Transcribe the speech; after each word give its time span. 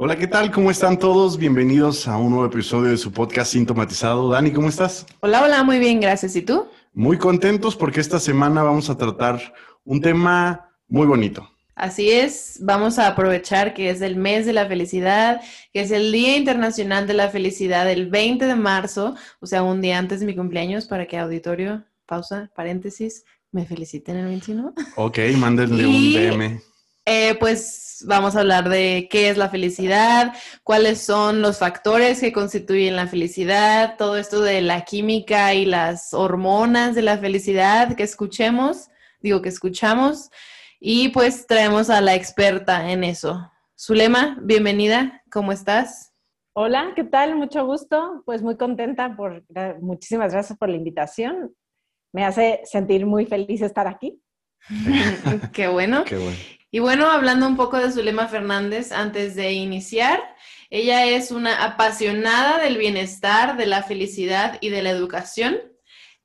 Hola, 0.00 0.16
¿qué 0.16 0.28
tal? 0.28 0.52
¿Cómo 0.52 0.70
están 0.70 0.96
todos? 0.96 1.36
Bienvenidos 1.36 2.06
a 2.06 2.18
un 2.18 2.30
nuevo 2.30 2.46
episodio 2.46 2.88
de 2.88 2.96
su 2.96 3.10
podcast 3.10 3.50
Sintomatizado. 3.50 4.30
Dani, 4.30 4.52
¿cómo 4.52 4.68
estás? 4.68 5.04
Hola, 5.18 5.42
hola, 5.42 5.64
muy 5.64 5.80
bien, 5.80 6.00
gracias. 6.00 6.36
¿Y 6.36 6.42
tú? 6.42 6.68
Muy 6.94 7.18
contentos 7.18 7.74
porque 7.74 8.00
esta 8.00 8.20
semana 8.20 8.62
vamos 8.62 8.88
a 8.90 8.96
tratar 8.96 9.52
un 9.84 10.00
tema 10.00 10.70
muy 10.86 11.04
bonito. 11.04 11.50
Así 11.74 12.12
es, 12.12 12.60
vamos 12.62 13.00
a 13.00 13.08
aprovechar 13.08 13.74
que 13.74 13.90
es 13.90 14.00
el 14.00 14.14
mes 14.14 14.46
de 14.46 14.52
la 14.52 14.66
felicidad, 14.68 15.40
que 15.72 15.80
es 15.80 15.90
el 15.90 16.12
Día 16.12 16.36
Internacional 16.36 17.08
de 17.08 17.14
la 17.14 17.28
Felicidad, 17.28 17.90
el 17.90 18.08
20 18.08 18.46
de 18.46 18.54
marzo, 18.54 19.16
o 19.40 19.46
sea, 19.46 19.64
un 19.64 19.80
día 19.80 19.98
antes 19.98 20.20
de 20.20 20.26
mi 20.26 20.36
cumpleaños, 20.36 20.86
para 20.86 21.06
que 21.06 21.18
auditorio, 21.18 21.82
pausa, 22.06 22.52
paréntesis, 22.54 23.24
me 23.50 23.66
feliciten 23.66 24.16
el 24.18 24.26
21. 24.26 24.74
Ok, 24.94 25.18
mándenle 25.38 25.86
un 25.86 26.12
DM. 26.12 26.60
Eh, 27.04 27.34
pues 27.40 27.87
vamos 28.06 28.36
a 28.36 28.40
hablar 28.40 28.68
de 28.68 29.08
qué 29.10 29.30
es 29.30 29.36
la 29.36 29.48
felicidad, 29.48 30.34
cuáles 30.62 31.00
son 31.00 31.42
los 31.42 31.58
factores 31.58 32.20
que 32.20 32.32
constituyen 32.32 32.96
la 32.96 33.06
felicidad, 33.06 33.96
todo 33.96 34.16
esto 34.16 34.40
de 34.40 34.60
la 34.60 34.82
química 34.82 35.54
y 35.54 35.64
las 35.64 36.14
hormonas 36.14 36.94
de 36.94 37.02
la 37.02 37.18
felicidad 37.18 37.96
que 37.96 38.02
escuchemos, 38.02 38.88
digo 39.20 39.42
que 39.42 39.48
escuchamos, 39.48 40.30
y 40.80 41.08
pues 41.08 41.46
traemos 41.46 41.90
a 41.90 42.00
la 42.00 42.14
experta 42.14 42.90
en 42.90 43.04
eso. 43.04 43.50
Zulema, 43.78 44.38
bienvenida, 44.42 45.22
¿cómo 45.30 45.52
estás? 45.52 46.12
Hola, 46.60 46.92
¿qué 46.96 47.04
tal? 47.04 47.36
Mucho 47.36 47.64
gusto. 47.64 48.22
Pues 48.26 48.42
muy 48.42 48.56
contenta 48.56 49.14
por, 49.16 49.44
muchísimas 49.80 50.32
gracias 50.32 50.58
por 50.58 50.68
la 50.68 50.76
invitación. 50.76 51.54
Me 52.12 52.24
hace 52.24 52.60
sentir 52.64 53.06
muy 53.06 53.26
feliz 53.26 53.62
estar 53.62 53.86
aquí. 53.86 54.20
Qué 55.52 55.68
bueno. 55.68 56.02
Qué 56.04 56.16
bueno. 56.16 56.36
Y 56.70 56.80
bueno, 56.80 57.10
hablando 57.10 57.46
un 57.46 57.56
poco 57.56 57.78
de 57.78 57.90
Zulema 57.90 58.28
Fernández 58.28 58.92
antes 58.92 59.34
de 59.34 59.52
iniciar, 59.52 60.20
ella 60.68 61.06
es 61.06 61.30
una 61.30 61.64
apasionada 61.64 62.58
del 62.58 62.76
bienestar, 62.76 63.56
de 63.56 63.64
la 63.64 63.82
felicidad 63.82 64.58
y 64.60 64.68
de 64.68 64.82
la 64.82 64.90
educación. 64.90 65.58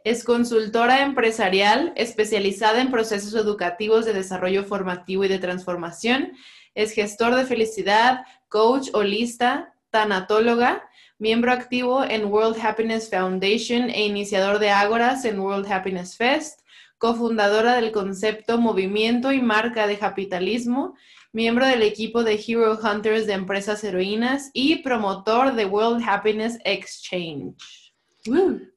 Es 0.04 0.26
consultora 0.26 1.02
empresarial 1.02 1.94
especializada 1.96 2.82
en 2.82 2.92
procesos 2.92 3.34
educativos 3.36 4.04
de 4.04 4.12
desarrollo 4.12 4.66
formativo 4.66 5.24
y 5.24 5.30
de 5.30 5.40
transformación. 5.40 6.34
Es 6.76 6.92
gestor 6.92 7.36
de 7.36 7.46
felicidad, 7.46 8.26
coach 8.50 8.90
holista, 8.92 9.74
tanatóloga, 9.92 10.84
miembro 11.20 11.54
activo 11.54 12.04
en 12.04 12.26
World 12.26 12.58
Happiness 12.62 13.10
Foundation 13.10 13.90
e 13.90 14.06
iniciador 14.06 14.60
de 14.60 14.72
Ágoras 14.72 15.24
en 15.24 15.40
World 15.40 15.72
Happiness 15.72 16.18
Fest 16.18 16.63
cofundadora 17.04 17.76
del 17.76 17.92
concepto 17.92 18.58
Movimiento 18.58 19.34
y 19.34 19.42
Marca 19.42 19.88
de 19.88 19.98
Capitalismo, 19.98 20.96
miembro 21.34 21.68
del 21.68 21.82
equipo 21.82 22.24
de 22.24 22.36
Hero 22.36 22.80
Hunters 22.82 23.28
de 23.28 23.34
Empresas 23.34 23.84
Heroínas 23.84 24.52
y 24.54 24.78
promotor 24.78 25.54
de 25.54 25.66
World 25.66 26.02
Happiness 26.08 26.58
Exchange. 26.64 27.94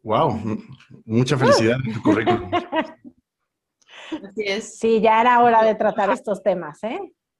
¡Wow! 0.02 0.60
Mucha 1.04 1.38
felicidad 1.38 1.76
en 1.84 1.94
tu 1.94 2.02
currículum. 2.02 2.50
Así 4.10 4.42
es. 4.42 4.76
Sí, 4.76 5.00
ya 5.00 5.20
era 5.20 5.40
hora 5.40 5.62
de 5.62 5.76
tratar 5.76 6.10
estos 6.10 6.42
temas, 6.42 6.82
¿eh? 6.82 6.98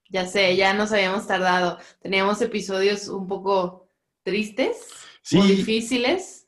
Ya 0.09 0.25
sé, 0.25 0.55
ya 0.55 0.73
nos 0.73 0.93
habíamos 0.93 1.27
tardado. 1.27 1.79
Teníamos 2.01 2.41
episodios 2.41 3.09
un 3.09 3.27
poco 3.27 3.89
tristes, 4.23 4.87
muy 5.33 5.47
difíciles 5.47 6.46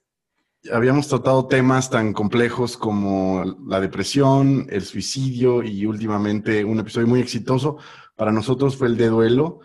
habíamos 0.72 1.08
tratado 1.08 1.48
temas 1.48 1.90
tan 1.90 2.14
complejos 2.14 2.78
como 2.78 3.58
la 3.68 3.80
depresión, 3.80 4.68
el 4.70 4.84
suicidio 4.84 5.64
y 5.64 5.86
últimamente 5.86 6.64
un 6.66 6.80
episodio 6.80 7.08
muy 7.08 7.22
exitoso 7.22 7.78
para 8.16 8.32
nosotros 8.32 8.76
fue 8.76 8.88
el 8.88 8.98
de 8.98 9.08
duelo, 9.08 9.62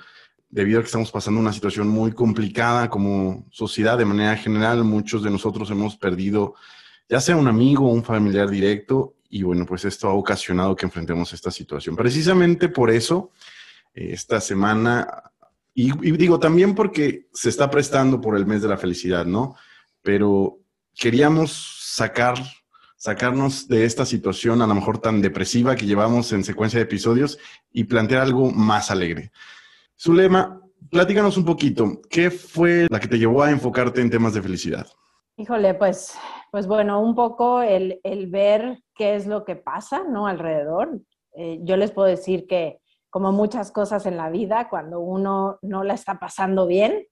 debido 0.48 0.78
a 0.78 0.82
que 0.82 0.86
estamos 0.86 1.10
pasando 1.10 1.40
una 1.40 1.52
situación 1.52 1.88
muy 1.88 2.12
complicada 2.12 2.88
como 2.88 3.44
sociedad 3.50 3.98
de 3.98 4.04
manera 4.04 4.36
general. 4.36 4.84
Muchos 4.84 5.24
de 5.24 5.30
nosotros 5.30 5.70
hemos 5.70 5.96
perdido 5.96 6.54
ya 7.08 7.20
sea 7.20 7.36
un 7.36 7.48
amigo 7.48 7.86
o 7.86 7.92
un 7.92 8.04
familiar 8.04 8.48
directo 8.48 9.16
y 9.28 9.42
bueno, 9.42 9.66
pues 9.66 9.84
esto 9.84 10.08
ha 10.08 10.14
ocasionado 10.14 10.76
que 10.76 10.86
enfrentemos 10.86 11.32
esta 11.32 11.50
situación. 11.50 11.96
Precisamente 11.96 12.68
por 12.68 12.90
eso, 12.90 13.32
eh, 13.92 14.10
esta 14.12 14.40
semana, 14.40 15.24
y, 15.74 15.90
y 16.06 16.12
digo 16.12 16.38
también 16.38 16.76
porque 16.76 17.26
se 17.32 17.48
está 17.48 17.68
prestando 17.68 18.20
por 18.20 18.36
el 18.36 18.46
mes 18.46 18.62
de 18.62 18.68
la 18.68 18.76
felicidad, 18.76 19.26
¿no? 19.26 19.56
Pero 20.02 20.63
queríamos 20.94 21.52
sacar, 21.94 22.34
sacarnos 22.96 23.68
de 23.68 23.84
esta 23.84 24.04
situación 24.04 24.62
a 24.62 24.66
lo 24.66 24.74
mejor 24.74 24.98
tan 24.98 25.20
depresiva 25.20 25.76
que 25.76 25.86
llevamos 25.86 26.32
en 26.32 26.44
secuencia 26.44 26.78
de 26.78 26.84
episodios 26.84 27.38
y 27.72 27.84
plantear 27.84 28.22
algo 28.22 28.50
más 28.50 28.90
alegre. 28.90 29.30
Zulema, 29.98 30.60
platícanos 30.90 31.36
un 31.36 31.44
poquito, 31.44 32.00
¿qué 32.10 32.30
fue 32.30 32.86
la 32.90 33.00
que 33.00 33.08
te 33.08 33.18
llevó 33.18 33.42
a 33.42 33.50
enfocarte 33.50 34.00
en 34.00 34.10
temas 34.10 34.34
de 34.34 34.42
felicidad? 34.42 34.86
Híjole, 35.36 35.74
pues, 35.74 36.16
pues 36.50 36.66
bueno, 36.66 37.00
un 37.00 37.14
poco 37.14 37.60
el, 37.60 38.00
ver 38.28 38.82
qué 38.94 39.16
es 39.16 39.26
lo 39.26 39.44
que 39.44 39.56
pasa, 39.56 40.04
¿no? 40.04 40.28
Alrededor. 40.28 41.00
Eh, 41.36 41.58
yo 41.62 41.76
les 41.76 41.90
puedo 41.90 42.06
decir 42.06 42.46
que 42.46 42.78
como 43.10 43.32
muchas 43.32 43.72
cosas 43.72 44.06
en 44.06 44.16
la 44.16 44.30
vida, 44.30 44.68
cuando 44.68 45.00
uno 45.00 45.58
no 45.62 45.82
la 45.82 45.94
está 45.94 46.18
pasando 46.18 46.66
bien, 46.66 47.06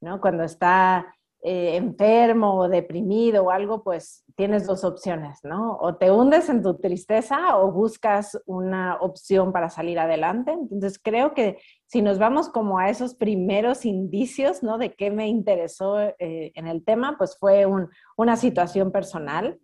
¿no? 0.00 0.20
Cuando 0.20 0.44
está 0.44 1.15
eh, 1.48 1.76
enfermo 1.76 2.56
o 2.56 2.68
deprimido 2.68 3.44
o 3.44 3.50
algo, 3.50 3.84
pues 3.84 4.24
tienes 4.34 4.66
dos 4.66 4.82
opciones, 4.82 5.38
¿no? 5.44 5.78
O 5.80 5.94
te 5.94 6.10
hundes 6.10 6.48
en 6.48 6.60
tu 6.60 6.76
tristeza 6.80 7.56
o 7.58 7.70
buscas 7.70 8.36
una 8.46 8.96
opción 8.96 9.52
para 9.52 9.70
salir 9.70 10.00
adelante. 10.00 10.50
Entonces 10.50 10.98
creo 11.00 11.34
que 11.34 11.58
si 11.86 12.02
nos 12.02 12.18
vamos 12.18 12.48
como 12.48 12.80
a 12.80 12.90
esos 12.90 13.14
primeros 13.14 13.84
indicios, 13.84 14.64
¿no? 14.64 14.76
De 14.76 14.96
qué 14.96 15.12
me 15.12 15.28
interesó 15.28 16.00
eh, 16.00 16.50
en 16.56 16.66
el 16.66 16.84
tema, 16.84 17.16
pues 17.16 17.38
fue 17.38 17.64
una 18.16 18.36
situación 18.36 18.90
personal. 18.90 19.60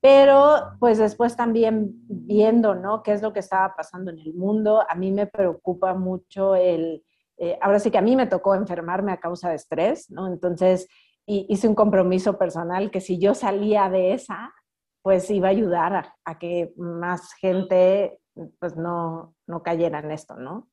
Pero 0.00 0.56
pues 0.80 0.98
después 0.98 1.36
también 1.36 1.92
viendo, 2.08 2.74
¿no? 2.74 3.04
¿Qué 3.04 3.12
es 3.12 3.22
lo 3.22 3.32
que 3.32 3.38
estaba 3.38 3.76
pasando 3.76 4.10
en 4.10 4.18
el 4.18 4.34
mundo? 4.34 4.82
A 4.88 4.96
mí 4.96 5.12
me 5.12 5.28
preocupa 5.28 5.94
mucho 5.94 6.56
el... 6.56 7.04
Eh, 7.38 7.56
ahora 7.62 7.78
sí 7.78 7.92
que 7.92 7.98
a 7.98 8.02
mí 8.02 8.16
me 8.16 8.26
tocó 8.26 8.56
enfermarme 8.56 9.12
a 9.12 9.20
causa 9.20 9.48
de 9.48 9.54
estrés, 9.54 10.10
¿no? 10.10 10.26
Entonces, 10.26 10.88
y 11.26 11.46
hice 11.48 11.68
un 11.68 11.74
compromiso 11.74 12.38
personal 12.38 12.90
que 12.90 13.00
si 13.00 13.18
yo 13.18 13.34
salía 13.34 13.88
de 13.88 14.14
esa, 14.14 14.52
pues 15.02 15.30
iba 15.30 15.48
a 15.48 15.52
ayudar 15.52 16.12
a, 16.24 16.38
que 16.38 16.72
más 16.76 17.32
gente 17.34 18.18
pues 18.58 18.76
no, 18.76 19.34
no 19.46 19.62
cayera 19.62 20.00
en 20.00 20.10
esto, 20.10 20.36
¿no? 20.36 20.68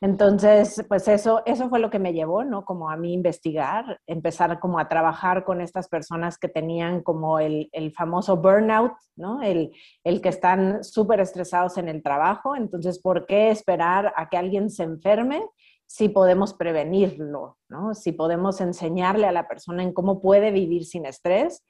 Entonces, 0.00 0.84
pues 0.88 1.08
eso, 1.08 1.42
eso 1.44 1.68
fue 1.68 1.80
lo 1.80 1.90
que 1.90 1.98
me 1.98 2.12
llevó, 2.12 2.44
¿no? 2.44 2.64
Como 2.64 2.88
a 2.88 2.96
mí 2.96 3.12
investigar, 3.12 4.00
empezar 4.06 4.60
como 4.60 4.78
a 4.78 4.88
trabajar 4.88 5.44
con 5.44 5.60
estas 5.60 5.88
personas 5.88 6.38
que 6.38 6.48
tenían 6.48 7.02
como 7.02 7.40
el, 7.40 7.68
el 7.72 7.92
famoso 7.92 8.36
burnout, 8.36 8.92
¿no? 9.16 9.42
El, 9.42 9.72
el 10.04 10.20
que 10.20 10.28
están 10.28 10.84
súper 10.84 11.18
estresados 11.18 11.78
en 11.78 11.88
el 11.88 12.02
trabajo. 12.04 12.54
Entonces, 12.54 13.00
¿por 13.00 13.26
qué 13.26 13.50
esperar 13.50 14.12
a 14.16 14.28
que 14.28 14.36
alguien 14.36 14.70
se 14.70 14.84
enferme 14.84 15.44
si 15.88 16.10
podemos 16.10 16.52
prevenirlo, 16.52 17.56
¿no? 17.70 17.94
Si 17.94 18.12
podemos 18.12 18.60
enseñarle 18.60 19.26
a 19.26 19.32
la 19.32 19.48
persona 19.48 19.82
en 19.82 19.94
cómo 19.94 20.20
puede 20.20 20.50
vivir 20.50 20.84
sin 20.84 21.06
estrés. 21.06 21.64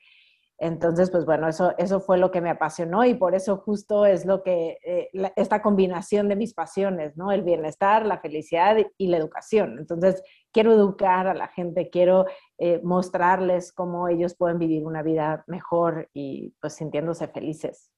Entonces, 0.59 1.13
pues 1.13 1.25
bueno, 1.25 1.49
eso, 1.49 1.73
eso 1.79 2.01
fue 2.01 2.19
lo 2.19 2.33
que 2.33 2.41
me 2.41 2.51
apasionó 2.51 3.05
y 3.05 3.15
por 3.15 3.37
eso 3.37 3.59
justo 3.59 4.07
es 4.07 4.27
lo 4.27 4.43
que, 4.43 4.79
eh, 4.85 5.09
esta 5.37 5.63
combinación 5.63 6.29
de 6.29 6.35
mis 6.35 6.53
pasiones, 6.53 7.17
¿no? 7.17 7.31
El 7.31 7.43
bienestar, 7.43 8.05
la 8.05 8.19
felicidad 8.19 8.77
y 8.97 9.07
la 9.07 9.19
educación. 9.19 9.79
Entonces, 9.79 10.21
quiero 10.53 10.73
educar 10.73 11.29
a 11.29 11.35
la 11.35 11.47
gente, 11.47 11.89
quiero 11.89 12.27
eh, 12.59 12.81
mostrarles 12.83 13.73
cómo 13.73 14.09
ellos 14.09 14.35
pueden 14.35 14.59
vivir 14.59 14.85
una 14.85 15.05
vida 15.05 15.45
mejor 15.47 16.11
y 16.13 16.57
pues 16.61 16.73
sintiéndose 16.73 17.29
felices. 17.29 17.93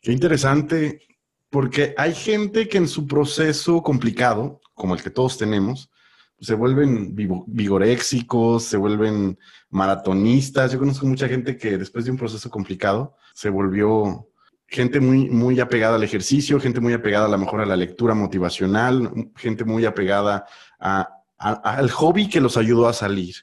Qué 0.00 0.12
interesante, 0.12 1.00
porque 1.50 1.94
hay 1.96 2.14
gente 2.14 2.68
que 2.68 2.78
en 2.78 2.88
su 2.88 3.06
proceso 3.06 3.82
complicado, 3.82 4.60
como 4.74 4.94
el 4.94 5.02
que 5.02 5.10
todos 5.10 5.38
tenemos, 5.38 5.90
se 6.40 6.54
vuelven 6.54 7.14
vigoréxicos, 7.46 8.64
se 8.64 8.76
vuelven 8.76 9.38
maratonistas. 9.70 10.72
Yo 10.72 10.78
conozco 10.78 11.06
mucha 11.06 11.28
gente 11.28 11.56
que 11.56 11.76
después 11.76 12.04
de 12.04 12.12
un 12.12 12.16
proceso 12.16 12.48
complicado 12.48 13.16
se 13.34 13.50
volvió 13.50 14.28
gente 14.68 15.00
muy, 15.00 15.28
muy 15.30 15.58
apegada 15.58 15.96
al 15.96 16.04
ejercicio, 16.04 16.60
gente 16.60 16.80
muy 16.80 16.92
apegada 16.92 17.26
a 17.26 17.30
lo 17.30 17.38
mejor 17.38 17.60
a 17.60 17.66
la 17.66 17.76
lectura 17.76 18.14
motivacional, 18.14 19.30
gente 19.36 19.64
muy 19.64 19.84
apegada 19.84 20.44
al 20.78 21.90
hobby 21.90 22.28
que 22.28 22.40
los 22.40 22.56
ayudó 22.56 22.86
a 22.86 22.92
salir. 22.92 23.34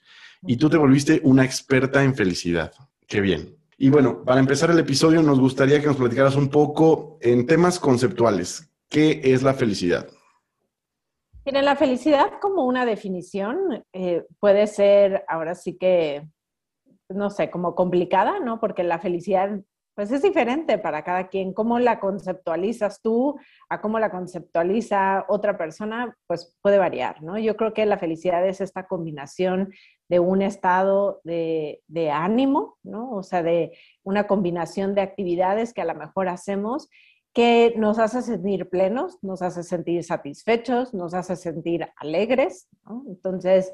Y 0.44 0.58
tú 0.58 0.70
te 0.70 0.78
volviste 0.78 1.20
una 1.24 1.44
experta 1.44 2.04
en 2.04 2.16
felicidad. 2.16 2.72
Qué 3.08 3.20
bien. 3.20 3.58
Y 3.78 3.90
bueno, 3.90 4.24
para 4.24 4.40
empezar 4.40 4.72
el 4.72 4.80
episodio 4.80 5.22
nos 5.22 5.40
gustaría 5.40 5.82
que 5.82 5.88
nos 5.88 5.98
platicaras 5.98 6.36
un 6.38 6.50
poco 6.50 7.18
en 7.20 7.46
temas 7.46 7.78
conceptuales. 7.78 8.72
¿Qué 8.90 9.20
es 9.24 9.44
la 9.44 9.54
felicidad? 9.54 10.08
Tiene 11.44 11.62
la 11.62 11.76
felicidad 11.76 12.40
como 12.42 12.66
una 12.66 12.86
definición 12.86 13.84
eh, 13.92 14.26
puede 14.40 14.66
ser, 14.68 15.26
ahora 15.28 15.56
sí 15.56 15.78
que, 15.78 16.28
no 17.10 17.30
sé, 17.30 17.52
como 17.52 17.76
complicada, 17.76 18.40
¿no? 18.40 18.62
Porque 18.62 18.84
la 18.84 19.00
felicidad, 19.00 19.60
pues 19.94 20.10
es 20.12 20.22
diferente 20.22 20.78
para 20.78 21.04
cada 21.04 21.28
quien. 21.28 21.54
Cómo 21.54 21.78
la 21.78 22.00
conceptualizas 22.00 23.02
tú 23.02 23.38
a 23.70 23.82
cómo 23.82 24.00
la 24.00 24.10
conceptualiza 24.10 25.26
otra 25.28 25.58
persona, 25.58 26.16
pues 26.28 26.58
puede 26.62 26.78
variar, 26.78 27.22
¿no? 27.22 27.38
Yo 27.38 27.58
creo 27.58 27.74
que 27.74 27.86
la 27.86 27.98
felicidad 27.98 28.48
es 28.48 28.62
esta 28.62 28.88
combinación 28.88 29.74
de 30.08 30.20
un 30.20 30.42
estado 30.42 31.22
de, 31.24 31.82
ánimo, 32.12 32.78
¿no? 32.84 33.12
O 33.12 33.24
sea, 33.24 33.44
de 33.44 33.78
una 34.04 34.28
combinación 34.28 34.96
de 34.96 35.02
actividades 35.02 35.74
que 35.74 35.82
a 35.82 35.86
lo 35.86 35.96
mejor 35.96 36.28
hacemos 36.30 36.90
que 37.34 37.74
nos 37.76 38.00
hace 38.00 38.22
sentir 38.22 38.70
plenos, 38.70 39.18
nos 39.22 39.42
hace 39.42 39.64
sentir 39.64 40.04
satisfechos, 40.06 40.94
nos 40.94 41.14
hace 41.14 41.36
sentir 41.36 41.86
alegres. 41.98 42.70
Entonces, 43.08 43.74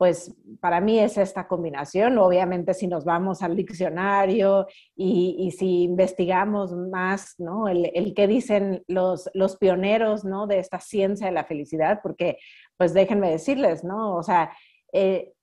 pues 0.00 0.34
para 0.60 0.80
mí 0.80 0.98
es 0.98 1.18
esta 1.18 1.46
combinación. 1.46 2.16
Obviamente 2.16 2.72
si 2.72 2.86
nos 2.86 3.04
vamos 3.04 3.42
al 3.42 3.54
diccionario 3.54 4.66
y, 4.96 5.50
si 5.58 5.82
investigamos 5.82 6.72
más, 6.72 7.34
¿no? 7.36 7.68
El, 7.68 8.14
que 8.14 8.26
dicen 8.26 8.82
los, 8.86 9.28
los 9.34 9.56
pioneros, 9.56 10.24
¿no? 10.24 10.46
De 10.46 10.58
esta 10.58 10.80
ciencia 10.80 11.26
de 11.26 11.32
la 11.32 11.44
felicidad, 11.44 12.00
porque 12.02 12.38
pues 12.78 12.94
déjenme 12.94 13.28
decirles, 13.30 13.84
¿no? 13.84 14.16
O 14.16 14.22
sea, 14.22 14.52
eh, 14.92 15.34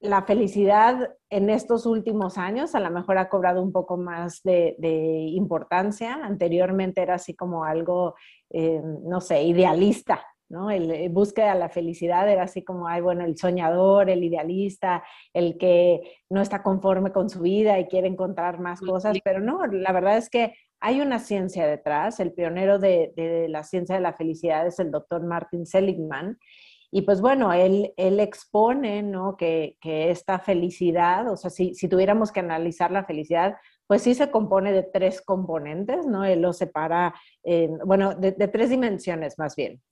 la 0.00 0.22
felicidad 0.22 1.14
en 1.30 1.50
estos 1.50 1.86
últimos 1.86 2.38
años 2.38 2.74
a 2.74 2.80
lo 2.80 2.90
mejor 2.90 3.18
ha 3.18 3.28
cobrado 3.28 3.62
un 3.62 3.72
poco 3.72 3.96
más 3.96 4.42
de, 4.42 4.76
importancia. 5.32 6.20
Anteriormente 6.22 7.02
era 7.02 7.14
así 7.14 7.34
como 7.34 7.64
algo, 7.64 8.14
eh, 8.50 8.80
no 9.04 9.20
sé, 9.20 9.42
idealista, 9.42 10.22
¿no? 10.48 10.70
El, 10.70 11.08
búsqueda 11.08 11.54
de 11.54 11.60
la 11.60 11.70
felicidad 11.70 12.28
era 12.30 12.44
así 12.44 12.62
como, 12.62 12.86
ay, 12.86 13.00
bueno, 13.00 13.24
el 13.24 13.36
soñador, 13.38 14.10
el 14.10 14.22
idealista, 14.22 15.02
el 15.32 15.56
que 15.58 16.00
no 16.30 16.42
está 16.42 16.62
conforme 16.62 17.10
con 17.10 17.30
su 17.30 17.40
vida 17.40 17.78
y 17.78 17.86
quiere 17.86 18.08
encontrar 18.08 18.60
más 18.60 18.80
cosas, 18.80 19.16
pero 19.24 19.40
no, 19.40 19.66
la 19.66 19.92
verdad 19.92 20.18
es 20.18 20.28
que 20.28 20.54
hay 20.78 21.00
una 21.00 21.18
ciencia 21.18 21.66
detrás. 21.66 22.20
El 22.20 22.32
pionero 22.32 22.78
de, 22.78 23.12
de 23.16 23.48
la 23.48 23.64
ciencia 23.64 23.94
de 23.94 24.02
la 24.02 24.12
felicidad 24.12 24.66
es 24.66 24.78
el 24.78 24.90
doctor 24.90 25.24
Martin 25.24 25.64
Seligman 25.64 26.38
y 26.96 27.02
pues 27.02 27.20
bueno, 27.20 27.52
él, 27.52 27.92
él 27.98 28.18
expone 28.20 29.02
¿no? 29.02 29.36
que, 29.36 29.76
que, 29.82 30.10
esta 30.10 30.38
felicidad, 30.38 31.30
o 31.30 31.36
sea, 31.36 31.50
si, 31.50 31.74
si, 31.74 31.88
tuviéramos 31.88 32.32
que 32.32 32.40
analizar 32.40 32.90
la 32.90 33.04
felicidad, 33.04 33.56
pues 33.86 34.00
sí 34.00 34.14
se 34.14 34.30
compone 34.30 34.72
de 34.72 34.82
tres 34.82 35.20
componentes, 35.20 36.06
¿no? 36.06 36.24
Él 36.24 36.40
lo 36.40 36.54
separa, 36.54 37.14
bueno, 37.84 38.14
de, 38.14 38.32
tres 38.32 38.70
dimensiones 38.70 39.38
más 39.38 39.54
bien. 39.56 39.82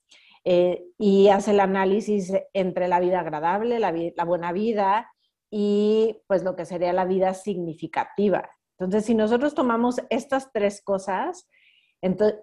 Eh, 0.45 0.83
y 0.97 1.27
hace 1.27 1.51
el 1.51 1.59
análisis 1.59 2.33
entre 2.53 2.87
la 2.87 2.99
vida 2.99 3.19
agradable, 3.19 3.77
la, 3.77 3.93
la 3.93 4.25
buena 4.25 4.51
vida 4.51 5.07
y 5.51 6.23
pues 6.25 6.43
lo 6.43 6.55
que 6.55 6.65
sería 6.65 6.91
la 6.91 7.05
vida 7.05 7.35
significativa. 7.35 8.49
Entonces, 8.79 9.05
si 9.05 9.13
nosotros 9.13 9.53
tomamos 9.53 10.01
estas 10.09 10.51
tres 10.51 10.81
cosas, 10.81 11.47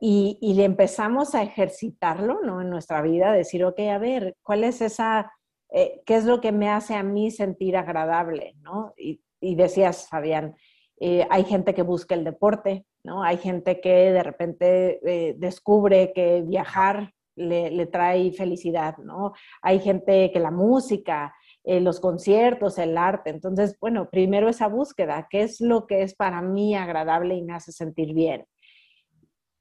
y, 0.01 0.55
le 0.55 0.65
empezamos 0.65 1.35
a 1.35 1.43
ejercitarlo 1.43 2.41
¿no? 2.43 2.61
en 2.61 2.71
nuestra 2.71 3.03
vida, 3.03 3.33
decir, 3.33 3.65
ok, 3.65 3.79
a 3.81 3.99
ver, 3.99 4.37
¿cuál 4.43 4.65
es 4.65 4.81
esa, 4.81 5.33
eh, 5.71 6.03
qué 6.05 6.17
es 6.17 6.25
lo 6.25 6.41
que 6.41 6.53
me 6.53 6.69
hace 6.69 6.95
a 6.95 7.03
mí 7.03 7.31
sentir 7.31 7.77
agradable? 7.77 8.55
¿no? 8.61 8.93
Y, 8.97 9.21
decías, 9.41 10.09
Fabián, 10.09 10.55
eh, 11.01 11.27
hay 11.31 11.45
gente 11.45 11.75
que 11.75 11.83
busca 11.83 12.15
el 12.15 12.23
deporte, 12.23 12.87
¿no? 13.03 13.25
Hay 13.25 13.37
gente 13.39 13.81
que 13.81 14.13
de 14.13 14.23
repente 14.23 15.01
eh, 15.05 15.35
descubre 15.37 16.13
que 16.15 16.43
viajar 16.43 17.13
le, 17.35 17.73
le, 17.73 17.87
trae 17.87 18.31
felicidad, 18.31 18.99
¿no? 18.99 19.33
Hay 19.63 19.81
gente 19.81 20.31
que 20.31 20.39
la 20.39 20.53
música, 20.53 21.35
los 21.65 21.99
conciertos, 21.99 22.79
el 22.79 22.97
arte. 22.97 23.31
Entonces, 23.31 23.77
bueno, 23.81 24.09
primero 24.11 24.49
esa 24.49 24.69
búsqueda, 24.69 25.27
¿qué 25.29 25.43
es 25.43 25.61
lo 25.61 25.87
que 25.89 26.03
es 26.03 26.15
para 26.15 26.41
mí 26.41 26.77
agradable 26.77 27.35
y 27.35 27.43
me 27.43 27.55
hace 27.55 27.73
sentir 27.73 28.15
bien? 28.15 28.47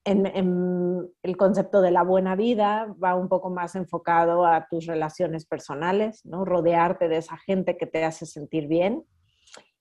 En, 0.04 1.12
el 1.24 1.38
concepto 1.38 1.82
de 1.82 1.92
la 1.92 2.04
buena 2.04 2.36
vida 2.36 2.94
va 3.04 3.16
un 3.16 3.30
poco 3.30 3.50
más 3.50 3.76
enfocado 3.76 4.46
a 4.46 4.68
tus 4.70 4.86
relaciones 4.86 5.46
personales, 5.46 6.26
¿no? 6.26 6.46
Rodearte 6.46 7.08
de 7.08 7.18
esa 7.18 7.38
gente 7.38 7.78
que 7.78 7.86
te 7.86 8.04
hace 8.04 8.26
sentir 8.26 8.68
bien. 8.68 9.04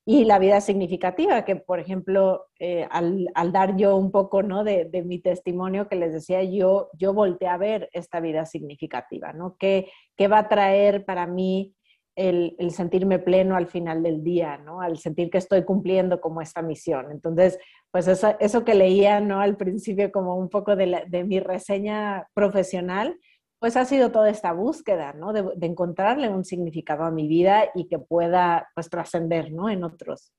Y 0.07 0.25
la 0.25 0.39
vida 0.39 0.61
significativa, 0.61 1.45
que 1.45 1.57
por 1.57 1.79
ejemplo, 1.79 2.47
eh, 2.59 2.87
al, 2.91 3.29
dar 3.53 3.77
yo 3.77 3.97
un 3.97 4.11
poco 4.11 4.43
¿no? 4.43 4.65
de, 4.65 4.89
mi 5.05 5.21
testimonio 5.21 5.89
que 5.89 5.97
les 5.97 6.13
decía, 6.13 6.43
yo, 6.43 6.89
yo 6.95 7.13
volteé 7.13 7.49
a 7.49 7.59
ver 7.59 7.89
esta 7.93 8.19
vida 8.19 8.47
significativa, 8.47 9.33
¿no? 9.33 9.57
¿Qué, 9.59 9.91
qué 10.17 10.27
va 10.27 10.39
a 10.39 10.49
traer 10.49 11.05
para 11.05 11.27
mí 11.27 11.75
el, 12.17 12.57
sentirme 12.71 13.19
pleno 13.19 13.57
al 13.57 13.67
final 13.67 14.03
del 14.03 14.23
día, 14.23 14.59
¿no? 14.59 14.81
Al 14.81 14.99
sentir 14.99 15.31
que 15.31 15.39
estoy 15.39 15.65
cumpliendo 15.65 16.21
como 16.21 16.43
esta 16.43 16.63
misión. 16.63 17.11
Entonces, 17.11 17.59
pues 17.91 18.09
eso, 18.09 18.65
que 18.65 18.75
leía, 18.75 19.21
¿no? 19.21 19.41
Al 19.41 19.57
principio 19.57 20.13
como 20.13 20.37
un 20.37 20.49
poco 20.49 20.77
de, 20.77 21.05
de 21.09 21.25
mi 21.25 21.41
reseña 21.41 22.29
profesional, 22.35 23.19
pues 23.61 23.77
ha 23.77 23.85
sido 23.85 24.11
toda 24.11 24.31
esta 24.31 24.53
búsqueda, 24.53 25.13
¿no? 25.13 25.33
De, 25.33 25.67
encontrarle 25.67 26.31
un 26.31 26.45
significado 26.45 27.05
a 27.05 27.11
mi 27.11 27.29
vida 27.29 27.65
y 27.75 27.89
que 27.89 27.99
pueda, 27.99 28.69
pues, 28.75 28.89
trascender, 28.89 29.53
¿no? 29.53 29.69
En 29.69 29.85
otros. 29.85 30.33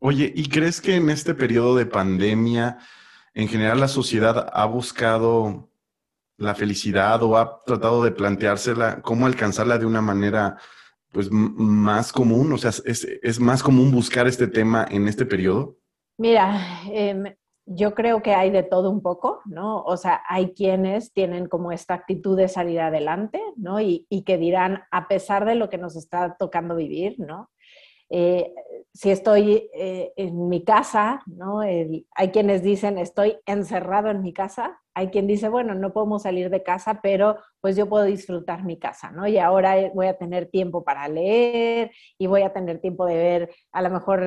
Oye, 0.00 0.32
¿y 0.34 0.48
crees 0.48 0.80
que 0.80 0.96
en 0.96 1.10
este 1.10 1.34
periodo 1.34 1.76
de 1.76 1.86
pandemia, 1.86 2.78
en 3.34 3.48
general 3.48 3.80
la 3.80 3.88
sociedad 3.88 4.50
ha 4.52 4.64
buscado 4.64 5.70
la 6.38 6.54
felicidad 6.54 7.22
o 7.22 7.36
ha 7.36 7.62
tratado 7.64 8.02
de 8.02 8.12
planteársela, 8.12 9.02
cómo 9.02 9.26
alcanzarla 9.26 9.78
de 9.78 9.86
una 9.86 10.00
manera 10.00 10.56
pues 11.14 11.30
más 11.30 12.12
común? 12.12 12.52
O 12.52 12.58
sea, 12.58 12.72
¿es, 12.84 13.40
más 13.40 13.62
común 13.62 13.90
buscar 13.90 14.26
este 14.26 14.48
tema 14.48 14.86
en 14.90 15.08
este 15.08 15.24
periodo? 15.24 15.78
Mira, 16.18 16.60
em, 16.92 17.24
yo 17.64 17.94
creo 17.94 18.20
que 18.20 18.34
hay 18.34 18.50
de 18.50 18.62
todo 18.62 18.90
un 18.90 19.00
poco, 19.00 19.40
¿no? 19.46 19.82
O 19.82 19.96
sea, 19.96 20.20
hay 20.28 20.52
quienes 20.52 21.12
tienen 21.14 21.48
como 21.48 21.72
esta 21.72 21.94
actitud 21.94 22.36
de 22.36 22.48
salir 22.48 22.80
adelante, 22.80 23.40
¿no? 23.56 23.80
Y, 23.80 24.06
y 24.10 24.24
que 24.24 24.36
dirán, 24.36 24.82
a 24.90 25.08
pesar 25.08 25.46
de 25.46 25.54
lo 25.54 25.70
que 25.70 25.78
nos 25.78 25.96
está 25.96 26.36
tocando 26.38 26.76
vivir, 26.76 27.14
¿no? 27.18 27.48
Eh, 28.16 28.54
si 28.92 29.10
estoy 29.10 29.68
eh, 29.74 30.12
en 30.14 30.48
mi 30.48 30.62
casa, 30.62 31.20
¿no? 31.26 31.62
hay 31.62 32.30
quienes 32.32 32.62
dicen 32.62 32.96
estoy 32.96 33.38
encerrado 33.44 34.08
en 34.08 34.22
mi 34.22 34.32
casa, 34.32 34.80
hay 34.94 35.08
quien 35.08 35.26
dice, 35.26 35.48
bueno, 35.48 35.74
no 35.74 35.92
podemos 35.92 36.22
salir 36.22 36.48
de 36.48 36.62
casa, 36.62 37.00
pero 37.02 37.38
pues 37.60 37.74
yo 37.74 37.88
puedo 37.88 38.04
disfrutar 38.04 38.62
mi 38.62 38.78
casa, 38.78 39.10
¿no? 39.10 39.26
Y 39.26 39.38
ahora 39.38 39.80
eh, 39.80 39.90
voy 39.92 40.06
a 40.06 40.16
tener 40.16 40.46
tiempo 40.46 40.84
para 40.84 41.08
leer 41.08 41.90
y 42.16 42.28
voy 42.28 42.42
a 42.42 42.52
tener 42.52 42.78
tiempo 42.78 43.04
de 43.04 43.16
ver 43.16 43.50
a 43.72 43.82
lo 43.82 43.90
mejor 43.90 44.22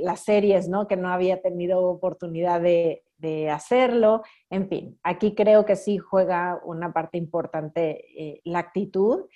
las 0.00 0.24
series, 0.24 0.68
¿no? 0.68 0.88
Que 0.88 0.96
no 0.96 1.08
había 1.08 1.40
tenido 1.40 1.80
oportunidad 1.86 2.60
de, 2.60 3.04
de, 3.18 3.50
hacerlo. 3.50 4.22
En 4.50 4.68
fin, 4.68 4.98
aquí 5.04 5.36
creo 5.36 5.64
que 5.64 5.76
sí 5.76 5.98
juega 5.98 6.60
una 6.64 6.92
parte 6.92 7.18
importante 7.18 8.40
la 8.42 8.58
actitud. 8.58 9.26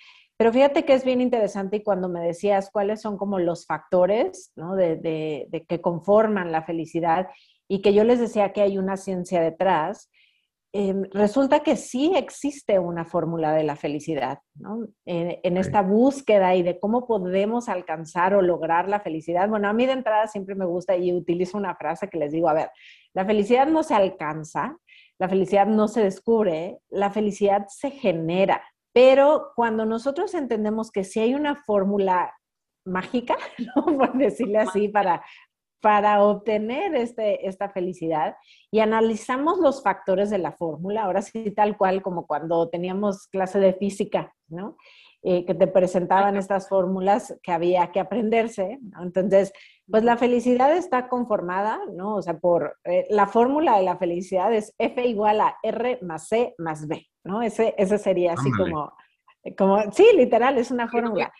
Pero 0.42 0.52
fíjate 0.52 0.84
que 0.84 0.94
es 0.94 1.04
bien 1.04 1.20
interesante 1.20 1.76
y 1.76 1.82
cuando 1.84 2.08
me 2.08 2.18
decías 2.18 2.68
cuáles 2.72 3.00
son 3.00 3.16
como 3.16 3.38
los 3.38 3.64
factores 3.64 4.50
de, 4.56 5.64
que 5.68 5.80
conforman 5.80 6.50
la 6.50 6.64
felicidad 6.64 7.28
y 7.68 7.80
que 7.80 7.94
yo 7.94 8.02
les 8.02 8.18
decía 8.18 8.52
que 8.52 8.60
hay 8.60 8.76
una 8.76 8.96
ciencia 8.96 9.40
detrás, 9.40 10.10
em, 10.72 11.04
resulta 11.12 11.60
que 11.60 11.76
sí 11.76 12.14
existe 12.16 12.80
una 12.80 13.04
fórmula 13.04 13.52
de 13.52 13.62
la 13.62 13.76
felicidad, 13.76 14.40
¿no? 14.56 14.88
En, 15.04 15.56
esta 15.56 15.80
búsqueda 15.80 16.56
y 16.56 16.64
de 16.64 16.80
cómo 16.80 17.06
podemos 17.06 17.68
alcanzar 17.68 18.34
o 18.34 18.42
lograr 18.42 18.88
la 18.88 18.98
felicidad. 18.98 19.48
Bueno, 19.48 19.68
a 19.68 19.72
mí 19.72 19.86
de 19.86 19.92
entrada 19.92 20.26
siempre 20.26 20.56
me 20.56 20.66
gusta 20.66 20.96
y 20.96 21.12
utilizo 21.12 21.56
una 21.56 21.76
frase 21.76 22.08
que 22.08 22.18
les 22.18 22.32
digo, 22.32 22.48
a 22.48 22.54
ver, 22.54 22.70
la 23.14 23.24
felicidad 23.24 23.68
no 23.68 23.84
se 23.84 23.94
alcanza, 23.94 24.76
la 25.20 25.28
felicidad 25.28 25.68
no 25.68 25.86
se 25.86 26.02
descubre, 26.02 26.80
la 26.90 27.12
felicidad 27.12 27.66
se 27.68 27.92
genera. 27.92 28.60
Pero 28.92 29.52
cuando 29.54 29.84
nosotros 29.86 30.34
entendemos 30.34 30.90
que 30.90 31.04
si 31.04 31.20
hay 31.20 31.34
una 31.34 31.56
fórmula 31.56 32.34
mágica, 32.84 33.36
por 33.74 34.12
decirle 34.14 34.58
así, 34.58 34.88
para, 34.88 35.24
para 35.80 36.22
obtener 36.22 36.94
este, 36.94 37.46
esta 37.46 37.70
felicidad 37.70 38.36
y 38.70 38.80
analizamos 38.80 39.58
los 39.58 39.82
factores 39.82 40.30
de 40.30 40.38
la 40.38 40.52
fórmula, 40.52 41.04
ahora 41.04 41.22
sí 41.22 41.50
tal 41.52 41.76
cual 41.76 42.02
como 42.02 42.26
cuando 42.26 42.68
teníamos 42.68 43.28
clase 43.28 43.58
de 43.60 43.74
física, 43.74 44.34
¿no? 44.48 44.76
eh, 45.24 45.44
que 45.44 45.54
te 45.54 45.68
presentaban 45.68 46.36
estas 46.36 46.68
fórmulas 46.68 47.38
que 47.42 47.52
había 47.52 47.92
que 47.92 48.00
aprenderse. 48.00 48.80
Entonces, 49.00 49.52
pues 49.88 50.02
la 50.02 50.16
felicidad 50.16 50.76
está 50.76 51.08
conformada, 51.08 51.78
¿no? 51.92 52.16
O 52.16 52.22
sea, 52.22 52.38
por 52.38 52.76
eh, 52.84 53.06
la 53.08 53.28
fórmula 53.28 53.76
de 53.76 53.84
la 53.84 53.96
felicidad 53.96 54.52
es 54.52 54.74
F 54.78 55.06
igual 55.06 55.40
a 55.40 55.56
R 55.62 56.00
más 56.02 56.28
C 56.28 56.54
más 56.58 56.88
B, 56.88 57.06
¿no? 57.24 57.42
Ese, 57.42 57.74
ese 57.78 57.98
sería 57.98 58.34
así 58.34 58.50
como, 58.52 58.92
como, 59.56 59.90
sí, 59.92 60.06
literal, 60.16 60.58
es 60.58 60.70
una 60.70 60.88
fórmula. 60.88 61.32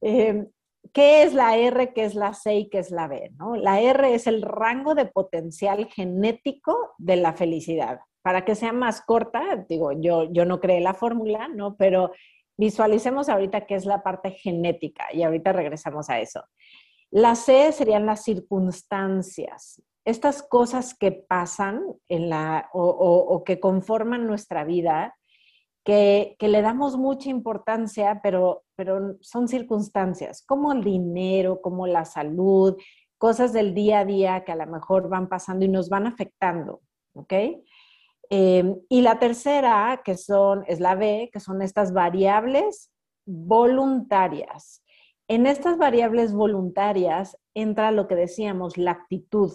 eh, 0.00 0.46
¿Qué 0.92 1.22
es 1.22 1.32
la 1.32 1.56
R, 1.56 1.94
qué 1.94 2.04
es 2.04 2.14
la 2.14 2.34
C 2.34 2.54
y 2.56 2.68
qué 2.68 2.80
es 2.80 2.90
la 2.90 3.08
B? 3.08 3.30
¿no? 3.38 3.56
La 3.56 3.80
R 3.80 4.14
es 4.14 4.26
el 4.26 4.42
rango 4.42 4.94
de 4.94 5.06
potencial 5.06 5.86
genético 5.86 6.94
de 6.98 7.16
la 7.16 7.32
felicidad. 7.32 8.00
Para 8.20 8.44
que 8.44 8.54
sea 8.54 8.72
más 8.72 9.00
corta, 9.00 9.64
digo, 9.68 9.92
yo, 9.92 10.30
yo 10.30 10.44
no 10.44 10.60
creé 10.60 10.80
la 10.80 10.94
fórmula, 10.94 11.48
¿no? 11.48 11.76
Pero 11.76 12.12
visualicemos 12.58 13.28
ahorita 13.28 13.66
qué 13.66 13.74
es 13.74 13.86
la 13.86 14.02
parte 14.02 14.32
genética 14.32 15.06
y 15.12 15.22
ahorita 15.22 15.52
regresamos 15.52 16.10
a 16.10 16.20
eso. 16.20 16.44
La 17.10 17.36
C 17.36 17.72
serían 17.72 18.06
las 18.06 18.22
circunstancias, 18.24 19.82
estas 20.04 20.42
cosas 20.42 20.94
que 20.94 21.12
pasan 21.12 21.82
en 22.08 22.28
la, 22.28 22.68
o 22.72 23.42
que 23.44 23.60
conforman 23.60 24.26
nuestra 24.26 24.64
vida 24.64 25.14
que, 25.84 26.36
le 26.40 26.62
damos 26.62 26.96
mucha 26.96 27.28
importancia, 27.30 28.20
pero, 28.22 28.64
pero 28.76 29.16
son 29.20 29.48
circunstancias, 29.48 30.44
como 30.46 30.72
el 30.72 30.84
dinero, 30.84 31.60
como 31.60 31.86
la 31.86 32.04
salud, 32.04 32.76
cosas 33.18 33.52
del 33.52 33.74
día 33.74 34.00
a 34.00 34.04
día 34.04 34.44
que 34.44 34.52
a 34.52 34.56
lo 34.56 34.66
mejor 34.66 35.08
van 35.08 35.28
pasando 35.28 35.64
y 35.64 35.68
nos 35.68 35.88
van 35.88 36.06
afectando. 36.06 36.80
Em, 38.30 38.76
y 38.88 39.02
la 39.02 39.18
tercera, 39.18 40.00
que 40.04 40.16
son, 40.16 40.64
es 40.66 40.80
la 40.80 40.94
B, 40.94 41.30
que 41.32 41.40
son 41.40 41.62
estas 41.62 41.92
variables 41.92 42.90
voluntarias. 43.26 44.82
En 45.28 45.46
estas 45.46 45.78
variables 45.78 46.32
voluntarias 46.32 47.36
entra 47.54 47.92
lo 47.92 48.08
que 48.08 48.14
decíamos, 48.14 48.76
la 48.76 48.92
actitud, 48.92 49.52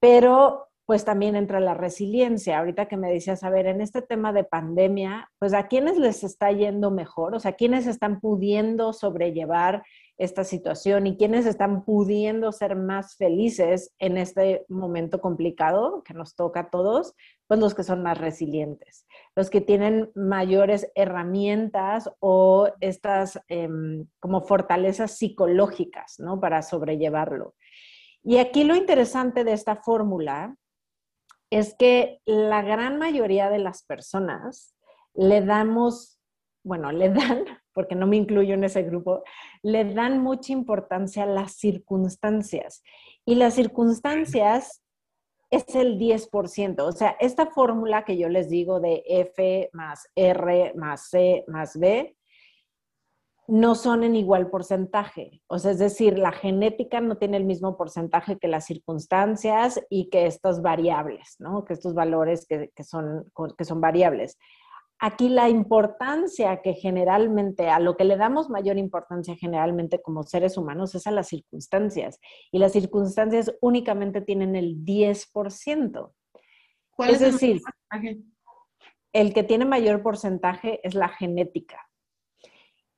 pero 0.00 0.68
pues 0.88 1.04
también 1.04 1.36
entra 1.36 1.60
la 1.60 1.74
resiliencia. 1.74 2.58
Ahorita 2.58 2.88
que 2.88 2.96
me 2.96 3.12
decías, 3.12 3.44
a 3.44 3.50
ver, 3.50 3.66
en 3.66 3.82
este 3.82 4.00
tema 4.00 4.32
de 4.32 4.42
pandemia, 4.42 5.30
pues 5.38 5.52
a 5.52 5.68
quiénes 5.68 5.98
les 5.98 6.24
está 6.24 6.50
yendo 6.50 6.90
mejor, 6.90 7.34
o 7.34 7.40
sea, 7.40 7.52
quiénes 7.52 7.86
están 7.86 8.20
pudiendo 8.20 8.94
sobrellevar 8.94 9.82
esta 10.16 10.44
situación 10.44 11.06
y 11.06 11.18
quiénes 11.18 11.44
están 11.44 11.84
pudiendo 11.84 12.52
ser 12.52 12.74
más 12.74 13.16
felices 13.16 13.94
en 13.98 14.16
este 14.16 14.64
momento 14.70 15.20
complicado 15.20 16.02
que 16.04 16.14
nos 16.14 16.34
toca 16.34 16.60
a 16.60 16.70
todos, 16.70 17.14
pues 17.46 17.60
los 17.60 17.74
que 17.74 17.84
son 17.84 18.02
más 18.02 18.16
resilientes, 18.16 19.06
los 19.36 19.50
que 19.50 19.60
tienen 19.60 20.10
mayores 20.14 20.90
herramientas 20.94 22.10
o 22.18 22.70
estas 22.80 23.38
em, 23.48 24.06
como 24.20 24.40
fortalezas 24.40 25.18
psicológicas, 25.18 26.18
¿no? 26.18 26.40
Para 26.40 26.62
sobrellevarlo. 26.62 27.54
Y 28.28 28.36
aquí 28.36 28.62
lo 28.62 28.76
interesante 28.76 29.42
de 29.42 29.54
esta 29.54 29.76
fórmula 29.76 30.54
es 31.50 31.74
que 31.78 32.20
la 32.26 32.60
gran 32.60 32.98
mayoría 32.98 33.48
de 33.48 33.58
las 33.58 33.84
personas 33.84 34.74
le 35.14 35.40
damos, 35.40 36.20
bueno, 36.62 36.92
le 36.92 37.08
dan, 37.08 37.46
porque 37.72 37.94
no 37.94 38.06
me 38.06 38.18
incluyo 38.18 38.52
en 38.52 38.64
ese 38.64 38.82
grupo, 38.82 39.22
le 39.62 39.94
dan 39.94 40.22
mucha 40.22 40.52
importancia 40.52 41.22
a 41.22 41.26
las 41.26 41.52
circunstancias. 41.52 42.82
Y 43.24 43.36
las 43.36 43.54
circunstancias 43.54 44.82
es 45.48 45.74
el 45.74 45.98
10%. 45.98 46.82
O 46.82 46.92
sea, 46.92 47.16
esta 47.20 47.46
fórmula 47.46 48.04
que 48.04 48.18
yo 48.18 48.28
les 48.28 48.50
digo 48.50 48.78
de 48.78 49.04
F 49.06 49.70
más 49.72 50.06
R 50.14 50.74
más 50.76 51.08
C 51.08 51.44
más 51.46 51.78
B, 51.78 52.14
no 53.48 53.74
son 53.74 54.04
en 54.04 54.14
igual 54.14 54.50
porcentaje. 54.50 55.42
O 55.46 55.58
sea, 55.58 55.70
es 55.70 55.78
decir, 55.78 56.18
la 56.18 56.32
genética 56.32 57.00
no 57.00 57.16
tiene 57.16 57.38
el 57.38 57.46
mismo 57.46 57.78
porcentaje 57.78 58.38
que 58.38 58.46
las 58.46 58.66
circunstancias 58.66 59.80
y 59.88 60.10
que 60.10 60.26
estas 60.26 60.60
variables, 60.60 61.36
¿no? 61.38 61.64
Que 61.64 61.72
estos 61.72 61.94
valores 61.94 62.46
que, 62.46 62.70
son, 62.84 63.24
que 63.56 63.64
son 63.64 63.80
variables. 63.80 64.36
Aquí 65.00 65.30
la 65.30 65.48
importancia 65.48 66.60
que 66.60 66.74
generalmente, 66.74 67.70
a 67.70 67.80
lo 67.80 67.96
que 67.96 68.04
le 68.04 68.18
damos 68.18 68.50
mayor 68.50 68.76
importancia 68.76 69.34
generalmente 69.36 70.02
como 70.02 70.24
seres 70.24 70.58
humanos 70.58 70.94
es 70.94 71.06
a 71.06 71.10
las 71.10 71.28
circunstancias. 71.28 72.20
Y 72.52 72.58
las 72.58 72.72
circunstancias 72.72 73.50
únicamente 73.62 74.20
tienen 74.20 74.56
el 74.56 74.84
10%. 74.84 76.12
¿Cuál 76.90 77.10
es, 77.10 77.22
es 77.22 77.32
decir, 77.32 77.62
el 79.14 79.32
que 79.32 79.42
tiene 79.42 79.64
mayor 79.64 80.02
porcentaje 80.02 80.86
es 80.86 80.94
la 80.94 81.08
genética. 81.08 81.87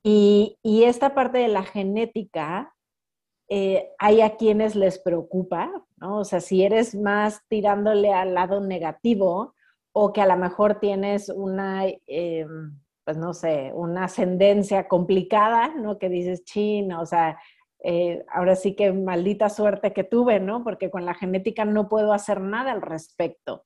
Y, 0.03 0.57
esta 0.85 1.15
parte 1.15 1.39
de 1.39 1.49
la 1.49 1.63
genética, 1.63 2.75
eh, 3.49 3.91
hay 3.99 4.21
a 4.23 4.37
quienes 4.37 4.77
les 4.77 4.99
preocupa, 4.99 5.71
¿no? 5.97 6.19
O 6.19 6.25
sea, 6.25 6.41
si 6.41 6.63
eres 6.63 6.95
más 6.95 7.43
tirándole 7.49 8.13
al 8.13 8.35
lado 8.35 8.61
negativo 8.61 9.55
o 9.93 10.13
que 10.13 10.21
a 10.23 10.27
lo 10.27 10.37
mejor 10.37 10.81
tienes 10.81 11.29
una, 11.29 11.85
eh, 11.87 12.47
pues 13.05 13.17
no 13.17 13.35
sé, 13.35 13.73
una 13.75 14.05
ascendencia 14.05 14.89
complicada, 14.89 15.75
¿no? 15.77 15.99
Que 15.99 16.09
dices, 16.09 16.45
chino, 16.45 17.01
o 17.03 17.07
sea, 17.07 17.39
eh, 17.83 18.25
ahora 18.29 18.57
sí 18.57 18.75
que 18.77 18.93
maldita 18.93 19.49
suerte 19.49 19.93
que 19.93 20.05
tuve, 20.05 20.41
¿no? 20.41 20.63
Porque 20.65 20.91
con 20.91 21.07
la 21.07 21.15
genética 21.15 21.65
no 21.65 21.89
puedo 21.89 22.13
hacer 22.13 22.41
nada 22.41 22.73
al 22.73 22.83
respecto. 22.83 23.65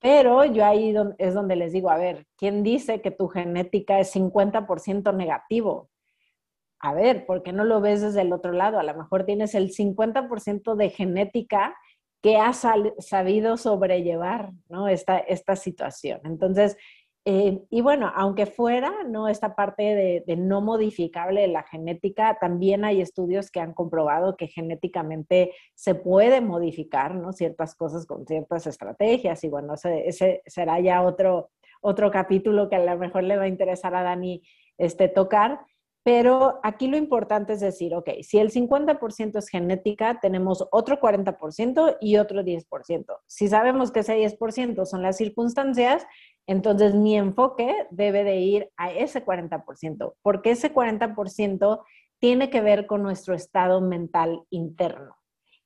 Pero 0.00 0.44
yo 0.46 0.64
ahí 0.64 0.94
es 1.18 1.34
donde 1.34 1.56
les 1.56 1.72
digo, 1.72 1.90
a 1.90 1.98
ver, 1.98 2.26
¿quién 2.36 2.62
dice 2.62 3.02
que 3.02 3.10
tu 3.10 3.28
genética 3.28 4.00
es 4.00 4.14
50% 4.14 5.14
negativo? 5.14 5.90
A 6.80 6.94
ver, 6.94 7.26
¿por 7.26 7.42
qué 7.42 7.52
no 7.52 7.64
lo 7.64 7.82
ves 7.82 8.00
desde 8.00 8.22
el 8.22 8.32
otro 8.32 8.52
lado? 8.52 8.78
A 8.78 8.82
lo 8.82 8.96
mejor 8.96 9.26
tienes 9.26 9.54
el 9.54 9.70
50% 9.70 10.74
de 10.74 10.88
genética 10.88 11.76
que 12.22 12.38
has 12.38 12.66
sabido 12.98 13.56
sobrellevar 13.58 14.52
¿no? 14.68 14.88
esta, 14.88 15.18
esta 15.18 15.56
situación. 15.56 16.20
Entonces, 16.24 16.76
eh, 17.32 17.62
y 17.70 17.80
bueno, 17.80 18.10
aunque 18.12 18.44
fuera, 18.44 19.04
¿no? 19.06 19.28
Esta 19.28 19.54
parte 19.54 20.24
de, 20.26 20.36
no 20.36 20.60
modificable 20.60 21.42
de 21.42 21.46
la 21.46 21.62
genética, 21.62 22.36
también 22.40 22.84
hay 22.84 23.00
estudios 23.00 23.52
que 23.52 23.60
han 23.60 23.72
comprobado 23.72 24.36
que 24.36 24.48
genéticamente 24.48 25.52
se 25.76 25.94
puede 25.94 26.40
modificar, 26.40 27.14
¿no? 27.14 27.32
Ciertas 27.32 27.76
cosas 27.76 28.04
con 28.04 28.26
ciertas 28.26 28.66
estrategias 28.66 29.44
y 29.44 29.48
bueno, 29.48 29.74
ese, 29.74 30.42
será 30.44 30.80
ya 30.80 31.02
otro, 31.02 31.50
otro 31.80 32.10
capítulo 32.10 32.68
que 32.68 32.74
a 32.74 32.84
lo 32.84 32.98
mejor 32.98 33.22
le 33.22 33.36
va 33.36 33.44
a 33.44 33.48
interesar 33.48 33.94
a 33.94 34.02
Dani 34.02 34.42
este, 34.76 35.06
tocar. 35.06 35.60
Pero 36.02 36.60
aquí 36.62 36.88
lo 36.88 36.96
importante 36.96 37.52
es 37.52 37.60
decir, 37.60 37.94
ok, 37.94 38.08
si 38.22 38.38
el 38.38 38.50
50% 38.50 39.36
es 39.38 39.48
genética, 39.48 40.18
tenemos 40.18 40.66
otro 40.72 40.98
40% 40.98 41.98
y 42.00 42.16
otro 42.16 42.42
10%. 42.42 43.18
Si 43.26 43.48
sabemos 43.48 43.92
que 43.92 44.00
ese 44.00 44.16
10% 44.16 44.86
son 44.86 45.02
las 45.02 45.18
circunstancias, 45.18 46.06
entonces 46.46 46.94
mi 46.94 47.16
enfoque 47.16 47.86
debe 47.90 48.24
de 48.24 48.36
ir 48.36 48.70
a 48.76 48.92
ese 48.92 49.24
40%, 49.24 50.14
porque 50.22 50.52
ese 50.52 50.72
40% 50.72 51.82
tiene 52.18 52.50
que 52.50 52.60
ver 52.60 52.86
con 52.86 53.02
nuestro 53.02 53.34
estado 53.34 53.80
mental 53.80 54.42
interno. 54.50 55.16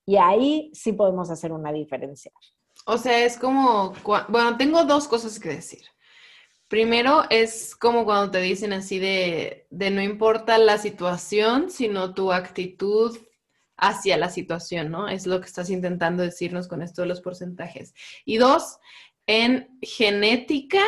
Y 0.06 0.16
ahí 0.16 0.70
sí 0.74 0.92
podemos 0.92 1.30
hacer 1.30 1.52
una 1.52 1.72
diferencia. 1.72 2.30
O 2.86 2.98
sea, 2.98 3.24
es 3.24 3.38
como, 3.38 3.94
bueno, 4.28 4.56
tengo 4.56 4.84
dos 4.84 5.08
cosas 5.08 5.38
que 5.40 5.48
decir. 5.48 5.82
Primero 6.68 7.24
es 7.30 7.76
como 7.76 8.04
cuando 8.04 8.30
te 8.30 8.40
dicen 8.40 8.72
así 8.72 8.98
de, 8.98 9.66
no 9.70 10.02
importa 10.02 10.58
la 10.58 10.78
situación, 10.78 11.70
sino 11.70 12.14
tu 12.14 12.32
actitud 12.32 13.16
hacia 13.76 14.16
la 14.16 14.30
situación, 14.30 14.90
¿no? 14.90 15.08
Es 15.08 15.26
lo 15.26 15.40
que 15.40 15.46
estás 15.46 15.70
intentando 15.70 16.22
decirnos 16.22 16.68
con 16.68 16.82
esto 16.82 17.02
de 17.02 17.08
los 17.08 17.20
porcentajes. 17.20 17.94
Y 18.24 18.38
dos, 18.38 18.78
en 19.26 19.78
genética, 19.82 20.82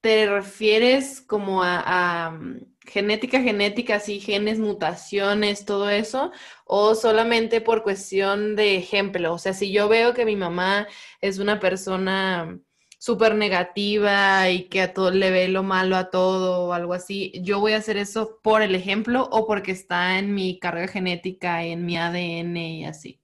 ¿te 0.00 0.26
refieres 0.26 1.20
como 1.20 1.62
a, 1.62 2.30
mm, 2.30 2.60
genética, 2.86 3.40
genética, 3.40 3.96
así, 3.96 4.20
genes, 4.20 4.58
mutaciones, 4.58 5.64
todo 5.64 5.90
eso? 5.90 6.32
¿O 6.64 6.94
solamente 6.94 7.60
por 7.60 7.82
cuestión 7.82 8.56
de 8.56 8.76
ejemplo? 8.76 9.32
O 9.34 9.38
sea, 9.38 9.52
si 9.52 9.72
yo 9.72 9.88
veo 9.88 10.14
que 10.14 10.24
mi 10.24 10.36
mamá 10.36 10.86
es 11.20 11.38
una 11.38 11.60
persona 11.60 12.58
súper 12.98 13.34
negativa 13.34 14.50
y 14.50 14.68
que 14.68 14.82
a 14.82 14.92
todo 14.94 15.10
le 15.10 15.30
ve 15.30 15.48
lo 15.48 15.62
malo 15.62 15.96
a 15.96 16.10
todo 16.10 16.66
o 16.66 16.72
algo 16.72 16.94
así, 16.94 17.32
yo 17.42 17.60
voy 17.60 17.72
a 17.72 17.78
hacer 17.78 17.96
eso 17.96 18.40
por 18.42 18.62
el 18.62 18.74
ejemplo 18.74 19.28
o 19.30 19.46
porque 19.46 19.72
está 19.72 20.18
en 20.18 20.34
mi 20.34 20.58
carga 20.58 20.88
genética, 20.88 21.62
en 21.62 21.84
mi 21.84 21.96
ADN 21.96 22.56
y 22.56 22.84
así. 22.84 23.20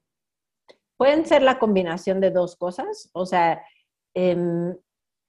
Pueden 0.96 1.26
ser 1.26 1.42
la 1.42 1.58
combinación 1.58 2.20
de 2.20 2.30
dos 2.30 2.54
cosas, 2.54 3.10
o 3.12 3.26
sea, 3.26 3.62
en, 4.14 4.78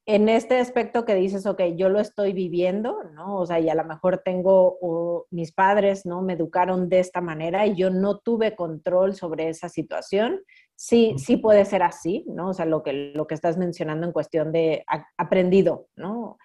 este 0.06 0.60
aspecto 0.60 1.06
que 1.06 1.16
dices, 1.16 1.46
ok, 1.46 1.62
yo 1.78 1.90
lo 1.90 2.00
estoy 2.00 2.34
viviendo, 2.34 3.04
¿no? 3.14 3.38
O 3.38 3.46
sea, 3.46 3.60
y 3.60 3.70
a 3.70 3.76
lo 3.76 3.86
mejor 3.86 4.22
tengo, 4.24 5.26
mis 5.32 5.54
padres, 5.54 6.06
¿no? 6.06 6.22
Me 6.22 6.34
educaron 6.34 6.90
de 6.90 7.00
esta 7.00 7.22
manera 7.22 7.66
y 7.66 7.76
yo 7.76 7.90
no 7.90 8.20
tuve 8.20 8.56
control 8.56 9.16
sobre 9.16 9.50
esa 9.50 9.70
situación 9.70 10.42
sí, 10.76 11.16
sí 11.18 11.38
puede 11.38 11.66
ser 11.66 11.84
así, 11.84 12.26
¿no? 12.28 12.50
O 12.50 12.54
sea, 12.54 12.66
lo 12.66 12.84
que, 12.84 13.14
lo 13.16 13.28
que 13.28 13.36
estás 13.36 13.58
mencionando 13.58 14.06
en 14.06 14.14
cuestión 14.14 14.52
de 14.52 14.84
aprendido, 15.18 15.88
¿no? 15.96 16.38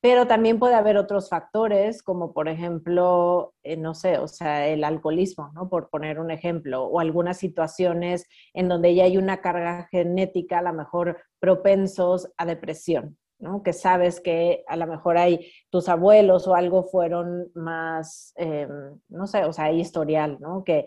Pero 0.00 0.26
también 0.26 0.58
puede 0.58 0.74
haber 0.74 0.96
otros 0.98 1.28
factores, 1.28 2.02
como 2.02 2.32
por 2.32 2.48
ejemplo, 2.48 3.54
eh, 3.62 3.76
no 3.76 3.94
sé, 3.94 4.18
o 4.18 4.28
sea, 4.28 4.68
el 4.68 4.84
alcoholismo, 4.84 5.50
¿no? 5.54 5.68
Por 5.68 5.88
poner 5.88 6.20
un 6.20 6.30
ejemplo, 6.30 6.84
o 6.84 7.00
algunas 7.00 7.38
situaciones 7.38 8.26
en 8.54 8.68
donde 8.68 8.94
ya 8.94 9.04
hay 9.04 9.16
una 9.16 9.40
carga 9.40 9.88
genética, 9.90 10.58
a 10.58 10.62
lo 10.62 10.72
mejor 10.72 11.18
propensos 11.40 12.30
a 12.36 12.46
depresión, 12.46 13.16
¿no? 13.38 13.62
Que 13.62 13.72
sabes 13.72 14.20
que 14.20 14.64
a 14.68 14.76
lo 14.76 14.86
mejor 14.86 15.18
hay 15.18 15.50
tus 15.70 15.88
abuelos 15.88 16.46
o 16.46 16.54
algo 16.54 16.84
fueron 16.84 17.50
más, 17.54 18.32
em, 18.36 19.00
no 19.08 19.26
sé, 19.26 19.44
o 19.44 19.52
sea, 19.52 19.66
hay 19.66 19.80
historial, 19.80 20.38
¿no? 20.40 20.62
Que 20.62 20.86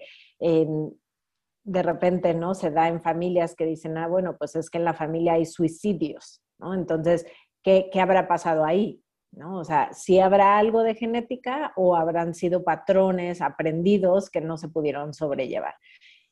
de 1.70 1.84
repente, 1.84 2.34
¿no? 2.34 2.56
Se 2.56 2.72
da 2.72 2.88
en 2.88 3.02
familias 3.02 3.56
que 3.56 3.66
dicen, 3.66 3.98
ah, 3.98 4.08
bueno, 4.08 4.36
pues 4.38 4.56
es 4.56 4.70
que 4.70 4.80
en 4.80 4.86
la 4.86 4.94
familia 4.94 5.34
hay 5.34 5.46
suicidios, 5.46 6.42
¿no? 6.58 6.74
Entonces, 6.74 7.26
¿qué, 7.64 7.90
qué 7.92 8.02
habrá 8.02 8.28
pasado 8.28 8.66
ahí? 8.66 9.04
¿no? 9.32 9.60
O 9.60 9.64
sea, 9.64 9.94
si 9.94 10.20
habrá 10.20 10.58
algo 10.58 10.84
de 10.84 10.96
genética 10.96 11.74
o 11.76 11.96
habrán 11.96 12.34
sido 12.34 12.64
patrones 12.64 13.42
aprendidos 13.42 14.30
que 14.30 14.42
no 14.42 14.58
se 14.58 14.70
pudieron 14.70 15.14
sobrellevar. 15.14 15.76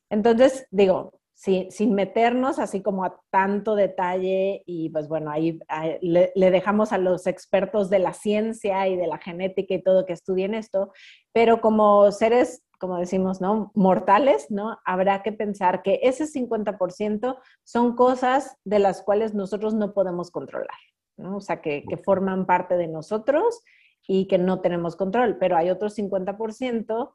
Entonces, 0.10 0.68
digo, 0.72 1.20
sin 1.38 1.94
meternos 1.94 2.58
así 2.58 2.82
como 2.82 3.04
a 3.04 3.22
tanto 3.30 3.76
detalle 3.76 4.64
y 4.66 4.90
pues 4.90 5.08
bueno, 5.08 5.30
ahí, 5.30 5.60
le, 6.02 6.32
dejamos 6.36 6.92
a 6.92 6.98
los 6.98 7.28
expertos 7.28 7.92
de 7.92 8.00
la 8.00 8.14
ciencia 8.14 8.88
y 8.88 8.96
de 8.96 9.06
la 9.06 9.20
genética 9.20 9.76
y 9.76 9.84
todo 9.84 10.06
que 10.06 10.14
estudien 10.14 10.56
esto, 10.56 10.92
pero 11.34 11.62
como 11.62 12.12
seres, 12.12 12.64
como 12.80 12.98
decimos, 12.98 13.40
¿no? 13.40 13.72
Mortales, 13.76 14.50
¿no? 14.50 14.80
Habrá 14.84 15.22
que 15.22 15.32
pensar 15.32 15.84
que 15.84 16.00
ese 16.02 16.26
50% 16.26 17.38
son 17.64 17.96
cosas 17.96 18.58
de 18.64 18.80
las 18.80 19.04
cuales 19.04 19.36
nosotros 19.36 19.76
no 19.76 19.94
podemos 19.94 20.32
controlar. 20.32 20.78
O 21.18 21.42
sea, 21.42 21.62
que, 21.62 21.84
forman 22.04 22.46
parte 22.46 22.78
de 22.78 22.88
nosotros 22.88 23.64
y 24.08 24.28
que 24.28 24.38
no 24.38 24.62
tenemos 24.62 24.96
control, 24.96 25.38
pero 25.40 25.58
hay 25.58 25.70
otro 25.70 25.90
50% 25.90 27.12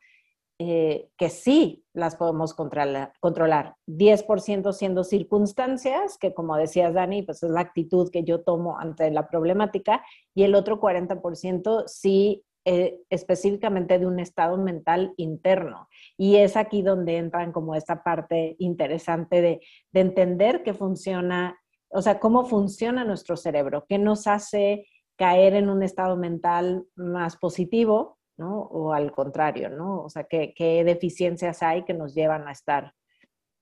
eh, 0.59 1.09
que 1.17 1.29
sí 1.29 1.85
las 1.93 2.17
podemos 2.17 2.55
controlar, 2.55 3.13
controlar. 3.21 3.77
10% 3.87 4.73
siendo 4.73 5.03
circunstancias, 5.05 6.19
que 6.19 6.35
como 6.35 6.57
decías 6.57 6.95
Dani, 6.95 7.23
pues 7.23 7.43
es 7.43 7.51
la 7.51 7.61
actitud 7.61 8.11
que 8.11 8.25
yo 8.25 8.43
tomo 8.43 8.79
ante 8.79 9.11
la 9.11 9.29
problemática, 9.29 10.05
y 10.35 10.43
el 10.45 10.55
otro 10.55 10.81
40% 10.81 11.85
sí 11.87 12.45
eh, 12.65 13.01
específicamente 13.11 13.99
de 13.99 14.07
un 14.07 14.21
estado 14.21 14.57
mental 14.57 15.15
interno. 15.17 15.89
Y 16.17 16.37
es 16.37 16.57
aquí 16.57 16.83
donde 16.83 17.17
entran 17.17 17.51
como 17.51 17.75
esta 17.75 18.05
parte 18.05 18.55
interesante 18.61 19.43
de, 19.43 19.61
de 19.91 20.01
entender 20.01 20.63
que 20.63 20.73
funciona 20.73 21.59
o 21.93 22.03
sea, 22.03 22.19
cómo 22.19 22.47
funciona 22.47 23.05
nuestro 23.05 23.37
cerebro, 23.37 23.85
qué 23.89 23.99
nos 23.99 24.27
hace 24.27 24.87
caer 25.17 25.55
en 25.55 25.69
un 25.69 25.83
estado 25.83 26.17
mental 26.17 26.87
más 26.97 27.37
positivo, 27.37 28.19
¿no? 28.39 28.63
O 28.63 28.93
al 28.93 29.13
contrario, 29.13 29.69
¿no? 29.69 30.03
O 30.03 30.09
sea, 30.09 30.25
qué, 30.25 30.83
deficiencias 30.85 31.63
hay 31.63 31.85
que 31.85 31.95
nos 31.95 32.15
llevan 32.15 32.49
a 32.49 32.53
estar 32.53 32.95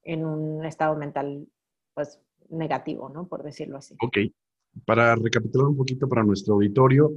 en 0.04 0.24
un 0.24 0.64
estado 0.64 0.96
mental, 0.96 1.46
pues, 1.92 2.20
negativo, 2.48 3.08
¿no? 3.08 3.26
Por 3.26 3.42
decirlo 3.42 3.78
así. 3.78 3.96
Ok. 4.00 4.18
Para 4.86 5.14
recapitular 5.16 5.66
un 5.66 5.76
poquito 5.76 6.08
para 6.08 6.22
nuestro 6.22 6.54
auditorio, 6.54 7.12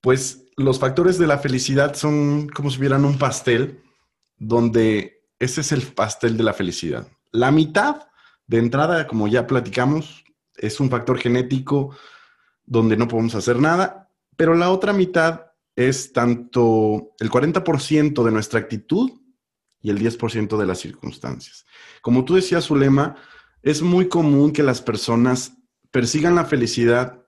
pues 0.00 0.50
los 0.56 0.78
factores 0.78 1.18
de 1.18 1.26
la 1.26 1.38
felicidad 1.38 1.94
son 1.94 2.48
como 2.48 2.70
si 2.70 2.78
hubieran 2.78 3.04
un 3.04 3.18
pastel, 3.18 3.82
donde 4.38 5.24
ese 5.38 5.60
es 5.60 5.72
el 5.72 5.82
pastel 5.82 6.36
de 6.36 6.44
la 6.44 6.54
felicidad. 6.54 7.06
La 7.32 7.50
mitad 7.50 8.08
de 8.46 8.58
entrada, 8.58 9.06
como 9.06 9.28
ya 9.28 9.46
platicamos, 9.46 10.24
es 10.56 10.80
un 10.80 10.90
factor 10.90 11.18
genético 11.18 11.96
donde 12.64 12.96
no 12.96 13.08
podemos 13.08 13.34
hacer 13.34 13.58
nada, 13.58 14.10
pero 14.36 14.54
la 14.54 14.70
otra 14.70 14.92
mitad 14.92 15.46
es 15.74 16.12
tanto 16.12 17.14
el 17.18 17.30
40% 17.30 18.24
de 18.24 18.30
nuestra 18.30 18.60
actitud 18.60 19.10
y 19.80 19.90
el 19.90 19.98
10% 19.98 20.56
de 20.56 20.66
las 20.66 20.78
circunstancias. 20.78 21.66
Como 22.00 22.24
tú 22.24 22.34
decías, 22.34 22.64
Zulema, 22.64 23.16
es 23.62 23.82
muy 23.82 24.08
común 24.08 24.52
que 24.52 24.62
las 24.62 24.80
personas 24.80 25.52
persigan 25.90 26.34
la 26.34 26.44
felicidad 26.44 27.22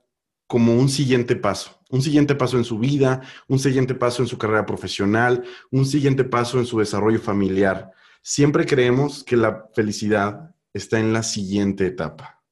como 0.47 0.75
un 0.75 0.89
siguiente 0.89 1.35
paso, 1.35 1.79
un 1.89 2.01
siguiente 2.01 2.33
paso 2.33 2.57
en 2.57 2.63
su 2.63 2.79
vida, 2.79 3.21
un 3.47 3.59
siguiente 3.59 3.93
paso 3.93 4.23
en 4.23 4.27
su 4.27 4.37
carrera 4.37 4.65
profesional, 4.65 5.43
un 5.69 5.85
siguiente 5.85 6.23
paso 6.23 6.57
en 6.57 6.65
su 6.65 6.79
desarrollo 6.79 7.19
familiar. 7.19 7.91
Siempre 8.23 8.65
creemos 8.65 9.23
que 9.23 9.37
la 9.37 9.67
felicidad 9.75 10.55
está 10.73 10.99
en 10.99 11.13
la 11.13 11.23
siguiente 11.23 11.85
etapa. 11.85 12.43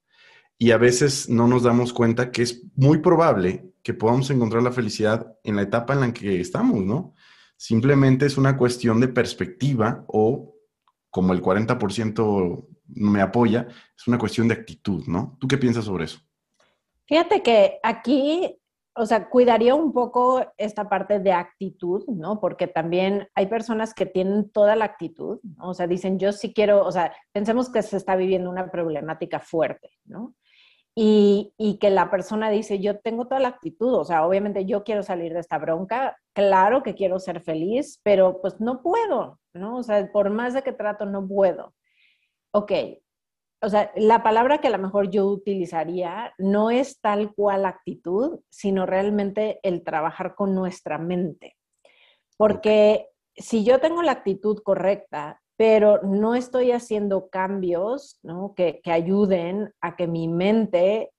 Y 0.58 0.72
a 0.72 0.78
veces 0.78 1.30
no 1.30 1.48
nos 1.48 1.64
damos 1.64 1.94
cuenta 1.94 2.32
que 2.32 2.42
es 2.42 2.64
muy 2.76 3.00
probable 3.00 3.72
que 3.84 3.94
podamos 3.94 4.30
encontrar 4.30 4.64
la 4.64 4.72
felicidad 4.72 5.38
en 5.44 5.56
la 5.56 5.62
etapa 5.62 5.94
en 5.94 6.02
la 6.02 6.14
que 6.14 6.42
estamos, 6.42 6.84
¿no? 6.84 7.14
Simplemente 7.56 8.26
es 8.26 8.38
una 8.38 8.58
cuestión 8.58 9.00
de 9.00 9.08
perspectiva 9.08 10.04
o, 10.08 10.56
como 11.10 11.34
el 11.34 11.42
40% 11.42 12.68
me 12.88 13.22
apoya, 13.22 13.68
es 13.96 14.08
una 14.08 14.18
cuestión 14.18 14.48
de 14.48 14.56
actitud, 14.56 15.06
¿no? 15.08 15.38
¿Tú 15.40 15.48
qué 15.48 15.58
piensas 15.58 15.86
sobre 15.86 16.06
eso? 16.06 16.20
Fíjate 17.06 17.42
que 17.42 17.80
aquí 17.84 18.60
o 18.98 19.06
sea, 19.06 19.30
cuidaría 19.30 19.76
un 19.76 19.94
poco 19.94 20.44
esta 20.58 20.90
parte 20.90 21.20
de 21.20 21.32
actitud, 21.32 22.04
¿no? 22.08 22.40
Porque 22.40 22.68
también 22.68 23.28
hay 23.36 23.46
personas 23.46 23.94
que 23.94 24.08
tienen 24.08 24.50
toda 24.50 24.76
la 24.76 24.86
actitud, 24.86 25.40
¿no? 25.44 25.70
O 25.70 25.74
sea, 25.76 25.86
dicen, 25.86 26.18
yo 26.18 26.32
sí 26.32 26.54
quiero, 26.54 26.84
o 26.84 26.92
sea, 26.92 27.14
pensemos 27.32 27.70
que 27.70 27.84
se 27.84 27.98
está 27.98 28.16
viviendo 28.16 28.50
una 28.50 28.72
problemática 28.72 29.40
fuerte, 29.40 29.92
¿no? 30.06 30.34
Y, 30.96 31.54
y, 31.58 31.78
que 31.78 31.92
la 31.92 32.10
persona 32.10 32.50
dice, 32.50 32.80
yo 32.80 33.00
tengo 33.00 33.28
toda 33.28 33.40
la 33.40 33.50
actitud, 33.50 33.94
o 33.94 34.04
sea, 34.04 34.26
obviamente 34.26 34.66
yo 34.66 34.84
quiero 34.84 35.04
salir 35.04 35.32
de 35.32 35.42
esta 35.42 35.60
bronca, 35.60 36.18
claro 36.34 36.82
que 36.82 36.96
quiero 36.96 37.20
ser 37.20 37.42
feliz, 37.42 38.02
pero 38.04 38.42
pues 38.42 38.60
no 38.60 38.82
puedo, 38.82 39.40
¿no? 39.54 39.78
O 39.78 39.84
sea, 39.84 40.12
por 40.12 40.32
más 40.32 40.56
de 40.56 40.64
que 40.64 40.74
trato, 40.74 41.06
no 41.06 41.28
puedo. 41.28 41.76
Ok, 42.52 42.72
o 43.62 43.70
sea, 43.70 43.92
la 43.96 44.22
palabra 44.22 44.60
que 44.60 44.68
a 44.68 44.72
lo 44.72 44.78
mejor 44.78 45.10
yo 45.10 45.26
utilizaría 45.28 46.34
no 46.38 46.70
es 46.70 47.00
tal 47.02 47.34
cual 47.34 47.66
actitud, 47.66 48.40
sino 48.50 48.86
realmente 48.86 49.60
el 49.64 49.84
trabajar 49.84 50.36
con 50.36 50.54
nuestra 50.54 50.98
mente. 50.98 51.56
Porque 52.38 53.08
si 53.36 53.64
yo 53.64 53.80
tengo 53.80 54.04
la 54.04 54.12
actitud 54.12 54.62
correcta, 54.64 55.42
pero 55.56 56.02
no 56.04 56.36
estoy 56.36 56.72
haciendo 56.72 57.30
cambios 57.30 58.20
¿no? 58.22 58.54
que, 58.56 58.80
ayuden 58.86 59.74
a 59.82 59.96
que 59.96 60.06
mi 60.08 60.28
mente 60.28 61.12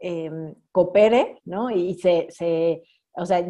em, 0.00 0.54
coopere 0.70 1.40
¿no? 1.44 1.68
y 1.70 1.94
se, 1.94 2.28
se 2.30 2.84
o 3.14 3.26
sea, 3.26 3.44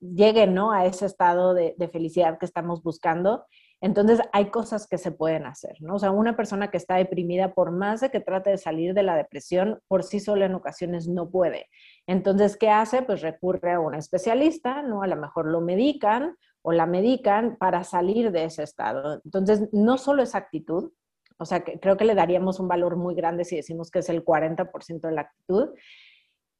llegue 0.00 0.48
¿no? 0.48 0.72
a 0.72 0.84
ese 0.84 1.06
estado 1.06 1.54
de, 1.54 1.76
de 1.78 1.88
felicidad 1.88 2.38
que 2.38 2.46
estamos 2.46 2.82
buscando, 2.82 3.44
entonces, 3.80 4.20
hay 4.32 4.50
cosas 4.50 4.88
que 4.88 4.98
se 4.98 5.12
pueden 5.12 5.46
hacer, 5.46 5.76
¿no? 5.80 5.94
O 5.94 5.98
sea, 6.00 6.10
una 6.10 6.36
persona 6.36 6.68
que 6.70 6.76
está 6.76 6.96
deprimida, 6.96 7.54
por 7.54 7.70
más 7.70 8.00
de 8.00 8.10
que 8.10 8.20
trate 8.20 8.50
de 8.50 8.58
salir 8.58 8.92
de 8.92 9.04
la 9.04 9.16
depresión, 9.16 9.80
por 9.86 10.02
sí 10.02 10.18
sola 10.18 10.46
en 10.46 10.54
ocasiones 10.54 11.06
no 11.06 11.30
puede. 11.30 11.68
Entonces, 12.06 12.56
¿qué 12.56 12.70
hace? 12.70 13.02
Pues 13.02 13.20
recurre 13.20 13.72
a 13.72 13.80
un 13.80 13.94
especialista, 13.94 14.82
¿no? 14.82 15.02
A 15.02 15.06
lo 15.06 15.14
mejor 15.14 15.46
lo 15.46 15.60
medican 15.60 16.36
o 16.62 16.72
la 16.72 16.86
medican 16.86 17.56
para 17.56 17.84
salir 17.84 18.32
de 18.32 18.44
ese 18.44 18.64
estado. 18.64 19.20
Entonces, 19.24 19.68
no 19.72 19.96
solo 19.96 20.22
es 20.24 20.34
actitud, 20.34 20.92
o 21.38 21.44
sea, 21.44 21.60
que 21.60 21.78
creo 21.78 21.96
que 21.96 22.04
le 22.04 22.16
daríamos 22.16 22.58
un 22.58 22.66
valor 22.66 22.96
muy 22.96 23.14
grande 23.14 23.44
si 23.44 23.54
decimos 23.54 23.92
que 23.92 24.00
es 24.00 24.08
el 24.08 24.24
40% 24.24 25.00
de 25.02 25.12
la 25.12 25.20
actitud, 25.20 25.68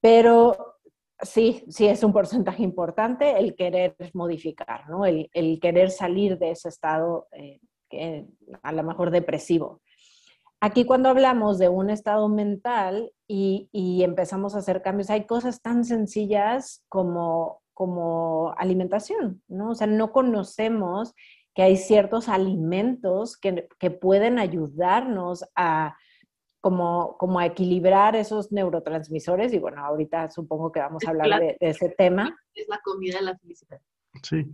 pero 0.01 0.78
sí, 1.23 1.65
sí 1.69 1.87
es 1.87 2.03
un 2.03 2.13
porcentaje 2.13 2.63
importante 2.63 3.39
el 3.39 3.55
querer 3.55 3.97
modificar, 4.15 4.89
¿no? 4.89 5.05
El, 5.05 5.59
querer 5.61 5.91
salir 5.91 6.39
de 6.39 6.53
ese 6.53 6.69
estado 6.69 7.29
eh, 7.33 8.27
a 8.63 8.73
lo 8.73 8.83
mejor 8.83 9.11
depresivo. 9.11 9.81
Aquí 10.61 10.85
cuando 10.85 11.09
hablamos 11.09 11.59
de 11.59 11.69
un 11.69 11.89
estado 11.89 12.29
mental 12.29 13.13
y, 13.29 13.69
empezamos 14.03 14.55
a 14.55 14.59
hacer 14.59 14.83
cambios, 14.83 15.11
hay 15.11 15.25
cosas 15.25 15.63
tan 15.63 15.85
sencillas 15.85 16.85
como, 16.89 17.63
como 17.75 18.55
alimentación, 18.57 19.43
¿no? 19.47 19.71
O 19.71 19.75
sea, 19.75 19.87
no 19.87 20.11
conocemos 20.11 21.15
que 21.55 21.63
hay 21.63 21.77
ciertos 21.77 22.29
alimentos 22.29 23.37
que, 23.37 23.69
que 23.79 23.91
pueden 23.91 24.39
ayudarnos 24.39 25.45
a, 25.55 25.97
como, 26.61 27.17
como 27.19 27.39
a 27.39 27.47
equilibrar 27.47 28.17
esos 28.17 28.51
neurotransmisores 28.53 29.53
y 29.53 29.59
bueno, 29.59 29.85
ahorita 29.85 30.31
supongo 30.31 30.73
que 30.73 30.81
vamos 30.81 31.05
a 31.07 31.11
hablar 31.11 31.41
de, 31.41 31.57
ese 31.61 31.91
tema. 31.91 32.37
Es 32.55 32.69
la 32.69 32.81
comida 32.83 33.19
de 33.19 33.25
la 33.25 33.39
felicidad. 33.39 33.81
Sí. 34.23 34.47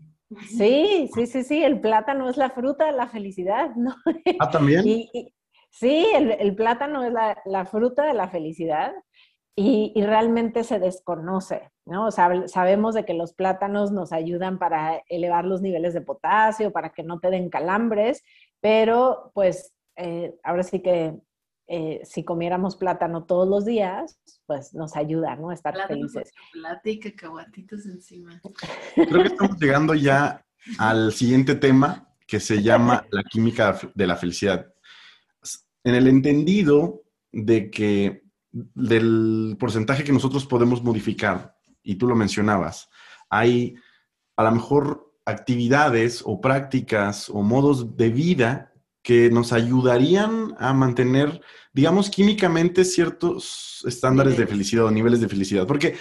Sí, 0.48 1.10
sí, 1.14 1.26
sí, 1.26 1.44
sí, 1.44 1.62
el 1.62 1.80
plátano 1.80 2.28
es 2.28 2.36
la 2.36 2.50
fruta 2.50 2.86
de 2.86 2.92
la 2.92 3.08
felicidad, 3.08 3.74
¿no? 3.76 3.94
Ah, 4.40 4.50
también. 4.50 4.82
sí, 5.70 6.06
el, 6.14 6.56
plátano 6.56 7.04
es 7.04 7.12
la, 7.12 7.64
fruta 7.66 8.04
de 8.04 8.14
la 8.14 8.28
felicidad 8.28 8.92
y, 9.54 9.92
realmente 10.02 10.64
se 10.64 10.78
desconoce, 10.78 11.70
¿no? 11.84 12.06
O 12.06 12.10
sea, 12.10 12.48
sabemos 12.48 12.94
de 12.94 13.04
que 13.04 13.14
los 13.14 13.32
plátanos 13.34 13.92
nos 13.92 14.12
ayudan 14.12 14.58
para 14.58 15.02
elevar 15.08 15.44
los 15.44 15.62
niveles 15.62 15.94
de 15.94 16.00
potasio, 16.00 16.72
para 16.72 16.90
que 16.90 17.02
no 17.02 17.20
te 17.20 17.30
den 17.30 17.48
calambres, 17.48 18.24
pero 18.60 19.30
pues 19.34 19.74
eh, 19.96 20.34
ahora 20.42 20.64
sí 20.64 20.80
que 20.80 21.14
eh, 21.66 22.02
si 22.04 22.24
comiéramos 22.24 22.76
plátano 22.76 23.24
todos 23.24 23.48
los 23.48 23.64
días, 23.64 24.18
pues 24.46 24.74
nos 24.74 24.96
ayuda, 24.96 25.36
¿no? 25.36 25.50
A 25.50 25.54
estar 25.54 25.74
felices. 25.88 26.32
chocolate 26.32 26.90
y 26.90 27.00
cacahuatitos 27.00 27.86
encima. 27.86 28.40
Creo 28.94 29.22
que 29.22 29.28
estamos 29.28 29.58
llegando 29.58 29.94
ya 29.94 30.44
al 30.78 31.12
siguiente 31.12 31.54
tema 31.54 32.08
que 32.26 32.40
se 32.40 32.62
llama 32.62 33.06
la 33.10 33.22
química 33.22 33.78
de 33.94 34.06
la 34.06 34.16
felicidad. 34.16 34.72
En 35.84 35.94
el 35.94 36.06
entendido 36.06 37.02
de 37.32 37.70
que 37.70 38.24
del 38.52 39.56
porcentaje 39.58 40.04
que 40.04 40.12
nosotros 40.12 40.46
podemos 40.46 40.82
modificar, 40.82 41.56
y 41.82 41.96
tú 41.96 42.06
lo 42.06 42.14
mencionabas, 42.14 42.88
hay 43.28 43.74
a 44.36 44.44
lo 44.44 44.52
mejor 44.52 45.12
actividades 45.26 46.22
o 46.24 46.40
prácticas 46.40 47.28
o 47.30 47.42
modos 47.42 47.96
de 47.96 48.10
vida 48.10 48.73
que 49.04 49.28
nos 49.28 49.52
ayudarían 49.52 50.56
a 50.58 50.72
mantener, 50.72 51.42
digamos, 51.74 52.08
químicamente 52.08 52.86
ciertos 52.86 53.84
estándares 53.86 54.38
de 54.38 54.46
felicidad 54.46 54.86
o 54.86 54.90
niveles 54.90 55.20
de 55.20 55.28
felicidad. 55.28 55.66
Porque 55.66 55.94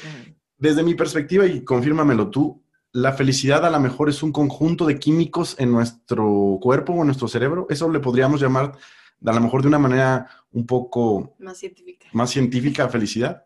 desde 0.58 0.84
mi 0.84 0.96
perspectiva, 0.96 1.46
y 1.46 1.66
confírmamelo 1.66 2.30
tú, 2.30 2.64
la 2.94 3.12
felicidad 3.12 3.66
a 3.66 3.70
lo 3.70 3.80
mejor 3.82 4.08
es 4.08 4.24
un 4.24 4.32
conjunto 4.32 4.86
de 4.86 5.00
químicos 5.00 5.60
en 5.60 5.74
nuestro 5.74 6.58
cuerpo 6.62 6.94
o 6.94 7.02
en 7.02 7.08
nuestro 7.08 7.28
cerebro. 7.28 7.68
Eso 7.70 7.92
le 7.92 8.00
podríamos 8.00 8.40
llamar 8.42 8.72
a 9.26 9.34
lo 9.34 9.42
mejor 9.42 9.62
de 9.62 9.68
una 9.68 9.80
manera 9.80 10.30
un 10.54 10.66
poco 10.66 11.36
más 11.40 11.58
científica. 11.58 12.08
Más 12.14 12.30
científica 12.30 12.88
felicidad. 12.88 13.46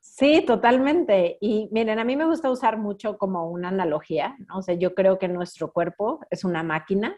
Sí, 0.00 0.44
totalmente. 0.46 1.38
Y 1.40 1.70
miren, 1.72 1.98
a 1.98 2.04
mí 2.04 2.14
me 2.14 2.26
gusta 2.26 2.50
usar 2.50 2.76
mucho 2.76 3.16
como 3.16 3.50
una 3.50 3.68
analogía, 3.68 4.36
¿no? 4.48 4.58
O 4.58 4.62
sea, 4.62 4.74
yo 4.74 4.94
creo 4.94 5.18
que 5.18 5.28
nuestro 5.28 5.72
cuerpo 5.72 6.20
es 6.30 6.44
una 6.44 6.62
máquina 6.62 7.16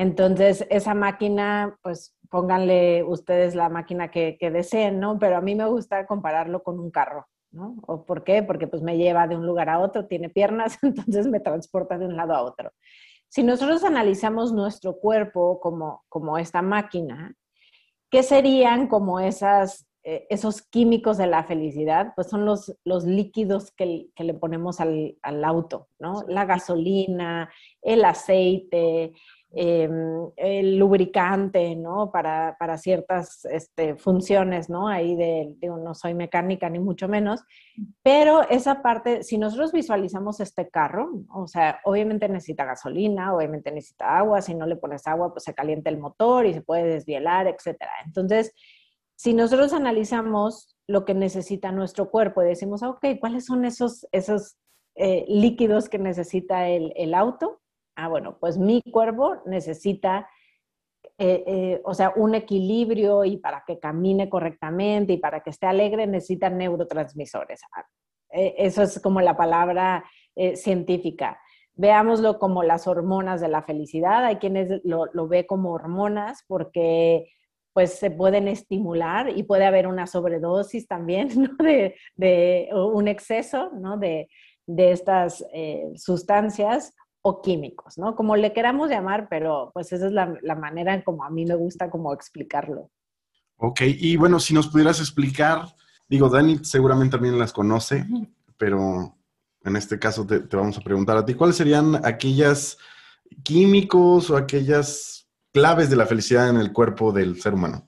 entonces, 0.00 0.66
esa 0.70 0.94
máquina, 0.94 1.78
pues 1.82 2.16
pónganle 2.30 3.04
ustedes 3.04 3.54
la 3.54 3.68
máquina 3.68 4.10
que, 4.10 4.38
deseen, 4.40 4.98
¿no? 4.98 5.18
Pero 5.18 5.36
a 5.36 5.42
mí 5.42 5.54
me 5.54 5.66
gusta 5.66 6.06
compararlo 6.06 6.62
con 6.62 6.80
un 6.80 6.90
carro, 6.90 7.26
¿no? 7.50 7.76
¿O 7.86 8.06
por 8.06 8.24
qué? 8.24 8.42
Porque 8.42 8.66
pues 8.66 8.80
me 8.80 8.96
lleva 8.96 9.28
de 9.28 9.36
un 9.36 9.46
lugar 9.46 9.68
a 9.68 9.78
otro, 9.78 10.06
tiene 10.06 10.30
piernas, 10.30 10.78
entonces 10.82 11.26
me 11.26 11.38
transporta 11.38 11.98
de 11.98 12.06
un 12.06 12.16
lado 12.16 12.32
a 12.32 12.40
otro. 12.42 12.72
Si 13.28 13.42
nosotros 13.42 13.84
analizamos 13.84 14.54
nuestro 14.54 14.98
cuerpo 14.98 15.60
como, 15.60 16.02
como 16.08 16.38
esta 16.38 16.62
máquina, 16.62 17.34
¿qué 18.10 18.22
serían 18.22 18.86
como 18.86 19.20
esas, 19.20 19.86
eh, 20.02 20.26
esos 20.30 20.62
químicos 20.62 21.18
de 21.18 21.26
la 21.26 21.44
felicidad? 21.44 22.14
Pues 22.16 22.30
son 22.30 22.46
los, 22.46 22.74
los 22.84 23.04
líquidos 23.04 23.70
que, 23.72 24.06
que 24.16 24.24
le 24.24 24.32
ponemos 24.32 24.80
al, 24.80 25.18
al 25.20 25.44
auto, 25.44 25.88
¿no? 25.98 26.24
La 26.26 26.46
gasolina, 26.46 27.50
el 27.82 28.02
aceite, 28.06 29.12
Em, 29.52 30.30
el 30.36 30.78
lubricante, 30.78 31.74
¿no? 31.74 32.12
Para, 32.12 32.56
para 32.56 32.78
ciertas 32.78 33.44
este, 33.46 33.96
funciones, 33.96 34.70
¿no? 34.70 34.86
Ahí 34.86 35.16
de, 35.16 35.56
no 35.60 35.92
soy 35.92 36.14
mecánica 36.14 36.70
ni 36.70 36.78
mucho 36.78 37.08
menos, 37.08 37.42
pero 38.00 38.48
esa 38.48 38.80
parte, 38.80 39.24
si 39.24 39.38
nosotros 39.38 39.72
visualizamos 39.72 40.38
este 40.38 40.68
carro, 40.68 41.24
o 41.34 41.48
sea, 41.48 41.80
obviamente 41.84 42.28
necesita 42.28 42.64
gasolina, 42.64 43.34
obviamente 43.34 43.72
necesita 43.72 44.18
agua, 44.18 44.40
si 44.40 44.54
no 44.54 44.66
le 44.66 44.76
pones 44.76 45.04
agua, 45.08 45.32
pues 45.32 45.42
se 45.42 45.54
calienta 45.54 45.90
el 45.90 45.98
motor 45.98 46.46
y 46.46 46.54
se 46.54 46.62
puede 46.62 46.84
desvielar, 46.84 47.48
etcétera. 47.48 47.90
Entonces, 48.06 48.54
si 49.16 49.34
nosotros 49.34 49.72
analizamos 49.72 50.76
lo 50.86 51.04
que 51.04 51.14
necesita 51.14 51.72
nuestro 51.72 52.08
cuerpo 52.12 52.40
y 52.40 52.46
decimos, 52.46 52.84
ok, 52.84 53.04
¿cuáles 53.18 53.46
son 53.46 53.64
esos, 53.64 54.06
esos 54.12 54.58
eh, 54.94 55.24
líquidos 55.26 55.88
que 55.88 55.98
necesita 55.98 56.68
el, 56.68 56.92
el 56.94 57.14
auto? 57.14 57.60
Ah, 58.00 58.08
bueno, 58.08 58.38
pues 58.38 58.56
mi 58.58 58.82
cuerpo 58.82 59.36
necesita, 59.46 60.28
eh, 61.18 61.44
eh, 61.46 61.80
o 61.84 61.92
sea, 61.94 62.12
un 62.16 62.34
equilibrio 62.34 63.24
y 63.24 63.36
para 63.36 63.62
que 63.66 63.78
camine 63.78 64.28
correctamente 64.28 65.12
y 65.12 65.18
para 65.18 65.40
que 65.40 65.50
esté 65.50 65.66
alegre 65.66 66.06
necesita 66.06 66.48
neurotransmisores. 66.48 67.60
Ah, 67.72 67.84
eh, 68.32 68.54
eso 68.58 68.82
es 68.82 69.00
como 69.00 69.20
la 69.20 69.36
palabra 69.36 70.04
científica. 70.54 71.38
Veámoslo 71.74 72.38
como 72.38 72.62
las 72.62 72.86
hormonas 72.86 73.40
de 73.42 73.48
la 73.48 73.62
felicidad. 73.62 74.24
Hay 74.24 74.36
quienes 74.36 74.80
lo, 74.84 75.06
lo 75.12 75.28
ve 75.28 75.46
como 75.46 75.72
hormonas 75.72 76.44
porque 76.46 77.30
pues 77.74 77.98
se 77.98 78.10
pueden 78.10 78.48
estimular 78.48 79.36
y 79.36 79.42
puede 79.42 79.66
haber 79.66 79.86
una 79.86 80.06
sobredosis 80.06 80.86
también, 80.86 81.28
de 82.16 82.68
un 82.72 83.08
exceso, 83.08 83.70
¿no? 83.74 83.98
De, 83.98 84.28
de 84.66 84.92
estas 84.92 85.44
sustancias 85.96 86.94
o 87.22 87.42
químicos, 87.42 87.98
¿no? 87.98 88.16
Como 88.16 88.36
le 88.36 88.52
queramos 88.52 88.88
llamar, 88.88 89.28
pero 89.28 89.70
pues 89.74 89.92
esa 89.92 90.06
es 90.06 90.12
la, 90.12 90.54
manera 90.54 90.94
en 90.94 91.02
como 91.02 91.24
a 91.24 91.30
mí 91.30 91.44
me 91.44 91.54
gusta 91.54 91.90
como 91.90 92.12
explicarlo. 92.12 92.90
Ok, 93.56 93.82
y 93.84 94.16
bueno, 94.16 94.40
si 94.40 94.54
nos 94.54 94.68
pudieras 94.68 95.00
explicar, 95.00 95.66
digo, 96.08 96.28
Dani 96.30 96.58
seguramente 96.62 97.16
también 97.16 97.38
las 97.38 97.52
conoce, 97.52 98.06
pero 98.56 99.16
en 99.64 99.76
este 99.76 99.98
caso 99.98 100.26
te, 100.26 100.38
vamos 100.56 100.78
a 100.78 100.82
preguntar 100.82 101.16
a 101.16 101.24
ti, 101.24 101.34
¿cuáles 101.34 101.56
serían 101.56 102.04
aquellas 102.06 102.78
químicos 103.42 104.30
o 104.30 104.36
aquellas 104.36 105.28
claves 105.52 105.90
de 105.90 105.96
la 105.96 106.06
felicidad 106.06 106.48
en 106.48 106.56
el 106.56 106.72
cuerpo 106.72 107.12
del 107.12 107.40
ser 107.40 107.52
humano? 107.52 107.86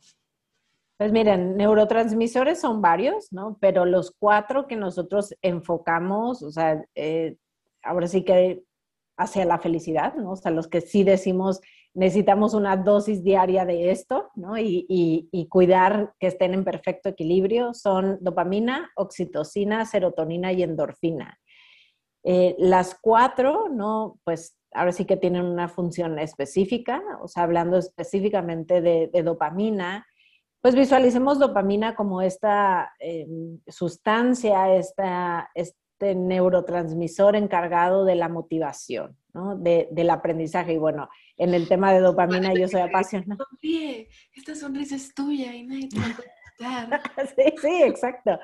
Pues 0.99 1.11
miren, 1.11 1.57
neurotransmisores 1.57 2.61
son 2.61 2.83
varios, 2.83 3.33
¿no? 3.33 3.57
Pero 3.61 3.87
los 3.87 4.12
cuatro 4.16 4.66
que 4.66 4.77
nosotros 4.77 5.35
enfocamos, 5.40 6.42
o 6.42 6.53
sea, 6.53 6.85
eh, 6.95 7.38
ahora 7.83 8.07
sí 8.07 8.25
que 8.25 8.62
hacia 9.16 9.44
la 9.44 9.59
felicidad, 9.59 10.14
¿no? 10.14 10.33
O 10.33 10.37
sea, 10.37 10.51
los 10.51 10.68
que 10.68 10.81
sí 10.81 11.05
decimos 11.05 11.61
necesitamos 11.94 12.55
una 12.55 12.77
dosis 12.77 13.22
diaria 13.22 13.64
de 13.64 13.90
esto, 13.90 14.31
¿no? 14.35 14.57
Y, 14.59 15.29
cuidar 15.51 16.14
que 16.18 16.29
estén 16.29 16.55
en 16.55 16.64
perfecto 16.64 17.11
equilibrio 17.11 17.75
son 17.75 18.18
dopamina, 18.20 18.90
oxitocina, 18.96 19.85
serotonina 19.85 20.53
y 20.53 20.62
endorfina. 20.62 21.38
Eh, 22.25 22.55
las 22.59 22.96
cuatro, 23.01 23.68
¿no? 23.68 24.18
Pues 24.25 24.57
ahora 24.72 24.92
sí 24.92 25.05
que 25.05 25.16
tienen 25.16 25.44
una 25.44 25.68
función 25.68 26.18
específica, 26.18 27.03
o 27.20 27.29
sea, 27.29 27.42
hablando 27.42 27.77
específicamente 27.77 28.81
de, 28.81 29.22
dopamina, 29.22 30.07
pues 30.62 30.75
visualicemos 30.75 31.38
dopamina 31.38 31.94
como 31.94 32.22
esta 32.22 32.92
eh, 33.01 33.27
sustancia, 33.66 34.75
esta, 34.75 35.51
neurotransmisor 36.15 37.37
encargado 37.37 38.05
de 38.05 38.15
la 38.15 38.29
motivación, 38.29 39.17
¿no? 39.33 39.57
De, 39.57 39.88
del 39.91 40.11
aprendizaje. 40.11 40.75
Y 40.75 40.79
bueno, 40.79 41.09
en 41.37 41.55
el 41.55 41.69
tema 41.69 41.93
de 41.93 42.01
dopamina 42.01 42.55
yo 42.55 42.69
soy 42.69 42.81
apasionada. 42.81 43.45
esta 44.35 44.55
sonrisa 44.55 44.97
es 44.97 45.15
tuya 45.15 45.55
y 45.55 45.65
nadie 45.65 45.88
te 45.88 45.99
va 45.99 46.07
a 46.07 46.17
sí, 47.37 47.55
sí, 47.61 47.83
exacto. 47.83 48.38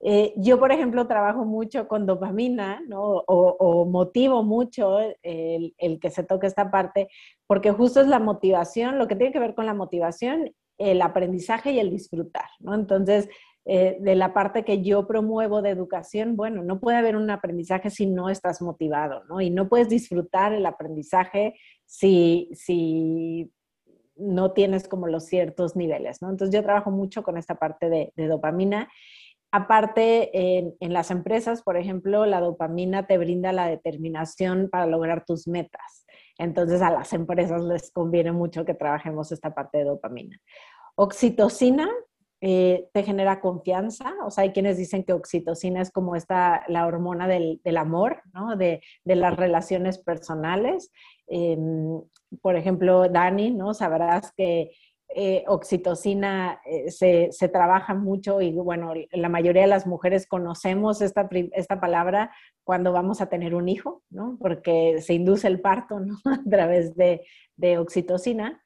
Eh, 0.00 0.32
yo, 0.36 0.58
por 0.58 0.70
ejemplo, 0.72 1.06
trabajo 1.06 1.44
mucho 1.44 1.88
con 1.88 2.06
dopamina, 2.06 2.80
¿no? 2.86 3.24
O, 3.26 3.84
motivo 3.84 4.42
mucho 4.42 4.98
el, 5.22 5.74
el, 5.76 5.98
que 5.98 6.10
se 6.10 6.22
toque 6.22 6.46
esta 6.46 6.70
parte, 6.70 7.08
porque 7.46 7.72
justo 7.72 8.00
es 8.00 8.06
la 8.06 8.20
motivación, 8.20 8.98
lo 8.98 9.08
que 9.08 9.16
tiene 9.16 9.32
que 9.32 9.40
ver 9.40 9.54
con 9.54 9.66
la 9.66 9.74
motivación, 9.74 10.54
el 10.78 11.02
aprendizaje 11.02 11.72
y 11.72 11.80
el 11.80 11.90
disfrutar, 11.90 12.48
¿no? 12.60 12.74
Entonces, 12.74 13.28
eh, 13.64 13.98
de 14.00 14.14
la 14.14 14.32
parte 14.32 14.64
que 14.64 14.82
yo 14.82 15.06
promuevo 15.06 15.60
de 15.60 15.70
educación, 15.70 16.36
bueno, 16.36 16.62
no 16.62 16.80
puede 16.80 16.96
haber 16.96 17.16
un 17.16 17.28
aprendizaje 17.30 17.90
si 17.90 18.06
no 18.06 18.30
estás 18.30 18.62
motivado, 18.62 19.24
¿no? 19.24 19.40
Y 19.40 19.50
no 19.50 19.68
puedes 19.68 19.88
disfrutar 19.88 20.54
el 20.54 20.64
aprendizaje 20.64 21.54
si, 21.84 22.48
si 22.54 23.52
no 24.16 24.52
tienes 24.52 24.88
como 24.88 25.06
los 25.06 25.26
ciertos 25.26 25.76
niveles, 25.76 26.22
¿no? 26.22 26.30
Entonces 26.30 26.54
yo 26.54 26.62
trabajo 26.62 26.90
mucho 26.90 27.22
con 27.22 27.36
esta 27.36 27.56
parte 27.56 27.90
de, 27.90 28.26
dopamina. 28.26 28.88
Aparte, 29.50 30.30
en, 30.58 30.74
en, 30.80 30.92
las 30.92 31.10
empresas, 31.10 31.62
por 31.62 31.76
ejemplo, 31.76 32.26
la 32.26 32.40
dopamina 32.40 33.06
te 33.06 33.18
brinda 33.18 33.52
la 33.52 33.66
determinación 33.66 34.68
para 34.70 34.86
lograr 34.86 35.24
tus 35.24 35.46
metas. 35.46 36.06
Entonces 36.38 36.80
a 36.80 36.90
las 36.90 37.12
empresas 37.12 37.62
les 37.62 37.90
conviene 37.90 38.32
mucho 38.32 38.64
que 38.64 38.74
trabajemos 38.74 39.32
esta 39.32 39.54
parte 39.54 39.78
de 39.78 39.84
dopamina. 39.84 40.38
Oxitocina 40.94 41.88
eh, 42.40 42.88
te 42.92 43.02
genera 43.02 43.40
confianza. 43.40 44.14
O 44.24 44.30
sea, 44.30 44.42
hay 44.44 44.52
quienes 44.52 44.76
dicen 44.76 45.04
que 45.04 45.12
oxitocina 45.12 45.80
es 45.80 45.90
como 45.90 46.14
esta, 46.14 46.64
la 46.68 46.86
hormona 46.86 47.26
del, 47.26 47.60
amor, 47.76 48.22
¿no? 48.32 48.56
De, 48.56 48.80
las 49.04 49.36
relaciones 49.36 49.98
personales. 49.98 50.92
Em, 51.26 52.00
por 52.40 52.56
ejemplo, 52.56 53.08
Dani, 53.08 53.50
¿no? 53.50 53.74
Sabrás 53.74 54.32
que 54.36 54.70
eh, 55.14 55.42
oxitocina 55.48 56.60
eh, 56.66 56.90
se, 56.90 57.48
trabaja 57.48 57.94
mucho 57.94 58.42
y 58.42 58.52
bueno, 58.52 58.92
la 59.10 59.28
mayoría 59.30 59.62
de 59.62 59.68
las 59.68 59.86
mujeres 59.86 60.26
conocemos 60.26 61.00
esta, 61.00 61.28
esta 61.52 61.80
palabra 61.80 62.30
cuando 62.62 62.92
vamos 62.92 63.22
a 63.22 63.30
tener 63.30 63.54
un 63.54 63.68
hijo, 63.68 64.02
¿no? 64.10 64.36
Porque 64.38 65.00
se 65.00 65.14
induce 65.14 65.48
el 65.48 65.60
parto. 65.60 65.98
A 66.24 66.50
través 66.50 66.94
de, 66.94 67.22
de 67.56 67.78
oxitocina 67.78 68.62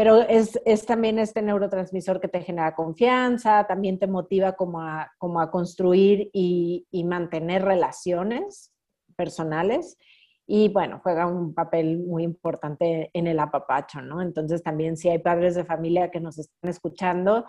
pero 0.00 0.22
es, 0.22 0.58
también 0.86 1.18
este 1.18 1.42
neurotransmisor 1.42 2.22
que 2.22 2.28
te 2.28 2.40
genera 2.40 2.74
confianza, 2.74 3.66
también 3.66 3.98
te 3.98 4.06
motiva 4.06 4.52
como 4.52 4.80
a, 4.80 5.12
como 5.18 5.42
a 5.42 5.50
construir 5.50 6.30
y, 6.32 6.86
mantener 7.04 7.66
relaciones 7.66 8.72
personales. 9.14 9.98
y 10.46 10.70
bueno, 10.70 11.00
juega 11.02 11.26
un 11.26 11.52
papel 11.52 11.98
muy 11.98 12.22
importante 12.22 13.10
en 13.12 13.26
el 13.26 13.38
apapacho, 13.40 14.00
¿no? 14.00 14.22
Entonces 14.22 14.62
también 14.62 14.96
si 14.96 15.10
hay 15.10 15.18
padres 15.18 15.54
de 15.54 15.66
familia 15.66 16.10
que 16.10 16.18
nos 16.18 16.38
están 16.38 16.70
escuchando, 16.70 17.44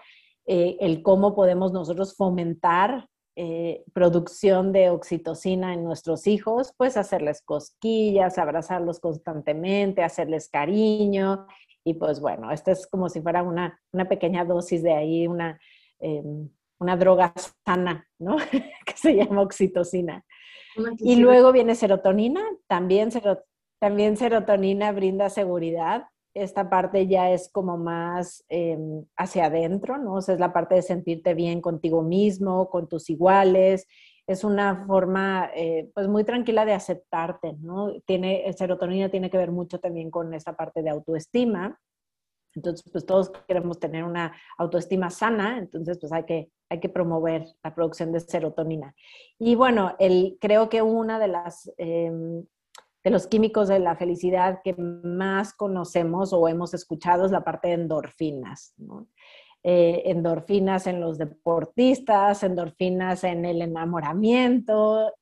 eh, 0.45 0.75
el 0.81 1.03
cómo 1.03 1.33
podemos 1.33 1.71
nosotros 1.71 2.17
fomentar 2.17 3.07
eh, 3.37 3.85
producción 3.93 4.73
de 4.73 4.89
oxitocina 4.89 5.73
en 5.73 5.85
nuestros 5.85 6.27
hijos, 6.27 6.73
pues 6.75 6.97
hacerles 6.97 7.41
cosquillas, 7.41 8.37
abrazarlos 8.37 8.99
constantemente, 8.99 10.03
hacerles 10.03 10.49
cariño. 10.49 11.47
Y 11.83 11.95
pues 11.95 12.19
bueno, 12.19 12.51
esto 12.51 12.71
es 12.71 12.87
como 12.87 13.09
si 13.09 13.21
fuera 13.21 13.43
una, 13.43 13.79
una 13.91 14.07
pequeña 14.07 14.45
dosis 14.45 14.83
de 14.83 14.93
ahí, 14.93 15.27
una, 15.27 15.59
em, 15.99 16.49
una 16.79 16.97
droga 16.97 17.33
sana, 17.65 18.07
¿no? 18.19 18.37
que 18.85 18.93
se 18.95 19.15
llama 19.15 19.41
oxitocina. 19.41 20.23
Y 20.99 21.17
luego 21.17 21.51
viene 21.51 21.75
serotonina, 21.75 22.41
también, 22.67 23.09
también 23.79 24.17
serotonina 24.17 24.91
brinda 24.91 25.29
seguridad. 25.29 26.05
Esta 26.33 26.69
parte 26.69 27.07
ya 27.07 27.31
es 27.31 27.49
como 27.51 27.77
más 27.77 28.45
em, 28.47 29.03
hacia 29.17 29.45
adentro, 29.45 29.97
¿no? 29.97 30.15
O 30.15 30.21
sea, 30.21 30.35
es 30.35 30.39
la 30.39 30.53
parte 30.53 30.75
de 30.75 30.81
sentirte 30.81 31.33
bien 31.33 31.59
contigo 31.59 32.03
mismo, 32.03 32.69
con 32.69 32.87
tus 32.87 33.09
iguales. 33.09 33.85
Es 34.27 34.43
una 34.43 34.85
forma, 34.85 35.49
eh, 35.55 35.89
pues, 35.93 36.07
muy 36.07 36.23
tranquila 36.23 36.65
de 36.65 36.73
aceptarte, 36.73 37.53
¿no? 37.59 37.93
Tiene, 38.05 38.51
serotonina 38.53 39.09
tiene 39.09 39.29
que 39.29 39.37
ver 39.37 39.51
mucho 39.51 39.79
también 39.79 40.11
con 40.11 40.33
esta 40.33 40.55
parte 40.55 40.81
de 40.83 40.89
autoestima. 40.89 41.79
Entonces, 42.53 42.89
pues 42.91 43.05
todos 43.05 43.31
queremos 43.47 43.79
tener 43.79 44.03
una 44.03 44.33
autoestima 44.57 45.09
sana, 45.09 45.57
entonces 45.57 45.97
pues 45.99 46.11
hay 46.11 46.25
que, 46.25 46.51
hay 46.69 46.81
que 46.81 46.89
promover 46.89 47.45
la 47.63 47.73
producción 47.73 48.11
de 48.11 48.19
serotonina. 48.19 48.93
Y 49.39 49.55
bueno, 49.55 49.95
el, 49.99 50.37
creo 50.39 50.69
que 50.69 50.81
una 50.81 51.19
de 51.19 51.27
las... 51.27 51.71
Em, 51.77 52.45
de 53.03 53.09
los 53.09 53.27
químicos 53.27 53.67
de 53.67 53.79
la 53.79 53.95
felicidad 53.95 54.59
que 54.63 54.75
más 54.75 55.53
conocemos 55.53 56.33
o 56.33 56.47
hemos 56.47 56.73
escuchado 56.73 57.25
es 57.25 57.31
la 57.31 57.43
parte 57.43 57.69
de 57.69 57.73
endorfinas. 57.75 58.75
Eh, 59.63 60.03
endorfinas 60.05 60.87
en 60.87 60.99
los 60.99 61.17
deportistas, 61.17 62.43
endorfinas 62.43 63.23
en 63.23 63.45
el 63.45 63.61
enamoramiento, 63.61 65.13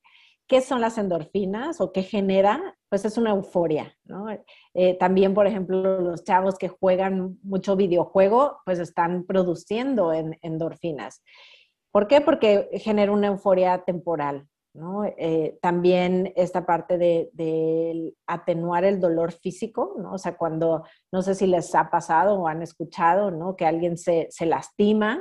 ¿Qué 0.50 0.62
son 0.62 0.82
las 0.82 0.98
endorfinas 0.98 1.80
o 1.80 1.92
qué 1.92 2.02
genera? 2.02 2.76
Pues 2.90 3.06
es 3.06 3.20
una 3.20 3.30
euforia, 3.30 3.96
¿no? 4.04 4.26
Eh, 4.74 4.98
también, 4.98 5.36
por 5.36 5.46
ejemplo, 5.46 6.02
los 6.02 6.24
chavos 6.24 6.58
que 6.58 6.70
juegan 6.70 7.38
mucho 7.44 7.76
videojuego, 7.76 8.58
pues 8.66 8.80
están 8.80 9.26
produciendo 9.26 10.12
endorfinas. 10.12 11.22
¿Por 11.92 12.08
qué? 12.08 12.20
Porque 12.22 12.68
genera 12.82 13.12
una 13.12 13.28
euforia 13.28 13.84
temporal, 13.86 14.48
¿no? 14.74 15.04
Eh, 15.06 15.58
también 15.62 16.34
esta 16.36 16.66
parte 16.66 16.98
de, 16.98 18.14
atenuar 18.28 18.84
el 18.86 19.00
dolor 19.00 19.32
físico, 19.32 19.96
¿no? 19.98 20.14
O 20.14 20.18
sea, 20.18 20.38
cuando, 20.38 20.84
no 21.12 21.22
sé 21.22 21.36
si 21.36 21.48
les 21.48 21.74
ha 21.76 21.90
pasado 21.90 22.40
o 22.40 22.48
han 22.48 22.62
escuchado, 22.62 23.32
¿no? 23.32 23.56
Que 23.56 23.66
alguien 23.66 23.98
se, 23.98 24.28
se 24.30 24.46
lastima 24.46 25.20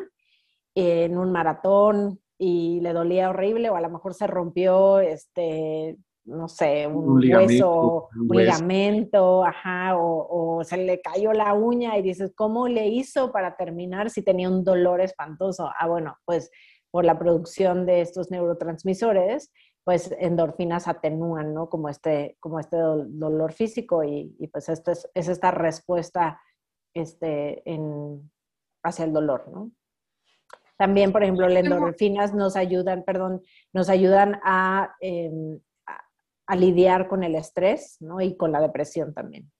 en 0.74 1.18
un 1.18 1.32
maratón 1.32 2.20
y 2.38 2.80
le 2.80 2.92
dolía 2.92 3.30
horrible 3.30 3.70
o 3.70 3.76
a 3.76 3.80
lo 3.80 3.90
mejor 3.90 4.14
se 4.14 4.26
rompió, 4.26 5.00
este, 5.00 5.98
no 6.28 6.46
sé, 6.46 6.86
un, 6.86 7.18
hueso, 7.18 8.08
un, 8.14 8.36
ligamento, 8.36 9.44
ajá, 9.44 9.96
o, 9.96 10.62
se 10.62 10.76
le 10.76 11.00
cayó 11.00 11.32
la 11.32 11.54
uña 11.54 11.96
y 11.96 12.02
dices, 12.02 12.32
¿cómo 12.36 12.68
le 12.68 12.88
hizo 12.88 13.32
para 13.32 13.56
terminar 13.56 14.10
si 14.10 14.22
tenía 14.22 14.48
un 14.48 14.62
dolor 14.62 15.00
espantoso? 15.00 15.70
Ah, 15.78 15.88
bueno, 15.88 16.16
pues 16.24 16.50
por 16.90 17.04
la 17.04 17.18
producción 17.18 17.86
de 17.86 18.00
estos 18.00 18.30
neurotransmisores, 18.30 19.52
pues 19.84 20.14
endorfinas 20.18 20.86
atenúan, 20.86 21.54
¿no? 21.54 21.68
Como 21.68 21.88
este, 21.88 22.36
como 22.40 22.60
este 22.60 22.76
dolor 22.76 23.52
físico 23.52 24.04
y, 24.04 24.34
pues 24.52 24.68
esto 24.68 24.90
es, 24.90 25.08
es, 25.14 25.28
esta 25.28 25.50
respuesta 25.50 26.40
este, 26.94 27.62
en, 27.70 28.30
hacia 28.82 29.04
el 29.04 29.12
dolor, 29.12 29.48
¿no? 29.48 29.70
También, 30.76 31.10
por 31.10 31.24
ejemplo, 31.24 31.48
las 31.48 31.64
endorfinas 31.64 32.34
nos 32.34 32.54
ayudan, 32.54 33.02
perdón, 33.02 33.42
nos 33.72 33.88
ayudan 33.88 34.34
em, 35.00 35.58
a, 35.86 36.04
a, 36.46 36.56
lidiar 36.56 37.08
con 37.08 37.24
el 37.24 37.34
estrés 37.34 37.96
¿no? 38.00 38.20
y 38.20 38.36
con 38.36 38.52
la 38.52 38.60
depresión 38.60 39.12
también. 39.12 39.50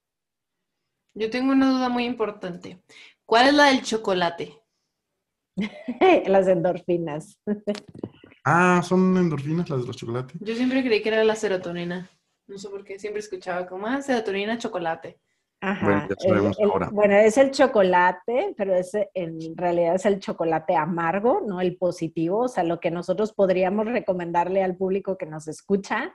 Yo 1.13 1.29
tengo 1.29 1.51
una 1.51 1.71
duda 1.71 1.89
muy 1.89 2.05
importante. 2.05 2.81
¿Cuál 3.25 3.47
es 3.47 3.53
la 3.53 3.65
del 3.65 3.81
chocolate? 3.81 4.61
las 6.27 6.47
endorfinas. 6.47 7.39
ah, 8.45 8.81
son 8.83 9.17
endorfinas 9.17 9.69
las 9.69 9.81
de 9.81 9.87
los 9.87 9.97
chocolates. 9.97 10.37
Yo 10.41 10.55
siempre 10.55 10.83
creí 10.83 11.01
que 11.01 11.09
era 11.09 11.23
la 11.23 11.35
serotonina. 11.35 12.09
No 12.47 12.57
sé 12.57 12.69
por 12.69 12.83
qué, 12.83 12.97
siempre 12.97 13.19
escuchaba 13.19 13.67
como, 13.67 13.87
ah, 13.87 14.01
serotonina, 14.01 14.57
chocolate. 14.57 15.19
Ajá. 15.61 16.07
Bueno, 16.91 17.15
es 17.15 17.37
el 17.37 17.51
chocolate, 17.51 18.53
pero 18.57 18.73
es, 18.75 18.91
en 19.13 19.57
realidad 19.57 19.95
es 19.95 20.05
el 20.05 20.19
chocolate 20.19 20.75
amargo, 20.75 21.41
no 21.45 21.59
el 21.59 21.75
positivo. 21.75 22.43
O 22.43 22.47
sea, 22.47 22.63
lo 22.63 22.79
que 22.79 22.91
nosotros 22.91 23.33
podríamos 23.33 23.85
recomendarle 23.85 24.63
al 24.63 24.77
público 24.77 25.17
que 25.17 25.25
nos 25.25 25.49
escucha, 25.49 26.13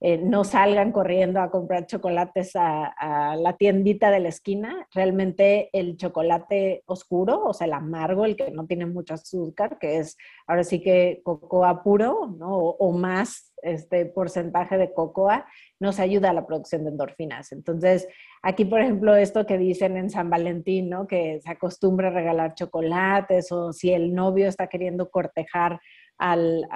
eh, 0.00 0.18
no 0.18 0.44
salgan 0.44 0.92
corriendo 0.92 1.40
a 1.40 1.50
comprar 1.50 1.86
chocolates 1.86 2.52
a, 2.54 3.36
la 3.38 3.56
tiendita 3.56 4.10
de 4.10 4.20
la 4.20 4.28
esquina. 4.28 4.86
Realmente 4.92 5.70
el 5.72 5.96
chocolate 5.96 6.82
oscuro, 6.86 7.44
o 7.44 7.54
sea, 7.54 7.66
el 7.66 7.72
amargo, 7.72 8.24
el 8.24 8.36
que 8.36 8.50
no 8.50 8.66
tiene 8.66 8.86
mucho 8.86 9.14
azúcar, 9.14 9.78
que 9.78 9.98
es 9.98 10.16
ahora 10.46 10.64
sí 10.64 10.80
que 10.80 11.20
cocoa 11.24 11.82
puro, 11.82 12.34
¿no? 12.38 12.56
O, 12.56 12.92
más 12.96 13.52
este 13.62 14.06
porcentaje 14.06 14.78
de 14.78 14.92
cocoa, 14.92 15.46
nos 15.80 15.98
ayuda 15.98 16.30
a 16.30 16.32
la 16.32 16.46
producción 16.46 16.84
de 16.84 16.90
endorfinas. 16.90 17.52
Entonces, 17.52 18.08
aquí, 18.42 18.64
por 18.64 18.80
ejemplo, 18.80 19.16
esto 19.16 19.44
que 19.44 19.58
dicen 19.58 19.96
en 19.96 20.10
San 20.10 20.30
Valentín, 20.30 20.88
¿no? 20.88 21.06
Que 21.06 21.40
se 21.40 21.50
acostumbra 21.50 22.08
a 22.08 22.12
regalar 22.12 22.54
chocolates 22.54 23.50
o 23.52 23.72
si 23.72 23.92
el 23.92 24.14
novio 24.14 24.48
está 24.48 24.68
queriendo 24.68 25.10
cortejar 25.10 25.80
al 26.18 26.66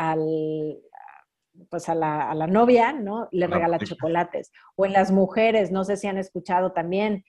pues 1.68 1.88
a 1.88 1.94
la, 1.94 2.30
a 2.30 2.34
la, 2.34 2.46
novia, 2.46 2.92
¿no? 2.92 3.28
Le 3.32 3.46
regala 3.46 3.78
chocolates. 3.78 4.52
O 4.76 4.86
en 4.86 4.92
las 4.92 5.10
mujeres, 5.10 5.70
no 5.70 5.84
sé 5.84 5.96
si 5.96 6.06
han 6.06 6.18
escuchado 6.18 6.72
también, 6.72 7.24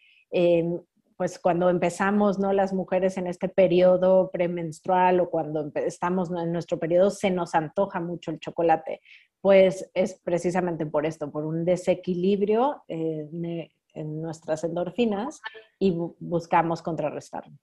pues 1.18 1.40
cuando 1.40 1.70
empezamos, 1.70 2.40
¿no? 2.40 2.54
Las 2.54 2.74
mujeres 2.74 3.18
en 3.18 3.28
este 3.28 3.50
periodo 3.50 4.32
premenstrual 4.32 5.20
o 5.20 5.30
cuando 5.30 5.72
estamos 5.76 6.32
en 6.32 6.52
nuestro 6.52 6.80
periodo, 6.80 7.10
se 7.10 7.30
nos 7.30 7.54
antoja 7.56 8.00
mucho 8.00 8.32
el 8.32 8.40
chocolate 8.40 9.02
pues 9.42 9.90
es 9.96 10.22
precisamente 10.24 10.86
por 10.86 11.06
esto, 11.06 11.32
por 11.32 11.46
un 11.46 11.66
desequilibrio 11.66 12.84
eh, 12.88 13.28
en 13.94 14.22
nuestras 14.22 14.64
endorfinas 14.64 15.42
y 15.80 15.94
buscamos 16.20 16.82
contrarrestarlo. 16.82 17.58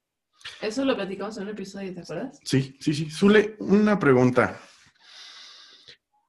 Eso 0.61 0.85
lo 0.85 0.95
platicamos 0.95 1.37
en 1.37 1.43
un 1.43 1.49
episodio, 1.49 1.93
¿te 1.93 2.01
acuerdas? 2.01 2.39
Sí, 2.43 2.77
sí, 2.79 2.93
sí. 2.93 3.09
Zule, 3.09 3.55
una 3.59 3.97
pregunta. 3.97 4.57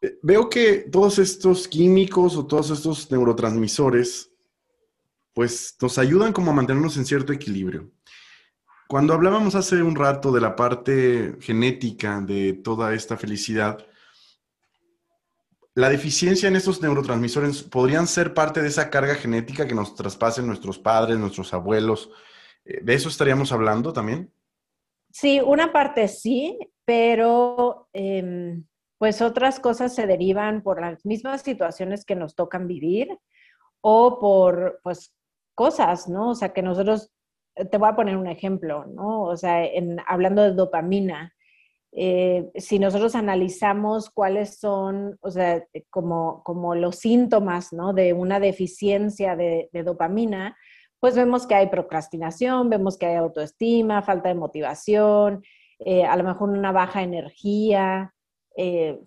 Eh, 0.00 0.18
veo 0.22 0.48
que 0.48 0.78
todos 0.90 1.18
estos 1.18 1.68
químicos 1.68 2.36
o 2.36 2.46
todos 2.46 2.70
estos 2.70 3.10
neurotransmisores, 3.10 4.32
pues 5.32 5.76
nos 5.80 5.98
ayudan 5.98 6.32
como 6.32 6.50
a 6.50 6.54
mantenernos 6.54 6.96
en 6.96 7.04
cierto 7.04 7.32
equilibrio. 7.32 7.90
Cuando 8.88 9.14
hablábamos 9.14 9.54
hace 9.54 9.82
un 9.82 9.94
rato 9.94 10.32
de 10.32 10.40
la 10.40 10.56
parte 10.56 11.36
genética 11.40 12.20
de 12.20 12.54
toda 12.54 12.92
esta 12.92 13.16
felicidad, 13.16 13.86
la 15.74 15.88
deficiencia 15.88 16.48
en 16.48 16.56
estos 16.56 16.82
neurotransmisores 16.82 17.62
podrían 17.62 18.06
ser 18.06 18.34
parte 18.34 18.60
de 18.60 18.68
esa 18.68 18.90
carga 18.90 19.14
genética 19.14 19.66
que 19.66 19.74
nos 19.74 19.94
traspasen 19.94 20.46
nuestros 20.46 20.78
padres, 20.78 21.18
nuestros 21.18 21.54
abuelos. 21.54 22.10
Eh, 22.64 22.80
¿De 22.82 22.94
eso 22.94 23.08
estaríamos 23.08 23.52
hablando 23.52 23.92
también? 23.92 24.32
Sí, 25.12 25.40
una 25.40 25.72
parte 25.72 26.08
sí, 26.08 26.58
pero 26.84 27.88
em, 27.92 28.64
pues 29.00 29.22
otras 29.22 29.60
cosas 29.60 29.94
se 29.94 30.06
derivan 30.06 30.62
por 30.62 30.78
las 30.78 31.06
mismas 31.06 31.40
situaciones 31.40 32.04
que 32.04 32.14
nos 32.14 32.34
tocan 32.34 32.66
vivir 32.66 33.08
o 33.80 34.18
por 34.18 34.78
pues 34.82 35.14
cosas, 35.54 36.06
¿no? 36.06 36.28
O 36.28 36.34
sea, 36.34 36.52
que 36.52 36.60
nosotros, 36.60 37.10
te 37.70 37.78
voy 37.78 37.88
a 37.88 37.96
poner 37.96 38.18
un 38.18 38.26
ejemplo, 38.26 38.84
¿no? 38.84 39.22
O 39.22 39.38
sea, 39.38 39.64
en, 39.64 40.00
hablando 40.06 40.42
de 40.42 40.52
dopamina, 40.52 41.32
eh, 41.92 42.50
si 42.56 42.78
nosotros 42.78 43.14
analizamos 43.14 44.10
cuáles 44.10 44.58
son, 44.58 45.16
o 45.22 45.30
sea, 45.30 45.64
eh, 45.72 45.84
como, 45.88 46.42
como 46.44 46.74
los 46.74 46.96
síntomas 46.96 47.72
¿no? 47.72 47.94
de 47.94 48.12
una 48.12 48.38
deficiencia 48.38 49.34
de, 49.34 49.70
dopamina, 49.82 50.58
pues 50.98 51.16
vemos 51.16 51.46
que 51.46 51.54
hay 51.54 51.68
procrastinación, 51.68 52.68
vemos 52.68 52.98
que 52.98 53.06
hay 53.06 53.16
autoestima, 53.16 54.02
falta 54.02 54.28
de 54.28 54.34
motivación, 54.34 55.42
eh, 55.78 56.04
a 56.04 56.14
lo 56.18 56.24
mejor 56.24 56.50
una 56.50 56.70
baja 56.70 57.02
energía, 57.02 58.12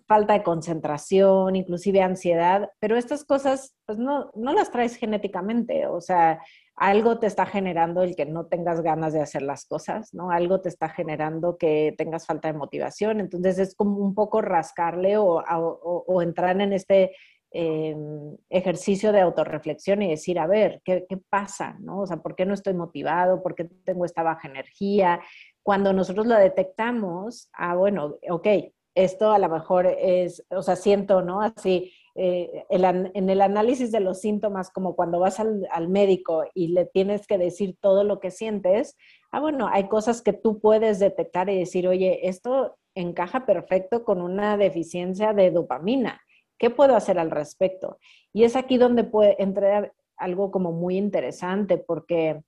falta 0.08 0.34
de 0.34 0.44
concentración, 0.44 1.56
inclusive 1.56 2.02
ansiedad, 2.02 2.70
pero 2.80 2.98
estas 2.98 3.24
cosas 3.24 3.76
pues 3.86 3.98
no, 3.98 4.32
no 4.36 4.54
las 4.54 4.72
traes 4.72 4.96
genéticamente, 4.96 5.88
o 5.88 6.02
sea, 6.02 6.40
algo 6.76 7.20
te 7.20 7.28
está 7.28 7.46
generando 7.46 8.02
el 8.02 8.16
que 8.16 8.26
no 8.26 8.48
tengas 8.48 8.82
ganas 8.82 9.14
de 9.14 9.22
hacer 9.22 9.44
las 9.44 9.66
cosas, 9.66 10.14
¿no? 10.14 10.32
Algo 10.32 10.62
te 10.62 10.70
está 10.70 10.90
generando 10.90 11.58
que 11.58 11.94
tengas 11.98 12.26
falta 12.26 12.52
de 12.52 12.58
motivación. 12.58 13.20
Entonces 13.20 13.60
es 13.60 13.76
como 13.76 13.98
un 13.98 14.16
poco 14.16 14.42
rascarle 14.42 15.18
o, 15.18 16.22
entrar 16.22 16.60
en 16.60 16.74
este 16.74 17.16
em, 17.52 18.36
ejercicio 18.50 19.12
de 19.12 19.22
autorreflexión 19.22 20.02
y 20.02 20.10
decir, 20.10 20.40
a 20.40 20.48
ver, 20.48 20.82
¿qué, 20.84 21.06
¿qué, 21.08 21.18
pasa? 21.18 21.78
¿no? 21.80 22.02
O 22.02 22.08
sea, 22.08 22.18
¿por 22.18 22.36
qué 22.36 22.46
no 22.46 22.56
estoy 22.56 22.74
motivado? 22.74 23.44
¿Por 23.44 23.54
qué 23.54 23.66
tengo 23.86 24.06
esta 24.06 24.24
baja 24.24 24.48
energía? 24.48 25.22
Cuando 25.62 25.94
nosotros 25.94 26.26
lo 26.26 26.36
detectamos, 26.36 27.50
ah, 27.54 27.76
bueno, 27.76 28.18
ok, 28.30 28.48
esto 28.96 29.32
a 29.32 29.40
lo 29.40 29.50
mejor 29.50 29.88
es, 29.88 30.46
o 30.50 30.62
sea, 30.62 30.76
siento, 30.76 31.22
¿no? 31.22 31.42
Así, 31.42 31.92
eh, 32.16 32.66
en 32.70 33.30
el 33.30 33.42
análisis 33.42 33.92
de 33.92 34.00
los 34.00 34.22
síntomas, 34.22 34.70
como 34.70 34.96
cuando 34.96 35.20
vas 35.20 35.40
al, 35.40 35.68
al, 35.72 35.90
médico 35.90 36.46
y 36.54 36.68
le 36.68 36.86
tienes 36.86 37.26
que 37.26 37.40
decir 37.40 37.76
todo 37.82 38.04
lo 38.04 38.20
que 38.20 38.30
sientes, 38.30 38.96
ah, 39.32 39.40
bueno, 39.40 39.68
hay 39.68 39.88
cosas 39.88 40.22
que 40.22 40.34
tú 40.34 40.60
puedes 40.60 41.00
detectar 41.00 41.50
y 41.50 41.58
decir, 41.58 41.88
oye, 41.88 42.28
esto 42.28 42.78
encaja 42.96 43.46
perfecto 43.46 44.04
con 44.04 44.22
una 44.22 44.58
deficiencia 44.58 45.34
de 45.34 45.50
dopamina. 45.50 46.22
¿Qué 46.60 46.70
puedo 46.70 46.96
hacer 46.96 47.18
al 47.18 47.32
respecto? 47.32 47.98
Y 48.32 48.44
es 48.44 48.56
aquí 48.56 48.78
donde 48.78 49.04
puede 49.04 49.42
entrar 49.42 49.94
algo 50.18 50.52
como 50.52 50.72
muy 50.72 50.98
interesante, 50.98 51.78
porque 51.78 52.44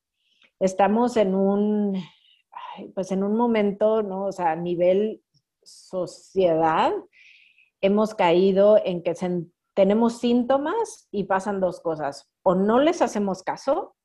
estamos 0.60 1.18
en 1.18 1.36
un, 1.36 2.02
pues 2.94 3.12
en 3.12 3.24
un 3.24 3.36
momento, 3.36 4.04
¿no? 4.04 4.26
O 4.26 4.32
sea, 4.32 4.52
a 4.52 4.56
nivel 4.56 5.22
sociedad, 5.66 6.94
hemos 7.82 8.16
caído 8.16 8.80
en 8.84 9.04
que 9.04 9.14
tenemos 9.74 10.20
síntomas 10.20 11.08
y 11.12 11.26
pasan 11.26 11.60
dos 11.60 11.82
cosas. 11.82 12.30
O 12.44 12.56
no 12.56 12.80
les 12.80 13.02
hacemos 13.02 13.44
caso 13.44 13.96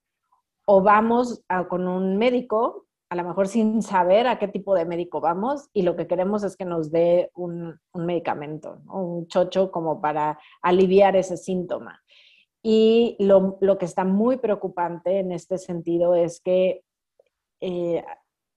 o 0.67 0.83
vamos 0.83 1.43
con 1.69 1.89
un 1.89 2.17
médico, 2.17 2.87
a 3.11 3.17
lo 3.17 3.25
mejor 3.25 3.49
sin 3.49 3.83
saber 3.83 4.29
a 4.29 4.39
qué 4.39 4.47
tipo 4.47 4.75
de 4.75 4.85
médico 4.85 5.21
vamos 5.21 5.69
y 5.73 5.83
lo 5.83 5.97
que 5.97 6.07
queremos 6.07 6.45
es 6.45 6.57
que 6.57 6.65
nos 6.65 6.93
dé 6.93 7.31
un, 7.35 7.81
medicamento, 7.93 8.79
un 8.87 9.27
chocho 9.27 9.73
como 9.73 10.01
para 10.01 10.39
aliviar 10.63 11.17
ese 11.17 11.37
síntoma. 11.37 12.01
Y 12.63 13.17
lo, 13.19 13.59
que 13.79 13.85
está 13.85 14.05
muy 14.05 14.37
preocupante 14.37 15.19
en 15.19 15.33
este 15.33 15.59
sentido 15.59 16.15
es 16.15 16.41
que, 16.41 16.85
eh, 17.61 18.05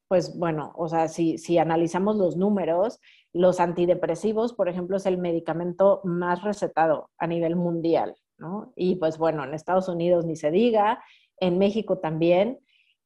pues 0.07 0.37
bueno, 0.37 0.73
o 0.75 0.87
sea, 0.87 1.07
si, 1.07 1.37
si 1.37 1.57
analizamos 1.57 2.17
los 2.17 2.37
números, 2.37 2.99
los 3.33 3.59
antidepresivos, 3.59 4.53
por 4.53 4.69
ejemplo, 4.69 4.97
es 4.97 5.05
el 5.05 5.17
medicamento 5.17 6.01
más 6.03 6.43
recetado 6.43 7.09
a 7.17 7.27
nivel 7.27 7.55
mundial, 7.55 8.15
¿no? 8.37 8.73
Y 8.75 8.95
pues 8.97 9.17
bueno, 9.17 9.43
en 9.43 9.53
Estados 9.53 9.89
Unidos 9.89 10.25
ni 10.25 10.35
se 10.35 10.51
diga, 10.51 11.03
en 11.39 11.57
México 11.57 11.97
también. 11.99 12.59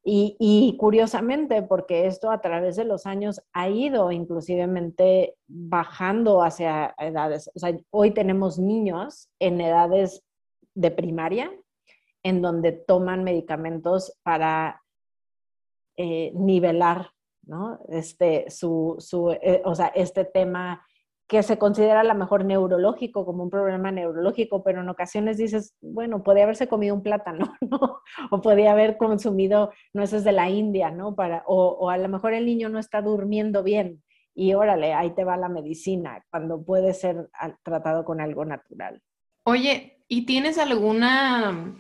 Y, 0.10 0.78
curiosamente, 0.80 1.64
porque 1.64 2.08
esto 2.08 2.32
a 2.32 2.40
través 2.40 2.78
de 2.78 2.86
los 2.86 3.06
años 3.06 3.42
ha 3.52 3.68
ido 3.68 4.10
inclusivemente 4.14 5.36
bajando 5.48 6.44
hacia 6.44 6.96
edades. 6.98 7.52
O 7.54 7.60
sea, 7.60 7.78
hoy 7.90 8.12
tenemos 8.12 8.58
niños 8.58 9.30
en 9.38 9.60
edades 9.60 10.24
de 10.76 10.92
primaria 10.92 11.52
en 12.24 12.42
donde 12.42 12.72
toman 12.72 13.26
medicamentos 13.26 14.18
para 14.24 14.82
eh, 15.98 16.32
nivelar 16.36 17.12
¿no? 17.48 17.80
Este, 17.90 18.50
su, 18.50 18.96
su 19.00 19.32
eh, 19.32 19.62
o 19.66 19.74
sea, 19.74 19.88
este 19.88 20.26
tema 20.26 20.86
que 21.28 21.44
se 21.44 21.58
considera 21.58 22.02
a 22.02 22.06
lo 22.06 22.16
mejor 22.16 22.46
neurológico, 22.46 23.26
como 23.26 23.44
un 23.44 23.50
problema 23.50 23.92
neurológico, 23.92 24.64
pero 24.64 24.80
en 24.80 24.88
ocasiones 24.88 25.38
dices, 25.38 25.76
bueno, 25.82 26.24
podía 26.24 26.44
haberse 26.44 26.70
comido 26.70 26.96
un 26.96 27.04
plátano, 27.04 27.54
¿no? 27.62 28.02
O 28.32 28.42
podía 28.42 28.72
haber 28.72 28.98
consumido 28.98 29.72
nueces 29.94 30.24
de 30.24 30.32
la 30.32 30.50
India, 30.50 30.90
¿no? 30.90 31.16
Para, 31.16 31.44
o, 31.46 31.70
o 31.80 31.90
a 31.90 31.98
lo 31.98 32.08
mejor 32.08 32.34
el 32.34 32.46
niño 32.46 32.70
no 32.70 32.80
está 32.80 33.02
durmiendo 33.02 33.62
bien 33.62 34.04
y 34.34 34.54
órale, 34.54 34.94
ahí 34.94 35.10
te 35.16 35.24
va 35.24 35.36
la 35.36 35.50
medicina, 35.50 36.24
cuando 36.30 36.64
puede 36.64 36.94
ser 36.94 37.30
tratado 37.64 38.06
con 38.06 38.22
algo 38.22 38.46
natural. 38.46 39.02
Oye, 39.44 40.04
¿y 40.08 40.26
tienes 40.26 40.60
alguna 40.60 41.76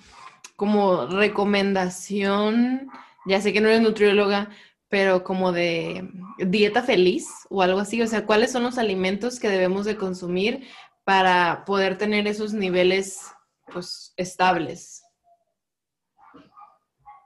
como 0.55 1.05
recomendación? 1.05 2.89
Ya 3.27 3.41
sé 3.41 3.51
que 3.51 3.61
no 3.61 3.67
eres 3.67 3.81
nutrióloga, 3.81 4.49
pero 4.89 5.23
como 5.23 5.51
de 5.51 6.09
dieta 6.39 6.81
feliz 6.81 7.27
o 7.49 7.61
algo 7.61 7.79
así, 7.79 8.01
o 8.01 8.07
sea, 8.07 8.25
¿cuáles 8.25 8.51
son 8.51 8.63
los 8.63 8.77
alimentos 8.77 9.39
que 9.39 9.49
debemos 9.49 9.85
de 9.85 9.97
consumir 9.97 10.65
para 11.03 11.63
poder 11.65 11.97
tener 11.97 12.27
esos 12.27 12.53
niveles 12.53 13.31
pues 13.71 14.13
estables? 14.17 15.03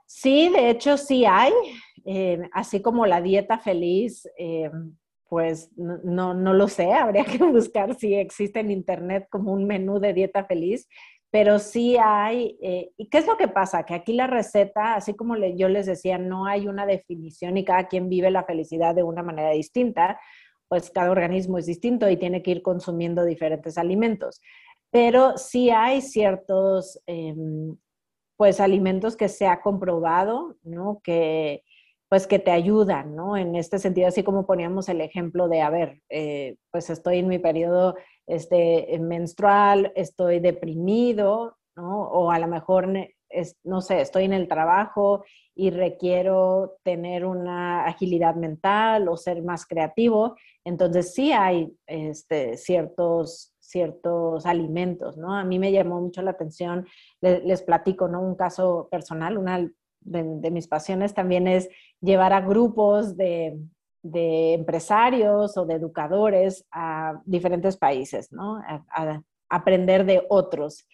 Sí, 0.06 0.48
de 0.50 0.70
hecho 0.70 0.96
sí 0.96 1.24
hay, 1.24 1.52
eh, 2.04 2.48
así 2.52 2.82
como 2.82 3.06
la 3.06 3.20
dieta 3.20 3.58
feliz, 3.58 4.28
eh, 4.38 4.70
pues 5.28 5.70
no, 5.76 6.34
no, 6.34 6.52
lo 6.52 6.68
sé, 6.68 6.92
habría 6.92 7.24
que 7.24 7.38
buscar 7.38 7.94
si 7.94 8.14
existe 8.14 8.60
en 8.60 8.70
internet 8.70 9.26
como 9.30 9.52
un 9.52 9.66
menú 9.66 9.98
de 9.98 10.12
dieta 10.12 10.44
feliz, 10.44 10.88
pero 11.32 11.58
sí 11.58 11.96
hay, 11.98 12.58
eh, 12.60 12.90
¿y 12.98 13.08
qué 13.08 13.16
es 13.16 13.26
lo 13.26 13.38
que 13.38 13.48
pasa? 13.48 13.84
Que 13.84 13.94
aquí 13.94 14.12
la 14.12 14.26
receta, 14.26 14.96
así 14.96 15.14
como 15.14 15.34
yo 15.36 15.70
les 15.70 15.86
decía, 15.86 16.18
no 16.18 16.44
hay 16.44 16.68
una 16.68 16.84
definición 16.84 17.56
y 17.56 17.64
cada 17.64 17.88
quien 17.88 18.10
vive 18.10 18.30
la 18.30 18.44
felicidad 18.44 18.94
de 18.94 19.02
una 19.02 19.22
manera 19.22 19.50
distinta, 19.52 20.20
pues 20.68 20.90
cada 20.90 21.10
organismo 21.10 21.56
es 21.56 21.64
distinto 21.64 22.08
y 22.10 22.18
tiene 22.18 22.42
que 22.42 22.50
ir 22.50 22.62
consumiendo 22.62 23.24
diferentes 23.24 23.78
alimentos. 23.78 24.42
Pero 24.90 25.38
sí 25.38 25.70
hay 25.70 26.02
ciertos, 26.02 27.00
em, 27.06 27.78
pues, 28.36 28.60
alimentos 28.60 29.16
que 29.16 29.28
se 29.30 29.46
ha 29.46 29.62
comprobado, 29.62 30.56
¿no? 30.62 31.00
Que, 31.02 31.62
pues, 32.10 32.26
que 32.26 32.40
te 32.40 32.50
ayudan, 32.50 33.16
¿no? 33.16 33.38
En 33.38 33.56
este 33.56 33.78
sentido, 33.78 34.08
así 34.08 34.22
como 34.22 34.46
poníamos 34.46 34.90
el 34.90 35.00
ejemplo 35.00 35.48
de, 35.48 35.62
a 35.62 35.70
ver, 35.70 36.02
eh, 36.10 36.56
pues 36.70 36.90
estoy 36.90 37.20
en 37.20 37.28
mi 37.28 37.38
periodo 37.38 37.94
este, 38.32 38.98
menstrual, 38.98 39.92
estoy 39.94 40.40
deprimido, 40.40 41.58
¿no? 41.76 42.08
O 42.08 42.30
a 42.30 42.38
lo 42.38 42.48
mejor, 42.48 42.88
no 43.64 43.80
sé, 43.82 44.00
estoy 44.00 44.24
en 44.24 44.32
el 44.32 44.48
trabajo 44.48 45.24
y 45.54 45.68
requiero 45.68 46.78
tener 46.82 47.26
una 47.26 47.84
agilidad 47.84 48.34
mental 48.34 49.08
o 49.08 49.18
ser 49.18 49.42
más 49.42 49.66
creativo. 49.66 50.36
Entonces 50.64 51.12
sí 51.12 51.32
hay 51.32 51.76
este, 51.86 52.56
ciertos, 52.56 53.54
ciertos 53.60 54.46
alimentos, 54.46 55.18
¿no? 55.18 55.34
A 55.34 55.44
mí 55.44 55.58
me 55.58 55.72
llamó 55.72 56.00
mucho 56.00 56.22
la 56.22 56.30
atención, 56.30 56.86
les, 57.20 57.62
platico, 57.62 58.08
¿no? 58.08 58.22
Un 58.22 58.34
caso 58.34 58.88
personal, 58.90 59.36
una 59.36 59.70
de 60.00 60.50
mis 60.50 60.68
pasiones 60.68 61.12
también 61.12 61.46
es 61.46 61.68
llevar 62.00 62.32
a 62.32 62.40
grupos 62.40 63.16
de, 63.16 63.60
de 64.02 64.54
empresarios 64.54 65.56
o 65.56 65.64
de 65.64 65.74
educadores 65.74 66.66
a 66.70 67.20
diferentes 67.24 67.76
países, 67.76 68.32
¿no? 68.32 68.56
A, 68.56 69.22
aprender 69.48 70.06
de 70.06 70.24
otros. 70.30 70.86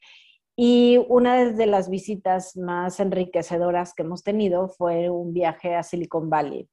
Y 0.56 0.98
una 1.08 1.52
de 1.52 1.66
las 1.66 1.88
visitas 1.88 2.56
más 2.56 2.98
enriquecedoras 2.98 3.94
que 3.94 4.02
hemos 4.02 4.24
tenido 4.24 4.68
fue 4.68 5.08
un 5.08 5.32
viaje 5.32 5.76
a 5.76 5.84
Silicon 5.84 6.28
Valley, 6.28 6.68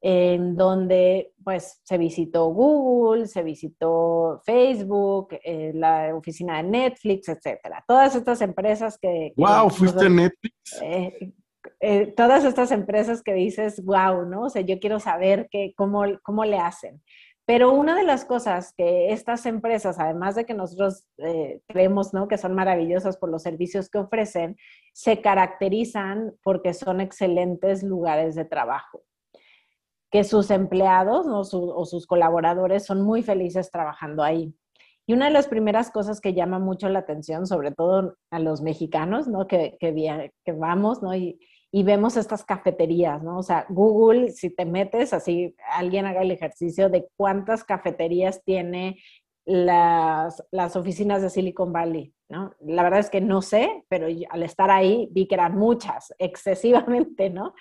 en 0.00 0.56
donde 0.56 1.34
pues 1.44 1.82
se 1.84 1.98
visitó 1.98 2.46
Google, 2.46 3.26
se 3.26 3.42
visitó 3.42 4.40
Facebook, 4.46 5.38
eh, 5.44 5.72
la 5.74 6.14
oficina 6.14 6.56
de 6.56 6.62
Netflix, 6.62 7.28
etcétera. 7.28 7.84
Todas 7.86 8.14
estas 8.16 8.40
empresas 8.40 8.96
que... 8.96 9.34
¡Wow! 9.36 9.68
¿Fuiste 9.68 10.06
a 10.06 10.08
Netflix? 10.08 10.80
Eh, 10.82 11.32
eh, 11.80 12.12
todas 12.16 12.44
estas 12.44 12.72
empresas 12.72 13.22
que 13.22 13.34
dices, 13.34 13.84
wow, 13.84 14.24
¿no? 14.26 14.42
O 14.42 14.50
sea, 14.50 14.62
yo 14.62 14.80
quiero 14.80 14.98
saber 14.98 15.48
que, 15.50 15.74
cómo, 15.76 16.02
cómo 16.22 16.44
le 16.44 16.58
hacen. 16.58 17.02
Pero 17.46 17.72
una 17.72 17.96
de 17.96 18.04
las 18.04 18.26
cosas 18.26 18.74
que 18.76 19.10
estas 19.10 19.46
empresas, 19.46 19.98
además 19.98 20.34
de 20.34 20.44
que 20.44 20.52
nosotros 20.52 21.06
eh, 21.16 21.62
creemos 21.66 22.12
¿no? 22.12 22.28
que 22.28 22.36
son 22.36 22.54
maravillosas 22.54 23.16
por 23.16 23.30
los 23.30 23.42
servicios 23.42 23.88
que 23.88 23.96
ofrecen, 23.96 24.56
se 24.92 25.22
caracterizan 25.22 26.34
porque 26.42 26.74
son 26.74 27.00
excelentes 27.00 27.82
lugares 27.82 28.34
de 28.34 28.44
trabajo. 28.44 29.02
Que 30.10 30.24
sus 30.24 30.50
empleados 30.50 31.26
¿no? 31.26 31.40
o 31.40 31.86
sus 31.86 32.06
colaboradores 32.06 32.84
son 32.84 33.00
muy 33.00 33.22
felices 33.22 33.70
trabajando 33.70 34.22
ahí. 34.22 34.54
Y 35.06 35.14
una 35.14 35.24
de 35.24 35.32
las 35.32 35.48
primeras 35.48 35.90
cosas 35.90 36.20
que 36.20 36.34
llama 36.34 36.58
mucho 36.58 36.90
la 36.90 36.98
atención, 36.98 37.46
sobre 37.46 37.70
todo 37.70 38.16
a 38.30 38.40
los 38.40 38.60
mexicanos, 38.60 39.26
¿no? 39.26 39.46
Que, 39.46 39.78
que, 39.80 40.32
que 40.44 40.52
vamos, 40.52 41.02
¿no? 41.02 41.14
Y, 41.14 41.40
y 41.70 41.82
vemos 41.82 42.16
estas 42.16 42.44
cafeterías, 42.44 43.22
¿no? 43.22 43.38
O 43.38 43.42
sea, 43.42 43.66
Google, 43.68 44.30
si 44.30 44.50
te 44.50 44.64
metes, 44.64 45.12
así 45.12 45.54
alguien 45.70 46.06
haga 46.06 46.22
el 46.22 46.30
ejercicio 46.30 46.88
de 46.88 47.08
cuántas 47.16 47.62
cafeterías 47.64 48.42
tiene 48.42 48.98
las, 49.44 50.42
las 50.50 50.76
oficinas 50.76 51.20
de 51.20 51.30
Silicon 51.30 51.72
Valley, 51.72 52.14
¿no? 52.28 52.54
La 52.60 52.82
verdad 52.82 53.00
es 53.00 53.10
que 53.10 53.20
no 53.20 53.42
sé, 53.42 53.84
pero 53.88 54.06
al 54.30 54.42
estar 54.42 54.70
ahí 54.70 55.08
vi 55.12 55.28
que 55.28 55.34
eran 55.34 55.56
muchas, 55.56 56.14
excesivamente, 56.18 57.28
¿no? 57.28 57.54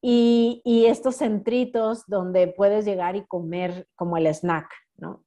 Y, 0.00 0.62
y 0.64 0.86
estos 0.86 1.16
centritos 1.16 2.04
donde 2.06 2.48
puedes 2.48 2.84
llegar 2.84 3.16
y 3.16 3.26
comer 3.26 3.86
como 3.96 4.16
el 4.16 4.26
snack, 4.28 4.68
¿no? 4.96 5.25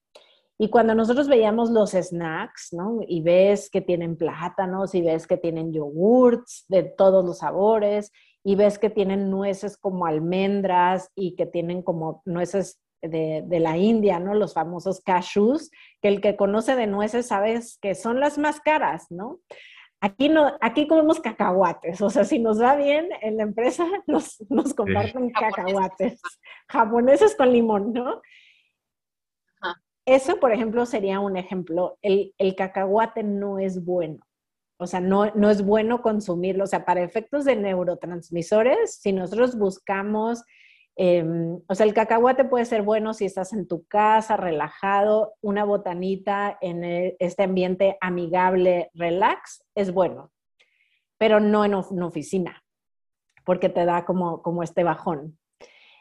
Y 0.62 0.70
cuando 0.70 0.94
nosotros 0.94 1.30
veíamos 1.30 1.70
los 1.70 1.92
snacks, 1.92 2.74
¿no? 2.74 3.00
Y 3.08 3.22
ves 3.22 3.70
que 3.70 3.80
tienen 3.80 4.18
plátanos, 4.18 4.94
y 4.94 5.02
ves 5.02 5.26
que 5.26 5.38
tienen 5.38 5.72
yogurts 5.72 6.66
de 6.68 6.84
todos 6.84 7.24
los 7.24 7.38
sabores, 7.38 8.12
y 8.44 8.56
ves 8.56 8.78
que 8.78 8.90
tienen 8.90 9.30
nueces 9.30 9.78
como 9.78 10.06
almendras 10.06 11.12
y 11.16 11.36
que 11.38 11.46
tienen 11.46 11.82
como 11.82 12.22
nueces 12.26 12.82
de, 13.02 13.42
de, 13.46 13.60
la 13.62 13.78
India, 13.78 14.20
¿no? 14.20 14.34
Los 14.34 14.54
famosos 14.54 15.00
cashews, 15.00 15.72
que 16.02 16.10
el 16.10 16.20
que 16.20 16.36
conoce 16.36 16.76
de 16.76 16.88
nueces 16.88 17.28
sabes 17.28 17.78
que 17.82 17.96
son 17.96 18.20
las 18.20 18.38
más 18.38 18.60
caras, 18.60 19.08
¿no? 19.10 19.40
Aquí, 20.02 20.28
no, 20.28 20.58
aquí 20.60 20.88
comemos 20.88 21.22
cacahuates, 21.22 22.02
o 22.02 22.10
sea, 22.10 22.26
si 22.26 22.40
nos 22.40 22.62
va 22.62 22.76
bien 22.76 23.10
en 23.22 23.38
la 23.38 23.44
empresa, 23.44 23.86
nos, 24.08 24.46
nos 24.50 24.74
comparten 24.74 25.30
cacahuates, 25.32 26.22
japoneses 26.68 27.36
con 27.36 27.54
limón, 27.54 27.94
¿no? 27.94 28.22
Eso, 30.10 30.40
por 30.40 30.52
ejemplo, 30.52 30.86
sería 30.86 31.20
un 31.20 31.38
ejemplo. 31.38 31.98
El, 32.02 32.34
cacahuate 32.56 33.24
no 33.24 33.60
es 33.60 33.84
bueno. 33.84 34.20
O 34.78 34.88
sea, 34.88 35.02
no, 35.02 35.32
no 35.36 35.50
es 35.50 35.64
bueno 35.64 36.02
consumirlo. 36.02 36.64
O 36.64 36.68
sea, 36.68 36.86
para 36.86 37.04
efectos 37.04 37.46
de 37.46 37.56
neurotransmisores, 37.56 39.00
si 39.02 39.14
nosotros 39.14 39.58
buscamos 39.58 40.44
Em, 41.02 41.62
o 41.66 41.76
sea, 41.76 41.86
el 41.86 41.94
cacahuate 41.94 42.44
puede 42.44 42.66
ser 42.66 42.82
bueno 42.82 43.14
si 43.14 43.24
estás 43.24 43.54
en 43.54 43.70
tu 43.70 43.86
casa, 43.86 44.36
relajado, 44.36 45.36
una 45.40 45.64
botanita 45.64 46.58
en 46.60 46.84
e, 46.84 47.16
este 47.20 47.44
ambiente 47.44 47.98
amigable, 48.02 48.92
relax, 48.94 49.64
es 49.76 49.94
bueno, 49.94 50.34
pero 51.18 51.40
no 51.40 51.64
en 51.64 51.74
una 51.74 52.06
oficina, 52.06 52.66
porque 53.46 53.70
te 53.70 53.86
da 53.86 54.04
como, 54.04 54.42
como 54.42 54.62
este 54.62 54.84
bajón. 54.84 55.40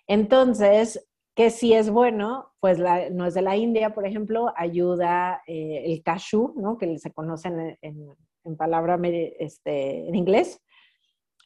Entonces, 0.08 1.08
que 1.38 1.50
si 1.50 1.72
es 1.72 1.88
bueno, 1.88 2.50
pues 2.58 2.80
no 3.12 3.24
es 3.24 3.34
de 3.34 3.42
la 3.42 3.56
India, 3.56 3.94
por 3.94 4.04
ejemplo, 4.04 4.52
ayuda 4.56 5.40
eh, 5.46 5.84
el 5.86 6.02
cashew, 6.02 6.52
¿no? 6.56 6.76
que 6.76 6.98
se 6.98 7.12
conoce 7.12 7.78
en, 7.80 8.56
palabra 8.56 8.98
este, 9.38 10.08
en 10.08 10.16
inglés, 10.16 10.60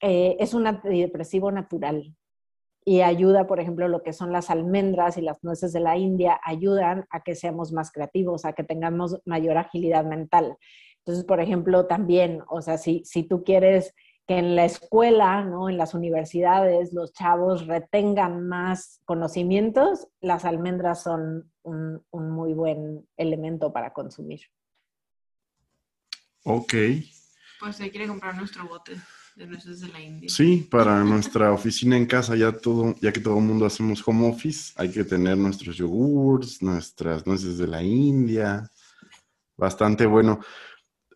eh, 0.01 0.38
es 0.40 0.55
un 0.55 0.66
antidepresivo 0.66 1.53
natural 1.53 2.16
y 2.86 3.03
ayuda, 3.03 3.47
por 3.47 3.61
ejemplo, 3.61 3.86
lo 3.86 4.03
que 4.03 4.14
son 4.14 4.32
las 4.32 4.49
almendras 4.49 5.18
y 5.18 5.20
las 5.20 5.45
nueces 5.45 5.74
de 5.74 5.80
la 5.80 5.99
India, 5.99 6.40
ayudan 6.43 7.05
a 7.11 7.22
que 7.22 7.34
seamos 7.34 7.70
más 7.70 7.93
creativos, 7.93 8.47
a 8.47 8.55
que 8.55 8.64
tengamos 8.64 9.20
mayor 9.26 9.59
agilidad 9.59 10.07
mental. 10.07 10.57
Entonces, 11.01 11.26
por 11.26 11.38
ejemplo, 11.38 11.86
también, 11.86 12.40
o 12.49 12.62
sea, 12.62 12.78
si, 12.78 13.03
si 13.05 13.24
tú 13.24 13.45
quieres 13.45 13.93
que 14.26 14.38
en 14.38 14.56
la 14.56 14.64
escuela, 14.64 15.42
¿no? 15.44 15.68
en 15.68 15.76
las 15.76 15.94
universidades, 15.94 16.92
los 16.92 17.12
chavos 17.12 17.66
retengan 17.66 18.46
más 18.46 19.00
conocimientos, 19.04 20.08
las 20.20 20.44
almendras 20.44 21.02
son 21.02 21.50
un, 21.62 22.02
un 22.10 22.30
muy 22.30 22.52
buen 22.54 23.06
elemento 23.16 23.72
para 23.72 23.92
consumir. 23.92 24.40
Ok. 26.44 26.74
Pues 27.60 27.76
se 27.76 27.90
quiere 27.90 28.08
comprar 28.08 28.36
nuestro 28.36 28.66
bote 28.66 28.96
de 29.36 29.46
nueces 29.46 29.80
de 29.80 29.88
la 29.88 30.00
India. 30.00 30.28
Sí, 30.28 30.66
para 30.70 31.02
nuestra 31.04 31.52
oficina 31.52 31.96
en 31.96 32.06
casa, 32.06 32.36
ya 32.36 32.52
todo, 32.52 32.94
ya 33.00 33.12
que 33.12 33.20
todo 33.20 33.38
el 33.38 33.44
mundo 33.44 33.66
hacemos 33.66 34.06
home 34.06 34.28
office, 34.28 34.72
hay 34.76 34.90
que 34.90 35.04
tener 35.04 35.36
nuestros 35.36 35.76
yogurts, 35.76 36.62
nuestras 36.62 37.26
nueces 37.26 37.58
de 37.58 37.66
la 37.66 37.82
India. 37.82 38.70
Bastante 39.56 40.06
bueno. 40.06 40.40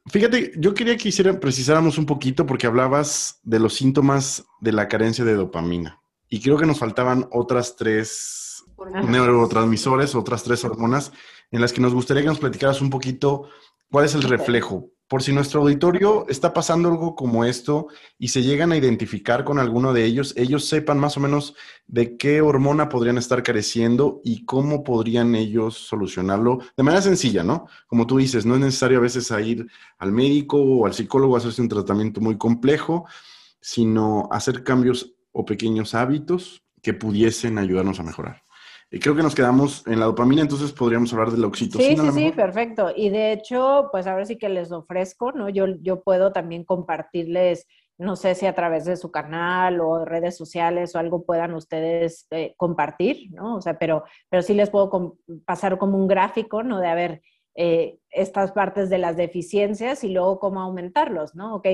Fíjate, 0.09 0.52
yo 0.57 0.72
quería 0.74 0.96
que 0.96 1.09
hiciera, 1.09 1.38
precisáramos 1.40 1.98
un 1.98 2.07
poquito 2.07 2.46
porque 2.46 2.66
hablabas 2.66 3.40
de 3.42 3.59
los 3.59 3.74
síntomas 3.74 4.44
de 4.61 4.72
la 4.72 4.88
carencia 4.88 5.24
de 5.24 5.34
dopamina. 5.34 6.00
Y 6.28 6.40
creo 6.40 6.57
que 6.57 6.66
nos 6.66 6.78
faltaban 6.78 7.28
otras 7.32 7.76
tres 7.76 8.64
neurotransmisores, 9.09 10.14
otras 10.14 10.42
tres 10.42 10.64
hormonas, 10.64 11.12
en 11.50 11.61
las 11.61 11.72
que 11.72 11.80
nos 11.80 11.94
gustaría 11.94 12.22
que 12.22 12.28
nos 12.28 12.38
platicaras 12.38 12.80
un 12.80 12.90
poquito 12.90 13.48
cuál 13.90 14.04
es 14.04 14.14
el 14.14 14.22
reflejo 14.22 14.90
por 15.09 15.22
si 15.22 15.32
nuestro 15.32 15.61
auditorio 15.61 16.26
está 16.28 16.52
pasando 16.52 16.88
algo 16.88 17.14
como 17.14 17.44
esto 17.44 17.86
y 18.18 18.28
se 18.28 18.42
llegan 18.42 18.72
a 18.72 18.76
identificar 18.76 19.44
con 19.44 19.59
alguno 19.59 19.92
de 19.92 20.04
ellos, 20.04 20.34
ellos 20.36 20.66
sepan 20.66 20.98
más 20.98 21.16
o 21.16 21.20
menos 21.20 21.54
de 21.86 22.16
qué 22.16 22.40
hormona 22.40 22.88
podrían 22.88 23.18
estar 23.18 23.42
careciendo 23.42 24.20
y 24.24 24.44
cómo 24.44 24.82
podrían 24.82 25.34
ellos 25.34 25.76
solucionarlo 25.76 26.59
de 26.76 26.82
manera 26.82 27.02
sencilla, 27.02 27.44
¿no? 27.44 27.66
Como 27.86 28.07
tú 28.07 28.18
dices, 28.18 28.46
no 28.46 28.54
es 28.54 28.61
necesario 28.61 28.98
a 28.98 29.02
veces 29.02 29.30
ir 29.44 29.66
al 29.98 30.12
médico 30.12 30.61
o 30.61 30.86
al 30.86 30.94
psicólogo 30.94 31.36
a 31.36 31.38
hacerse 31.38 31.62
un 31.62 31.68
tratamiento 31.68 32.20
muy 32.20 32.36
complejo, 32.36 33.07
sino 33.61 34.28
hacer 34.32 34.64
cambios 34.64 35.14
o 35.30 35.44
pequeños 35.44 35.94
hábitos 35.94 36.64
que 36.82 36.94
pudiesen 36.94 37.59
ayudarnos 37.59 38.00
a 38.00 38.02
mejorar. 38.02 38.45
Y 38.97 38.99
creo 38.99 39.14
que 39.14 39.22
nos 39.22 39.34
quedamos 39.34 39.86
en 39.86 40.01
la 40.01 40.07
dopamina, 40.07 40.40
entonces 40.40 40.72
podríamos 40.72 41.12
hablar 41.12 41.30
de 41.30 41.36
la 41.36 41.49
oxitocina. 41.49 42.03
Sí, 42.05 42.09
sí, 42.12 42.18
sí, 42.18 42.32
perfecto. 42.32 42.90
Y 42.97 43.11
de 43.11 43.32
hecho, 43.32 43.90
pues 43.92 44.07
ahora 44.07 44.24
sí 44.24 44.38
que 44.38 44.49
les 44.49 44.72
ofrezco, 44.72 45.32
¿no? 45.32 45.51
Yo, 45.51 45.66
yo 45.82 46.03
puedo 46.03 46.32
también 46.32 46.64
compartirles, 46.64 47.66
no 47.99 48.16
sé 48.16 48.34
si 48.34 48.47
a 48.47 48.55
través 48.55 48.86
de 48.86 48.97
su 48.97 49.11
canal 49.11 49.82
o 49.82 50.07
redes 50.07 50.34
sociales 50.38 50.94
o 50.94 50.99
algo 50.99 51.26
puedan 51.26 51.53
ustedes 51.53 52.26
eh, 52.30 52.55
compartir, 52.57 53.30
¿no? 53.32 53.57
O 53.57 53.61
sea, 53.61 53.78
pero, 53.78 54.05
pero 54.30 54.40
sí 54.40 54.55
les 54.55 54.70
puedo 54.70 55.18
pasar 55.44 55.76
como 55.76 55.99
un 55.99 56.09
gráfico, 56.09 56.62
¿no? 56.62 56.80
De 56.80 56.88
a 56.88 56.94
ver, 56.94 57.20
eh, 57.55 57.99
estas 58.17 58.53
partes 58.53 58.89
de 58.89 58.97
las 58.97 59.17
deficiencias 59.17 60.03
y 60.03 60.09
luego 60.09 60.41
cómo 60.41 60.61
aumentarlos, 60.61 61.35
¿no? 61.35 61.57
Ok, 61.57 61.69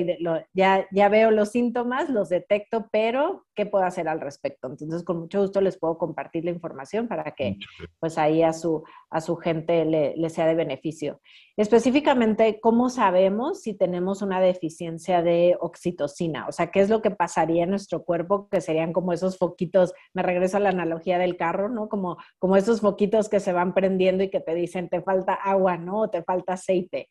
ya, 0.52 0.86
ya 0.90 1.08
veo 1.08 1.30
los 1.30 1.50
síntomas, 1.50 2.10
los 2.10 2.28
detecto, 2.28 2.88
pero 2.90 3.46
¿qué 3.54 3.64
puedo 3.64 3.84
hacer 3.84 4.08
al 4.08 4.20
respecto? 4.20 4.66
Entonces, 4.66 5.04
con 5.04 5.20
mucho 5.20 5.40
gusto 5.40 5.60
les 5.60 5.78
puedo 5.78 5.98
compartir 5.98 6.44
la 6.44 6.50
información 6.50 7.06
para 7.06 7.32
que 7.36 7.58
pues 8.00 8.18
ahí 8.18 8.42
a 8.42 8.52
su, 8.52 8.82
a 9.08 9.20
su 9.20 9.36
gente 9.36 9.84
le, 9.84 10.16
le 10.16 10.30
sea 10.30 10.46
de 10.46 10.54
beneficio. 10.54 11.20
Específicamente, 11.56 12.58
¿cómo 12.60 12.88
sabemos 12.88 13.60
si 13.60 13.74
tenemos 13.74 14.22
una 14.22 14.40
deficiencia 14.40 15.22
de 15.22 15.56
oxitocina? 15.60 16.48
O 16.48 16.52
sea, 16.52 16.70
¿qué 16.70 16.80
es 16.80 16.88
lo 16.88 17.02
que 17.02 17.10
pasaría 17.10 17.64
en 17.64 17.70
nuestro 17.70 18.04
cuerpo? 18.04 18.48
Que 18.48 18.60
serían 18.60 18.92
como 18.92 19.12
esos 19.12 19.38
foquitos, 19.38 19.92
me 20.12 20.22
regreso 20.22 20.56
a 20.56 20.60
la 20.60 20.70
analogía 20.70 21.18
del 21.18 21.36
carro, 21.36 21.68
¿no? 21.68 21.88
Como, 21.88 22.16
como 22.38 22.56
esos 22.56 22.80
foquitos 22.80 23.28
que 23.28 23.38
se 23.38 23.52
van 23.52 23.74
prendiendo 23.74 24.24
y 24.24 24.30
que 24.30 24.40
te 24.40 24.54
dicen, 24.54 24.88
te 24.88 25.02
falta 25.02 25.34
agua, 25.34 25.76
¿no? 25.76 26.00
O 26.00 26.10
te 26.10 26.22
falta 26.22 26.31
aceite. 26.46 27.08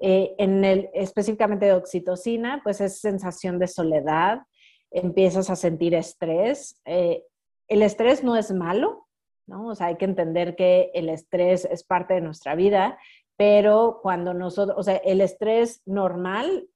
Eh, 0.00 0.34
en 0.38 0.64
el, 0.64 0.90
específicamente 0.94 1.66
de 1.66 1.74
oxitocina, 1.74 2.60
pues 2.62 2.80
es 2.80 3.00
sensación 3.00 3.58
de 3.58 3.66
soledad, 3.66 4.42
empiezas 4.90 5.50
a 5.50 5.56
sentir 5.56 5.94
estrés. 5.94 6.80
Eh, 6.84 7.24
el 7.66 7.82
estrés 7.82 8.22
no 8.22 8.36
es 8.36 8.52
malo, 8.52 9.06
¿no? 9.46 9.68
O 9.68 9.74
sea, 9.74 9.88
hay 9.88 9.96
que 9.96 10.04
entender 10.04 10.54
que 10.56 10.90
el 10.94 11.08
estrés 11.08 11.64
es 11.64 11.82
parte 11.82 12.14
de 12.14 12.20
nuestra 12.20 12.54
vida, 12.54 12.98
pero 13.36 14.00
cuando 14.02 14.34
nosotros, 14.34 14.76
o 14.78 14.82
sea, 14.82 14.96
el 14.96 15.20
estrés 15.20 15.82
normal 15.86 16.68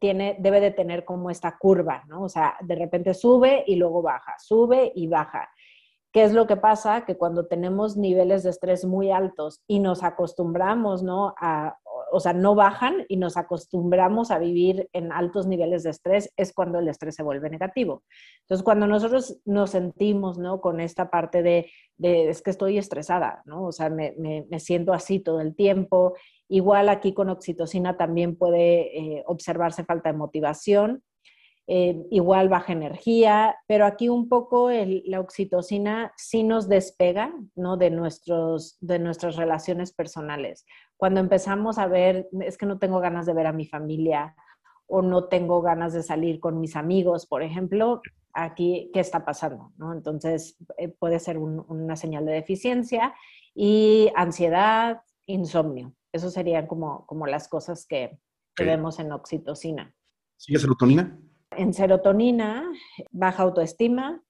tiene, 0.00 0.36
debe 0.38 0.60
de 0.60 0.70
tener 0.70 1.04
como 1.04 1.30
esta 1.30 1.56
curva, 1.58 2.04
¿no? 2.06 2.22
O 2.22 2.28
sea, 2.28 2.56
de 2.60 2.74
repente 2.74 3.14
sube 3.14 3.64
y 3.66 3.76
luego 3.76 4.02
baja, 4.02 4.34
sube 4.38 4.92
y 4.94 5.06
baja. 5.06 5.50
¿Qué 6.12 6.24
es 6.24 6.34
lo 6.34 6.46
que 6.46 6.56
pasa? 6.56 7.06
Que 7.06 7.16
cuando 7.16 7.46
tenemos 7.46 7.96
niveles 7.96 8.42
de 8.42 8.50
estrés 8.50 8.84
muy 8.84 9.10
altos 9.10 9.62
y 9.66 9.80
nos 9.80 10.02
acostumbramos, 10.02 11.02
¿no? 11.02 11.34
A, 11.40 11.78
o 12.12 12.20
sea, 12.20 12.34
no 12.34 12.54
bajan 12.54 13.06
y 13.08 13.16
nos 13.16 13.38
acostumbramos 13.38 14.30
a 14.30 14.38
vivir 14.38 14.90
en 14.92 15.10
altos 15.10 15.46
niveles 15.46 15.82
de 15.82 15.90
estrés, 15.90 16.30
es 16.36 16.52
cuando 16.52 16.78
el 16.78 16.88
estrés 16.88 17.14
se 17.14 17.22
vuelve 17.22 17.48
negativo. 17.48 18.02
Entonces, 18.42 18.62
cuando 18.62 18.86
nosotros 18.86 19.38
nos 19.46 19.70
sentimos, 19.70 20.38
¿no? 20.38 20.60
Con 20.60 20.80
esta 20.80 21.08
parte 21.08 21.42
de, 21.42 21.70
es 21.98 22.42
que 22.42 22.50
estoy 22.50 22.76
estresada, 22.76 23.42
¿no? 23.46 23.64
O 23.64 23.72
sea, 23.72 23.88
me, 23.88 24.14
siento 24.58 24.92
así 24.92 25.18
todo 25.18 25.40
el 25.40 25.54
tiempo. 25.54 26.14
Igual 26.46 26.90
aquí 26.90 27.14
con 27.14 27.30
oxitocina 27.30 27.96
también 27.96 28.36
puede 28.36 28.98
eh, 28.98 29.24
observarse 29.26 29.84
falta 29.84 30.12
de 30.12 30.18
motivación 30.18 31.02
eh, 31.68 32.06
igual 32.10 32.48
baja 32.48 32.72
energía, 32.72 33.56
pero 33.68 33.86
aquí 33.86 34.08
un 34.08 34.28
poco 34.28 34.70
la 34.70 35.20
oxitocina 35.20 36.12
sí 36.16 36.42
nos 36.42 36.68
despega 36.68 37.32
¿no? 37.54 37.76
de, 37.76 37.90
nuestros, 37.90 38.76
de 38.80 38.98
nuestras 38.98 39.36
relaciones 39.36 39.92
personales. 39.92 40.66
Cuando 40.96 41.20
empezamos 41.20 41.78
a 41.78 41.86
ver, 41.86 42.28
es 42.40 42.58
que 42.58 42.66
no 42.66 42.78
tengo 42.78 43.00
ganas 43.00 43.26
de 43.26 43.34
ver 43.34 43.46
a 43.46 43.52
mi 43.52 43.66
familia 43.66 44.34
o 44.86 45.02
no 45.02 45.28
tengo 45.28 45.62
ganas 45.62 45.92
de 45.92 46.02
salir 46.02 46.40
con 46.40 46.60
mis 46.60 46.74
amigos, 46.74 47.26
por 47.26 47.42
ejemplo, 47.42 48.02
aquí, 48.34 48.90
¿qué 48.92 49.00
está 49.00 49.24
pasando? 49.24 49.72
¿no? 49.76 49.92
Entonces, 49.92 50.56
eh, 50.78 50.88
puede 50.88 51.20
ser 51.20 51.38
una 51.38 51.96
señal 51.96 52.26
de 52.26 52.32
deficiencia 52.32 53.14
y 53.54 54.10
ansiedad, 54.16 55.02
insomnio. 55.26 55.94
Eso 56.12 56.28
serían 56.28 56.66
como, 56.66 57.06
como 57.06 57.26
las 57.26 57.48
cosas 57.48 57.86
que, 57.86 58.18
que 58.54 58.64
vemos 58.64 58.98
en 58.98 59.12
oxitocina. 59.12 59.94
¿Sigue 60.36 60.58
serotonina? 60.58 61.18
En 61.56 61.74
serotonina, 61.74 62.70
baja 63.10 63.42
autoestima, 63.42 64.22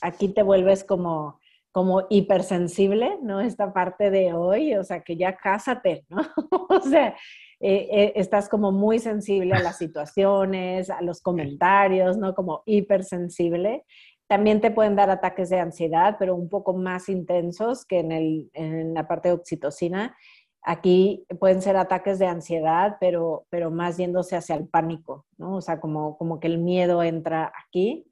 aquí 0.00 0.28
te 0.28 0.42
vuelves 0.42 0.84
como, 0.84 1.40
como 1.72 2.06
hipersensible, 2.10 3.18
¿no? 3.22 3.40
Esta 3.40 3.72
parte 3.72 4.10
de 4.10 4.32
hoy, 4.32 4.74
o 4.74 4.84
sea, 4.84 5.00
que 5.02 5.16
ya 5.16 5.36
cásate, 5.36 6.04
¿no? 6.08 6.18
o 6.68 6.80
sea, 6.80 7.16
eh, 7.60 7.88
eh, 7.90 8.12
estás 8.16 8.48
como 8.48 8.72
muy 8.72 8.98
sensible 8.98 9.54
a 9.54 9.62
las 9.62 9.78
situaciones, 9.78 10.90
a 10.90 11.00
los 11.02 11.20
comentarios, 11.20 12.16
¿no? 12.16 12.34
Como 12.34 12.62
hipersensible. 12.66 13.84
También 14.26 14.60
te 14.60 14.70
pueden 14.70 14.96
dar 14.96 15.10
ataques 15.10 15.50
de 15.50 15.60
ansiedad, 15.60 16.16
pero 16.18 16.34
un 16.34 16.48
poco 16.48 16.74
más 16.74 17.08
intensos 17.08 17.84
que 17.84 18.00
en, 18.00 18.12
el, 18.12 18.50
en 18.54 18.94
la 18.94 19.06
parte 19.06 19.28
de 19.28 19.34
oxitocina. 19.34 20.16
Aquí 20.64 21.26
pueden 21.38 21.60
ser 21.60 21.76
ataques 21.76 22.18
de 22.18 22.26
ansiedad, 22.26 22.96
pero, 22.98 23.44
pero 23.50 23.70
más 23.70 23.98
yéndose 23.98 24.34
hacia 24.34 24.56
el 24.56 24.66
pánico, 24.66 25.26
¿no? 25.36 25.56
O 25.56 25.60
sea, 25.60 25.78
como, 25.78 26.16
como 26.16 26.40
que 26.40 26.46
el 26.46 26.58
miedo 26.58 27.02
entra 27.02 27.52
aquí. 27.66 28.06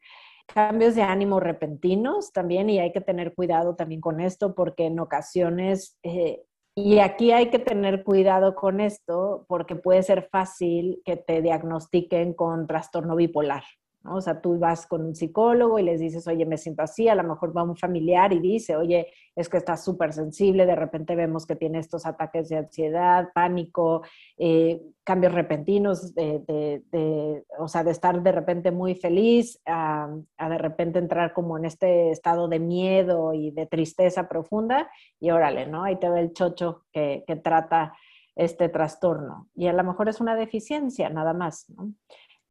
cambios 0.46 0.94
de 0.94 1.02
ánimo 1.02 1.40
repentinos 1.40 2.30
también 2.32 2.68
y 2.68 2.78
hay 2.78 2.92
que 2.92 3.00
tener 3.00 3.34
cuidado 3.34 3.74
también 3.74 4.02
con 4.02 4.20
esto 4.20 4.54
porque 4.54 4.86
en 4.86 5.00
ocasiones, 5.00 5.98
eh, 6.02 6.42
y 6.74 6.98
aquí 6.98 7.32
hay 7.32 7.50
que 7.50 7.58
tener 7.58 8.04
cuidado 8.04 8.54
con 8.54 8.80
esto 8.80 9.46
porque 9.48 9.74
puede 9.76 10.02
ser 10.02 10.28
fácil 10.30 11.00
que 11.04 11.16
te 11.16 11.40
diagnostiquen 11.40 12.34
con 12.34 12.66
trastorno 12.66 13.16
bipolar. 13.16 13.62
O 14.04 14.20
sea, 14.20 14.40
tú 14.40 14.58
vas 14.58 14.86
con 14.86 15.04
un 15.04 15.14
psicólogo 15.14 15.78
y 15.78 15.82
les 15.82 16.00
dices, 16.00 16.26
oye, 16.26 16.44
me 16.44 16.58
siento 16.58 16.82
así, 16.82 17.08
a 17.08 17.14
lo 17.14 17.22
mejor 17.22 17.56
va 17.56 17.62
un 17.62 17.76
familiar 17.76 18.32
y 18.32 18.40
dice, 18.40 18.76
oye, 18.76 19.08
es 19.36 19.48
que 19.48 19.56
estás 19.56 19.84
súper 19.84 20.12
sensible, 20.12 20.66
de 20.66 20.74
repente 20.74 21.14
vemos 21.14 21.46
que 21.46 21.56
tiene 21.56 21.78
estos 21.78 22.04
ataques 22.04 22.48
de 22.48 22.58
ansiedad, 22.58 23.28
pánico, 23.32 24.02
eh, 24.36 24.82
cambios 25.04 25.32
repentinos, 25.32 26.14
de, 26.14 27.44
o 27.58 27.68
sea, 27.68 27.84
de 27.84 27.92
estar 27.92 28.22
de 28.22 28.32
repente 28.32 28.70
muy 28.70 28.94
feliz 28.94 29.60
a, 29.66 30.08
de 30.38 30.58
repente 30.58 30.98
entrar 30.98 31.32
como 31.32 31.56
en 31.56 31.64
este 31.64 32.10
estado 32.10 32.48
de 32.48 32.58
miedo 32.58 33.32
y 33.34 33.52
de 33.52 33.66
tristeza 33.66 34.28
profunda 34.28 34.90
y 35.20 35.30
órale, 35.30 35.66
¿no? 35.66 35.84
Ahí 35.84 35.96
te 35.96 36.10
ve 36.10 36.20
el 36.20 36.32
chocho 36.32 36.84
que, 36.92 37.24
que 37.26 37.36
trata 37.36 37.94
este 38.34 38.68
trastorno. 38.68 39.48
Y 39.54 39.66
a 39.66 39.72
lo 39.72 39.84
mejor 39.84 40.08
es 40.08 40.20
una 40.20 40.34
deficiencia, 40.34 41.08
nada 41.08 41.34
más, 41.34 41.68
¿no? 41.70 41.92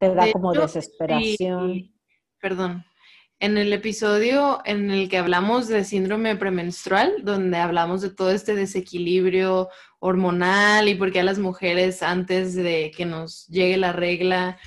Te 0.02 0.14
da 0.16 0.32
como 0.32 0.52
desesperación. 0.52 1.92
perdón. 2.40 2.84
En 3.38 3.56
el 3.56 3.72
episodio 3.72 4.60
en 4.64 4.90
el 4.90 5.08
que 5.08 5.18
hablamos 5.18 5.68
de 5.68 5.84
síndrome 5.84 6.34
premenstrual, 6.34 7.12
donde 7.22 7.58
hablamos 7.58 8.02
de 8.02 8.10
todo 8.10 8.30
este 8.30 8.56
desequilibrio 8.56 9.68
hormonal 10.00 10.88
y 10.88 10.96
por 10.96 11.12
qué 11.12 11.20
a 11.20 11.24
las 11.24 11.38
mujeres 11.38 12.02
antes 12.02 12.54
de 12.54 12.92
que 12.96 13.06
nos 13.06 13.46
llegue 13.46 13.76
la 13.76 13.92
regla 13.92 14.58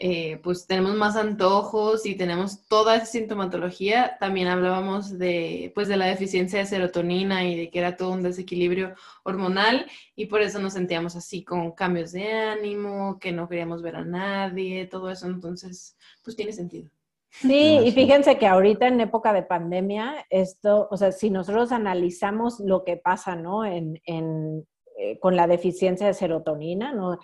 eh, 0.00 0.38
pues 0.44 0.68
tenemos 0.68 0.94
más 0.94 1.16
antojos 1.16 2.06
y 2.06 2.14
tenemos 2.14 2.64
toda 2.68 2.94
esa 2.94 3.06
sintomatología. 3.06 4.16
También 4.20 4.46
hablábamos 4.46 5.18
de, 5.18 5.72
pues, 5.74 5.88
de 5.88 5.96
la 5.96 6.06
deficiencia 6.06 6.60
de 6.60 6.66
serotonina 6.66 7.44
y 7.44 7.56
de 7.56 7.68
que 7.68 7.80
era 7.80 7.96
todo 7.96 8.12
un 8.12 8.22
desequilibrio 8.22 8.94
hormonal 9.24 9.86
y 10.14 10.26
por 10.26 10.40
eso 10.40 10.60
nos 10.60 10.74
sentíamos 10.74 11.16
así 11.16 11.42
con 11.42 11.72
cambios 11.72 12.12
de 12.12 12.32
ánimo, 12.32 13.18
que 13.18 13.32
no 13.32 13.48
queríamos 13.48 13.82
ver 13.82 13.96
a 13.96 14.04
nadie, 14.04 14.86
todo 14.86 15.10
eso. 15.10 15.26
Entonces, 15.26 15.96
pues 16.22 16.36
tiene 16.36 16.52
sentido. 16.52 16.88
Sí, 17.30 17.80
y 17.84 17.90
fíjense 17.90 18.38
que 18.38 18.46
ahorita 18.46 18.86
en 18.86 19.00
época 19.00 19.32
de 19.32 19.42
pandemia, 19.42 20.26
esto, 20.30 20.86
o 20.92 20.96
sea, 20.96 21.10
si 21.10 21.28
nosotros 21.28 21.72
analizamos 21.72 22.60
lo 22.60 22.84
que 22.84 22.96
pasa, 22.96 23.34
¿no? 23.34 23.64
En, 23.64 24.00
en, 24.04 24.64
eh, 24.96 25.18
con 25.18 25.34
la 25.34 25.48
deficiencia 25.48 26.06
de 26.06 26.14
serotonina, 26.14 26.92
¿no? 26.92 27.18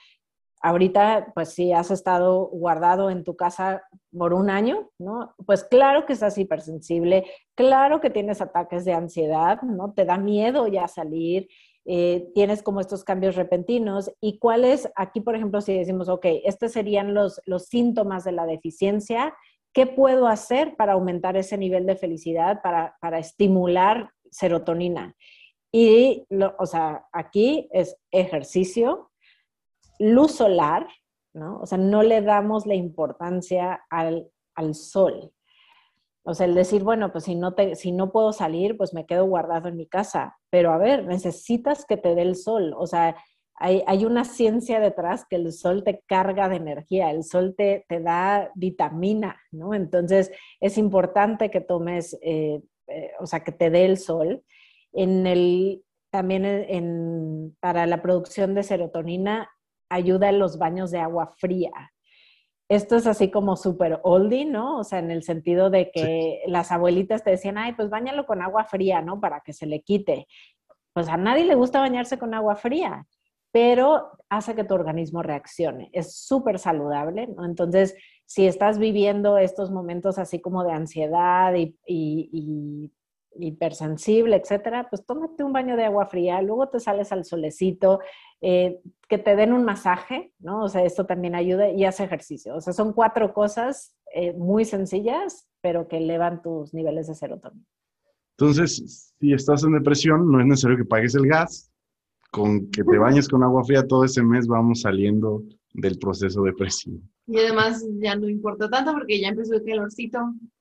Ahorita, 0.65 1.33
pues 1.35 1.51
si 1.51 1.73
has 1.73 1.91
estado 1.91 2.47
guardado 2.47 3.11
en 3.11 3.23
tu 3.23 3.37
casa 3.37 3.83
por 4.17 4.33
un 4.33 4.49
año, 4.49 4.89
¿no? 4.99 5.35
Pues 5.45 5.63
claro 5.63 6.07
que 6.07 6.15
estás 6.15 6.39
hipersensible, 6.39 7.27
claro 7.55 8.01
que 8.01 8.09
tienes 8.09 8.41
ataques 8.41 8.87
de 8.87 8.95
ansiedad, 8.95 9.61
¿no? 9.61 9.93
Te 9.93 10.07
da 10.07 10.17
miedo 10.17 10.67
ya 10.67 10.89
salir, 10.89 11.49
eh, 11.85 12.31
tienes 12.35 12.63
como 12.63 12.81
estos 12.81 13.05
cambios 13.05 13.37
repentinos. 13.37 14.11
¿Y 14.23 14.39
cuáles, 14.39 14.91
aquí 14.97 15.21
por 15.21 15.37
ejemplo, 15.37 15.61
si 15.61 15.77
decimos, 15.77 16.09
ok, 16.09 16.25
estos 16.45 16.73
serían 16.73 17.13
los, 17.13 17.43
los 17.45 17.67
síntomas 17.67 18.25
de 18.25 18.33
la 18.33 18.47
deficiencia, 18.47 19.35
¿qué 19.75 19.87
puedo 19.87 20.29
hacer 20.29 20.77
para 20.77 20.95
aumentar 20.95 21.37
ese 21.37 21.59
nivel 21.59 21.85
de 21.85 21.97
felicidad, 21.97 22.63
para, 22.63 22.97
para 23.03 23.19
estimular 23.19 24.13
serotonina? 24.31 25.15
Y, 25.71 26.25
o 26.59 26.65
sea, 26.65 27.05
aquí 27.13 27.69
es 27.71 27.99
ejercicio, 28.11 29.11
luz 29.99 30.33
solar, 30.33 30.87
¿no? 31.35 31.59
O 31.61 31.67
sea, 31.67 31.79
no 31.79 32.03
le 32.03 32.23
damos 32.23 32.67
la 32.67 32.75
importancia 32.75 33.85
al, 33.91 34.31
sol. 34.73 35.33
O 36.25 36.33
sea, 36.33 36.47
el 36.47 36.55
decir, 36.55 36.83
bueno, 36.83 37.13
pues 37.13 37.25
si 37.25 37.35
no, 37.35 37.55
te, 37.55 37.75
si 37.75 37.93
no 37.93 38.13
puedo 38.13 38.33
salir, 38.33 38.77
pues 38.77 38.95
me 38.95 39.05
quedo 39.05 39.27
guardado 39.27 39.69
en 39.69 39.77
mi 39.77 39.87
casa. 39.87 40.39
Pero 40.51 40.73
a 40.73 40.79
ver, 40.79 41.05
necesitas 41.05 41.85
que 41.85 41.97
te 41.97 42.15
dé 42.15 42.23
el 42.23 42.37
sol. 42.37 42.75
O 42.79 42.87
sea, 42.87 43.17
hay, 43.57 43.83
hay, 43.87 44.05
una 44.05 44.25
ciencia 44.25 44.81
detrás 44.81 45.27
que 45.29 45.37
el 45.37 45.53
sol 45.53 45.85
te 45.85 46.03
carga 46.07 46.49
de 46.49 46.57
energía, 46.57 47.11
el 47.11 47.25
sol 47.25 47.55
te, 47.57 47.85
te 47.89 48.01
da 48.01 48.51
vitamina, 48.55 49.39
¿no? 49.53 49.75
Entonces, 49.75 50.33
es 50.61 50.79
importante 50.79 51.51
que 51.51 51.61
tomes, 51.61 52.19
eh, 52.23 52.63
eh, 52.87 53.13
o 53.21 53.27
sea, 53.27 53.41
que 53.41 53.53
te 53.53 53.71
dé 53.71 53.85
el 53.85 53.99
sol. 53.99 54.43
En 54.93 55.27
el, 55.27 55.85
también 56.11 56.45
en, 56.45 57.57
para 57.61 57.87
la 57.87 58.01
producción 58.01 58.55
de 58.55 58.63
serotonina 58.63 59.51
ayuda 59.89 60.29
en 60.29 60.39
los 60.39 60.59
baños 60.59 60.91
de 60.91 60.99
agua 60.99 61.35
fría. 61.37 61.73
Esto 62.69 62.97
es 62.97 63.07
así 63.07 63.31
como 63.31 63.57
súper 63.57 64.01
oldie, 64.03 64.47
¿no? 64.47 64.79
O 64.79 64.85
sea, 64.85 64.99
en 64.99 65.11
el 65.11 65.23
sentido 65.23 65.69
de 65.71 65.91
que 65.91 66.43
las 66.47 66.73
abuelitas 66.73 67.23
te 67.23 67.31
decían, 67.31 67.59
ay, 67.59 67.75
pues 67.75 67.91
bañalo 67.91 68.27
con 68.27 68.41
agua 68.41 68.65
fría, 68.65 69.03
¿no? 69.03 69.21
Para 69.21 69.41
que 69.41 69.53
se 69.53 69.67
le 69.67 69.83
quite. 69.83 70.27
Pues 70.95 71.09
a 71.09 71.17
nadie 71.17 71.45
le 71.45 71.55
gusta 71.55 71.81
bañarse 71.81 72.19
con 72.19 72.33
agua 72.33 72.57
fría, 72.57 73.07
pero 73.53 74.13
hace 74.31 74.55
que 74.55 74.65
tu 74.65 74.75
organismo 74.75 75.23
reaccione. 75.23 75.91
Es 75.93 76.17
súper 76.17 76.59
saludable, 76.59 77.27
¿no? 77.27 77.45
Entonces, 77.45 77.95
si 78.25 78.47
estás 78.47 78.79
viviendo 78.79 79.37
estos 79.37 79.71
momentos 79.71 80.19
así 80.19 80.41
como 80.41 80.65
de 80.65 80.73
ansiedad 80.73 81.55
y, 81.55 81.77
y 81.87 82.91
hipersensible, 83.39 84.37
etcétera, 84.37 84.89
pues 84.89 85.05
tómate 85.05 85.45
un 85.45 85.53
baño 85.53 85.77
de 85.77 85.85
agua 85.85 86.07
fría, 86.07 86.41
luego 86.43 86.69
te 86.69 86.81
sales 86.81 87.13
al 87.13 87.25
solecito, 87.25 88.01
eh, 88.41 88.81
que 89.09 89.19
te 89.19 89.37
den 89.37 89.53
un 89.53 89.65
masaje, 89.65 90.33
¿no? 90.39 90.65
O 90.65 90.69
sea, 90.69 90.85
esto 90.85 91.07
también 91.07 91.35
ayuda 91.35 91.71
y 91.71 91.85
haz 91.85 92.01
ejercicio. 92.01 92.55
O 92.57 92.61
sea, 92.61 92.73
son 92.73 92.93
cuatro 92.93 93.33
cosas 93.33 93.95
eh, 94.15 94.33
muy 94.33 94.65
sencillas, 94.65 95.49
pero 95.61 95.89
que 95.89 95.99
elevan 95.99 96.43
tus 96.43 96.75
niveles 96.75 97.07
de 97.07 97.15
serotonina. 97.15 97.65
Entonces, 98.39 99.15
si 99.21 99.33
estás 99.33 99.65
en 99.65 99.73
depresión, 99.73 100.31
no 100.31 100.41
es 100.41 100.47
necesario 100.47 100.77
que 100.77 100.85
pagues 100.85 101.15
el 101.15 101.27
gas. 101.27 101.71
Con 102.31 102.69
que 102.73 102.83
te 102.83 102.99
bañes 102.99 103.29
con 103.29 103.45
agua 103.45 103.63
fría 103.63 103.87
todo 103.87 104.05
ese 104.05 104.21
mes 104.21 104.49
vamos 104.49 104.81
saliendo 104.81 105.45
del 105.73 105.99
proceso 105.99 106.43
depresivo. 106.43 106.99
Y 107.27 107.39
además 107.39 107.87
ya 108.01 108.17
no 108.17 108.29
importa 108.29 108.69
tanto 108.69 108.93
porque 108.93 109.21
ya 109.21 109.29
empezó 109.29 109.55
el 109.55 109.65
calorcito, 109.65 110.19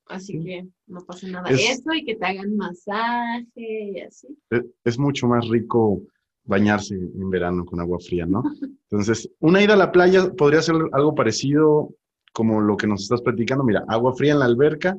así 0.08 0.40
que 0.44 0.68
no 0.88 1.02
pasa 1.06 1.28
nada. 1.28 1.50
Eso 1.50 1.94
y 1.94 2.06
que 2.06 2.16
te 2.16 2.26
hagan 2.26 2.56
masaje 2.56 3.92
y 3.94 4.00
así. 4.02 4.28
Es, 4.50 4.64
es 4.84 5.00
mucho 5.00 5.28
más 5.28 5.48
rico 5.48 6.02
bañarse 6.46 6.96
en 6.96 7.30
verano 7.30 7.66
con 7.66 7.80
agua 7.80 8.00
fría, 8.00 8.26
¿no? 8.26 8.44
Entonces, 8.92 9.30
una 9.40 9.62
ida 9.62 9.74
a 9.74 9.78
la 9.78 9.92
playa 9.92 10.32
podría 10.38 10.62
ser 10.62 10.76
algo 10.92 11.16
parecido 11.16 11.90
como 12.34 12.62
lo 12.62 12.76
que 12.78 12.88
nos 12.88 13.04
estás 13.04 13.22
platicando. 13.22 13.64
Mira, 13.64 13.84
agua 13.88 14.14
fría 14.14 14.34
en 14.34 14.40
la 14.40 14.46
alberca, 14.46 14.98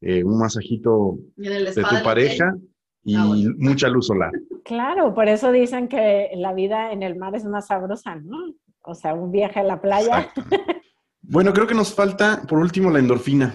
eh, 0.00 0.22
un 0.22 0.38
masajito 0.38 1.18
de 1.36 1.72
tu 1.74 2.04
pareja 2.04 2.54
y 3.04 3.14
ah, 3.16 3.26
mucha 3.58 3.88
luz 3.88 4.06
solar. 4.06 4.32
Claro, 4.64 5.14
por 5.14 5.28
eso 5.28 5.52
dicen 5.52 5.88
que 5.88 6.30
la 6.36 6.52
vida 6.52 6.92
en 6.92 7.02
el 7.02 7.16
mar 7.16 7.34
es 7.34 7.44
más 7.44 7.68
sabrosa, 7.68 8.16
¿no? 8.16 8.38
O 8.82 8.94
sea, 8.94 9.14
un 9.14 9.30
viaje 9.30 9.60
a 9.60 9.64
la 9.64 9.80
playa. 9.80 10.30
Bueno, 11.26 11.54
creo 11.54 11.66
que 11.66 11.74
nos 11.74 11.94
falta, 11.94 12.42
por 12.46 12.58
último, 12.58 12.90
la 12.90 12.98
endorfina. 12.98 13.54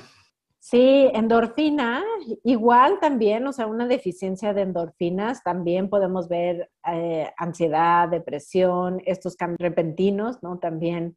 Sí, 0.62 1.10
endorfina, 1.14 2.03
igual 2.43 2.99
también, 2.99 3.47
o 3.47 3.53
sea, 3.53 3.66
una 3.66 3.88
deficiencia 3.88 4.53
de 4.53 4.64
endorfinas, 4.64 5.41
también 5.41 5.89
podemos 5.89 6.28
ver 6.28 6.70
eh, 6.86 7.32
ansiedad, 7.38 8.10
depresión, 8.10 9.01
estos 9.05 9.38
cambios 9.38 9.60
repentinos, 9.60 10.43
¿no? 10.43 10.60
También 10.60 11.16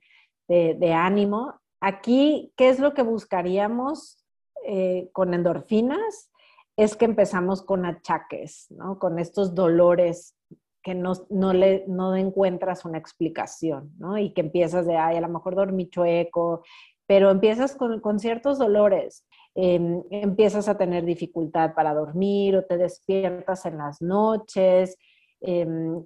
de, 0.49 0.93
ánimo. 0.93 1.61
Aquí, 1.81 2.53
¿qué 2.57 2.69
es 2.69 2.79
lo 2.79 2.95
que 2.95 3.03
buscaríamos 3.03 4.25
eh, 4.65 5.09
con 5.13 5.35
endorfinas? 5.35 6.31
Es 6.77 6.95
que 6.95 7.05
empezamos 7.05 7.63
con 7.63 7.85
achaques, 7.85 8.67
¿no? 8.71 8.99
Con 8.99 9.19
estos 9.19 9.55
dolores 9.55 10.37
que 10.83 10.95
no, 10.95 11.13
no, 11.31 11.53
le, 11.53 11.85
no 11.89 12.15
encuentras 12.17 12.85
una 12.85 12.99
explicación, 12.99 13.93
¿no? 13.99 14.19
Y 14.19 14.33
que 14.35 14.41
empiezas 14.41 14.87
de, 14.87 14.97
ay, 14.97 15.17
a 15.17 15.21
lo 15.21 15.29
mejor 15.29 15.55
dormí 15.55 15.89
chueco, 15.89 16.63
pero 17.07 17.31
empiezas 17.31 17.77
con, 17.77 18.01
con 18.01 18.19
ciertos 18.19 18.59
dolores, 18.59 19.27
em, 19.55 20.03
empiezas 20.11 20.69
a 20.69 20.77
tener 20.77 21.05
dificultad 21.05 21.75
para 21.75 21.95
dormir 21.95 22.57
o 22.57 22.65
te 22.65 22.77
despiertas 22.79 23.67
en 23.67 23.79
las 23.79 24.01
noches, 24.01 24.97
em, 25.41 26.05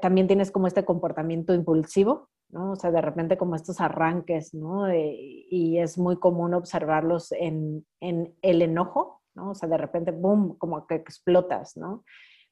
también 0.00 0.26
tienes 0.26 0.50
como 0.50 0.66
este 0.66 0.84
comportamiento 0.84 1.52
impulsivo, 1.52 2.30
¿no? 2.48 2.72
O 2.72 2.76
sea, 2.76 2.90
de 2.90 3.00
repente 3.02 3.36
como 3.36 3.56
estos 3.56 3.80
arranques, 3.80 4.54
¿no? 4.54 4.92
y 4.94 5.78
es 5.78 5.98
muy 5.98 6.16
común 6.18 6.54
observarlos 6.54 7.32
en, 7.32 7.86
en, 8.00 8.34
el 8.42 8.62
enojo, 8.62 9.22
¿no? 9.34 9.50
O 9.50 9.54
sea, 9.54 9.68
de 9.68 9.76
repente, 9.76 10.12
boom, 10.12 10.56
como 10.56 10.86
que 10.86 10.94
explotas, 10.94 11.76
¿no? 11.76 12.04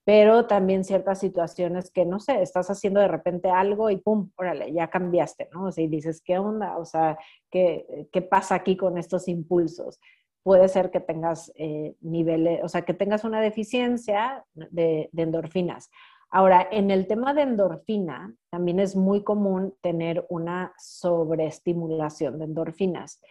pero 0.05 0.47
también 0.47 0.85
ciertas 0.85 1.19
situaciones 1.19 1.91
que, 1.91 2.05
no 2.05 2.21
sé, 2.21 2.43
estás 2.43 2.69
haciendo 2.69 3.01
de 3.01 3.09
repente 3.09 3.49
algo 3.49 3.89
y 3.91 3.97
pum, 3.97 4.31
órale, 4.37 4.71
ya 4.73 4.89
cambiaste, 4.89 5.49
¿no? 5.53 5.65
O 5.65 5.73
sea, 5.73 5.83
y 5.83 5.89
dices, 5.89 6.21
¿qué 6.23 6.39
onda? 6.39 6.77
O 6.77 6.85
sea, 6.85 7.19
¿qué, 7.51 8.07
qué 8.13 8.21
pasa 8.21 8.55
aquí 8.55 8.77
con 8.77 8.99
estos 8.99 9.29
impulsos? 9.29 9.99
Puede 10.45 10.69
ser 10.69 10.91
que 10.91 11.01
tengas 11.01 11.51
eh, 11.57 11.97
niveles, 12.03 12.61
o 12.63 12.69
sea, 12.69 12.83
que 12.83 12.93
tengas 12.93 13.25
una 13.25 13.41
deficiencia 13.41 14.45
de, 14.53 15.09
endorfinas. 15.17 15.91
Ahora, 16.31 16.69
en 16.71 16.91
el 16.91 17.07
tema 17.07 17.33
de 17.33 17.43
endorfina, 17.43 18.37
también 18.51 18.79
es 18.79 18.95
muy 18.95 19.25
común 19.25 19.75
tener 19.81 20.27
una 20.29 20.75
sobreestimulación 20.79 22.39
de 22.39 22.45
endorfinas. 22.45 23.23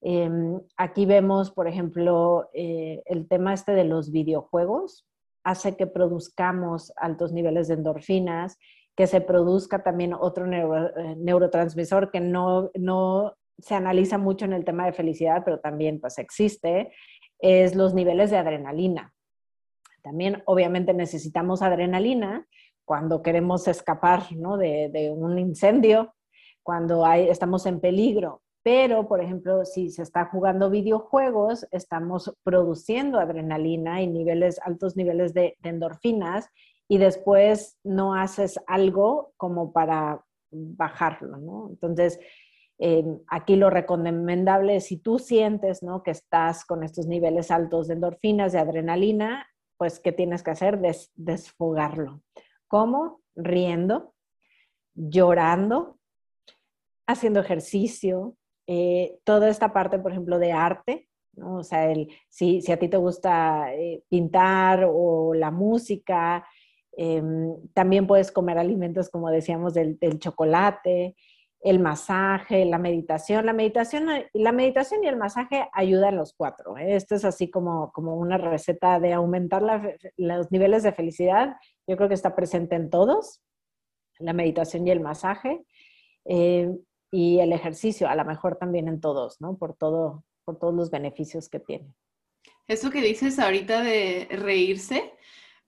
Em, 0.00 0.60
aquí 0.76 1.06
vemos, 1.06 1.52
por 1.52 1.68
ejemplo, 1.68 2.50
eh, 2.52 3.02
el 3.06 3.28
tema 3.28 3.54
este 3.54 3.72
de 3.72 3.84
los 3.84 4.10
videojuegos 4.10 5.06
hace 5.44 5.76
que 5.76 5.86
produzcamos 5.86 6.92
altos 6.96 7.32
niveles 7.32 7.68
de 7.68 7.74
endorfinas, 7.74 8.58
que 8.96 9.06
se 9.06 9.20
produzca 9.20 9.84
también 9.84 10.12
otro 10.12 10.44
eh, 10.52 11.14
neurotransmisor 11.16 12.10
que 12.10 12.18
no, 12.18 12.72
no 12.74 13.37
se 13.58 13.74
analiza 13.74 14.18
mucho 14.18 14.44
en 14.44 14.52
el 14.52 14.64
tema 14.64 14.86
de 14.86 14.92
felicidad, 14.92 15.42
pero 15.44 15.60
también 15.60 16.00
pues 16.00 16.18
existe, 16.18 16.92
es 17.38 17.74
los 17.74 17.94
niveles 17.94 18.30
de 18.30 18.38
adrenalina. 18.38 19.12
También 20.02 20.42
obviamente 20.46 20.94
necesitamos 20.94 21.62
adrenalina 21.62 22.46
cuando 22.84 23.22
queremos 23.22 23.68
escapar 23.68 24.28
de, 24.28 24.88
de, 24.90 25.10
un 25.10 25.38
incendio, 25.38 26.14
cuando 26.62 27.04
hay, 27.04 27.28
estamos 27.28 27.66
en 27.66 27.80
peligro. 27.80 28.42
Pero, 28.62 29.06
por 29.06 29.22
ejemplo, 29.22 29.64
si 29.64 29.90
se 29.90 30.02
está 30.02 30.26
jugando 30.26 30.70
videojuegos, 30.70 31.66
estamos 31.70 32.34
produciendo 32.42 33.18
adrenalina 33.18 34.02
y 34.02 34.06
niveles, 34.06 34.60
altos 34.64 34.96
niveles 34.96 35.32
de, 35.32 35.56
endorfinas 35.62 36.48
y 36.88 36.98
después 36.98 37.78
no 37.84 38.14
haces 38.14 38.58
algo 38.66 39.32
como 39.36 39.72
para 39.72 40.24
bajarlo, 40.50 41.36
¿no? 41.36 41.68
Entonces, 41.70 42.18
aquí 43.28 43.56
lo 43.56 43.70
recomendable 43.70 44.76
es 44.76 44.86
si 44.86 44.98
tú 44.98 45.18
sientes 45.18 45.82
¿no? 45.82 46.02
que 46.02 46.12
estás 46.12 46.64
con 46.64 46.84
estos 46.84 47.06
niveles 47.06 47.50
altos 47.50 47.88
de 47.88 47.94
endorfinas, 47.94 48.52
de 48.52 48.60
adrenalina, 48.60 49.46
pues 49.76 50.00
¿qué 50.00 50.12
tienes 50.12 50.42
que 50.42 50.50
hacer? 50.50 50.80
desfogarlo. 51.14 52.22
¿Cómo? 52.68 53.20
Riendo, 53.34 54.14
llorando, 54.94 55.98
haciendo 57.06 57.40
ejercicio, 57.40 58.36
eh, 58.66 59.18
toda 59.24 59.48
esta 59.48 59.72
parte, 59.72 59.98
por 59.98 60.12
ejemplo, 60.12 60.38
de 60.38 60.52
arte, 60.52 61.08
¿no? 61.34 61.56
O 61.58 61.64
sea, 61.64 61.90
si, 62.28 62.60
a 62.70 62.76
ti 62.78 62.88
te 62.88 62.98
gusta 62.98 63.74
eh, 63.74 64.02
pintar 64.10 64.86
o 64.86 65.32
la 65.32 65.50
música, 65.50 66.46
em, 66.96 67.56
también 67.72 68.06
puedes 68.06 68.30
comer 68.30 68.58
alimentos, 68.58 69.08
como 69.08 69.30
decíamos, 69.30 69.72
del, 69.72 69.98
chocolate, 70.18 71.16
el 71.60 71.80
masaje, 71.80 72.64
la 72.64 72.78
meditación. 72.78 73.46
La 73.46 73.52
meditación, 73.52 74.08
la 74.32 74.52
meditación 74.52 75.02
y 75.04 75.08
el 75.08 75.16
masaje 75.16 75.68
ayudan 75.72 76.16
los 76.16 76.32
cuatro. 76.34 76.76
¿eh? 76.76 76.94
Esto 76.94 77.14
es 77.14 77.24
así 77.24 77.50
como, 77.50 77.92
como 77.92 78.16
una 78.16 78.38
receta 78.38 79.00
de 79.00 79.12
aumentar 79.12 79.62
los 80.16 80.52
niveles 80.52 80.82
de 80.82 80.92
felicidad. 80.92 81.56
Yo 81.86 81.96
creo 81.96 82.08
que 82.08 82.14
está 82.14 82.34
presente 82.34 82.76
en 82.76 82.90
todos, 82.90 83.42
la 84.18 84.32
meditación 84.32 84.86
y 84.86 84.90
el 84.90 85.00
masaje 85.00 85.64
y 87.10 87.38
el 87.38 87.52
ejercicio, 87.52 88.08
a 88.08 88.14
lo 88.14 88.24
mejor 88.24 88.56
también 88.56 88.86
en 88.86 89.00
todos, 89.00 89.40
¿no? 89.40 89.56
Por, 89.56 89.74
todo, 89.74 90.24
por 90.44 90.58
todos 90.58 90.74
los 90.74 90.90
beneficios 90.90 91.48
que 91.48 91.58
tiene. 91.58 91.94
Eso 92.66 92.90
que 92.90 93.00
dices 93.00 93.38
ahorita 93.38 93.82
de 93.82 94.28
reírse, 94.30 95.14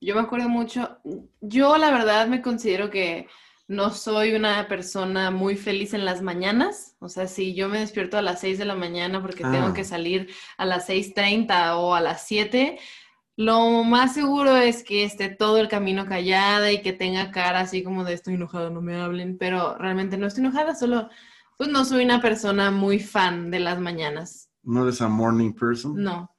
yo 0.03 0.15
me 0.15 0.21
acuerdo 0.21 0.51
mucho, 0.51 0.99
yo 1.41 1.79
la 1.79 1.91
verdad 1.91 2.27
me 2.27 2.43
considero 2.43 2.91
que 2.91 3.27
no 3.71 3.91
soy 3.91 4.35
una 4.35 4.67
persona 4.67 5.31
muy 5.31 5.55
feliz 5.55 5.95
en 5.95 6.05
las 6.05 6.23
mañanas, 6.23 6.97
o 6.99 7.09
sea, 7.09 7.29
si 7.29 7.55
yo 7.55 7.69
me 7.69 7.79
despierto 7.79 8.19
a 8.19 8.23
las 8.23 8.41
6 8.41 8.59
de 8.59 8.65
la 8.65 8.75
mañana 8.75 9.23
porque 9.23 9.45
tengo 9.45 9.69
ah. 9.69 9.73
que 9.73 9.85
salir 9.85 10.29
a 10.57 10.67
las 10.67 10.89
6.30 10.89 11.77
o 11.77 11.95
a 11.95 12.01
las 12.01 12.27
7, 12.27 12.81
lo 13.37 13.85
más 13.85 14.13
seguro 14.13 14.57
es 14.57 14.83
que 14.83 15.05
esté 15.05 15.29
todo 15.29 15.59
el 15.59 15.69
camino 15.69 16.05
callada 16.05 16.73
y 16.73 16.83
que 16.83 16.93
tenga 16.93 17.31
cara 17.31 17.61
así 17.61 17.85
como 17.85 18.03
de 18.03 18.15
estoy 18.15 18.35
enojada, 18.35 18.71
no 18.71 18.83
me 18.83 18.97
hablen, 18.97 19.39
pero 19.39 19.79
realmente 19.79 20.19
no 20.19 20.27
estoy 20.27 20.43
enojada, 20.43 20.75
solo 20.75 21.09
pues 21.57 21.71
no 21.71 21.85
soy 21.85 22.05
una 22.05 22.21
persona 22.21 22.73
muy 22.73 22.99
fan 22.99 23.53
de 23.53 23.61
las 23.61 23.79
mañanas. 23.79 24.51
¿No 24.65 24.83
eres 24.83 25.01
a 25.01 25.09
morning 25.09 25.53
person? 25.53 25.95
No. 25.95 26.30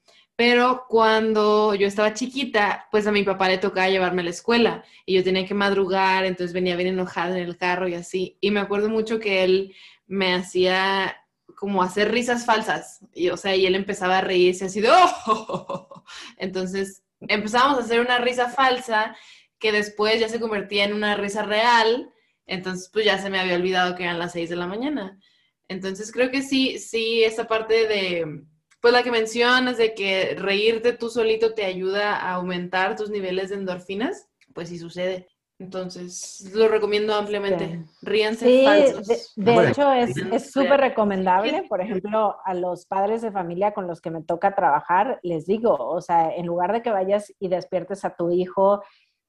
Pero 0.42 0.88
cuando 0.90 1.76
yo 1.76 1.86
estaba 1.86 2.16
chiquita, 2.16 2.88
pues 2.90 3.06
a 3.06 3.12
mi 3.12 3.22
papá 3.22 3.48
le 3.48 3.60
tocaba 3.60 3.90
llevarme 3.90 4.24
a 4.24 4.26
la 4.26 4.32
escuela 4.32 4.84
y 5.06 5.14
yo 5.14 5.24
tenía 5.24 5.46
que 5.46 5.54
madrugar, 5.54 6.26
entonces 6.26 6.52
venía 6.52 6.76
bien 6.76 6.88
enojada 6.88 7.38
en 7.38 7.44
el 7.44 7.58
carro 7.58 7.88
y 7.88 7.94
así. 7.94 8.40
Y 8.42 8.50
me 8.50 8.60
acuerdo 8.60 8.90
mucho 8.90 9.20
que 9.20 9.44
él 9.44 9.76
me 10.08 10.34
hacía 10.34 11.16
como 11.56 11.84
hacer 11.84 12.12
risas 12.12 12.44
falsas. 12.44 13.06
Y, 13.14 13.30
o 13.30 13.38
sea, 13.38 13.56
y 13.56 13.68
él 13.68 13.76
empezaba 13.76 14.18
a 14.18 14.22
reírse 14.22 14.66
así 14.66 14.82
de, 14.82 14.90
¡oh! 14.90 16.04
Entonces 16.38 17.04
empezábamos 17.20 17.78
a 17.78 17.84
hacer 17.84 18.00
una 18.00 18.18
risa 18.18 18.50
falsa 18.50 19.16
que 19.60 19.72
después 19.72 20.20
ya 20.20 20.28
se 20.28 20.40
convertía 20.40 20.86
en 20.86 20.94
una 20.94 21.18
risa 21.18 21.44
real 21.44 22.12
entonces, 22.48 22.90
pues 22.92 23.06
ya 23.06 23.18
se 23.18 23.30
me 23.30 23.40
había 23.40 23.56
olvidado 23.56 23.96
que 23.96 24.04
eran 24.04 24.20
las 24.20 24.34
6 24.34 24.50
de 24.50 24.56
la 24.56 24.68
mañana. 24.68 25.20
Entonces, 25.68 26.12
creo 26.12 26.32
que 26.32 26.42
sí, 26.42 26.80
sí, 26.80 27.24
esa 27.24 27.48
parte 27.48 27.88
de, 27.88 28.44
pues 28.82 28.94
la 28.94 29.04
que 29.04 29.12
mencionas 29.12 29.78
de 29.78 29.94
que 29.94 30.36
reírte 30.38 30.94
tú 30.94 31.10
solito 31.10 31.54
te 31.54 31.66
ayuda 31.66 32.16
a 32.16 32.34
aumentar 32.34 32.96
tus 32.96 33.10
niveles 33.10 33.50
de 33.50 33.56
endorfinas, 33.56 34.28
pues 34.54 34.70
sí 34.70 34.80
sucede. 34.80 35.28
Entonces, 35.60 36.52
lo 36.56 36.68
recomiendo 36.68 37.14
ampliamente. 37.14 37.86
Ríanse 38.02 38.48
sí, 38.48 38.66
falsos. 38.66 39.34
De, 39.36 39.68
hecho, 39.68 39.94
es 39.94 40.52
súper 40.52 40.80
recomendable. 40.80 41.66
Por 41.70 41.82
ejemplo, 41.82 42.38
a 42.44 42.56
los 42.56 42.88
padres 42.88 43.22
de 43.22 43.32
familia 43.32 43.72
con 43.72 43.86
los 43.86 44.02
que 44.02 44.10
me 44.10 44.24
toca 44.24 44.56
trabajar, 44.56 45.20
les 45.22 45.46
digo, 45.46 45.76
o 45.76 46.02
sea, 46.02 46.36
en 46.36 46.48
lugar 46.48 46.74
de 46.74 46.82
que 46.82 46.90
vayas 46.90 47.32
y 47.40 47.48
despiertes 47.48 48.04
a 48.04 48.16
tu 48.16 48.32
hijo 48.32 48.82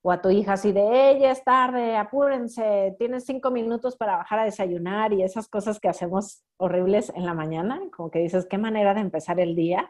o 0.02 0.10
a 0.10 0.20
tu 0.20 0.30
hija 0.30 0.54
así 0.54 0.72
de, 0.72 1.12
ella 1.12 1.30
es 1.30 1.44
tarde, 1.44 1.96
apúrense, 1.96 2.94
tienes 2.98 3.24
cinco 3.24 3.52
minutos 3.52 3.96
para 3.96 4.16
bajar 4.16 4.40
a 4.40 4.44
desayunar 4.44 5.12
y 5.12 5.22
esas 5.22 5.48
cosas 5.48 5.78
que 5.78 5.88
hacemos 5.88 6.42
horribles 6.56 7.12
en 7.14 7.24
la 7.24 7.34
mañana, 7.34 7.80
como 7.96 8.10
que 8.10 8.18
dices, 8.18 8.46
qué 8.50 8.58
manera 8.58 8.94
de 8.94 9.00
empezar 9.00 9.38
el 9.38 9.54
día. 9.54 9.88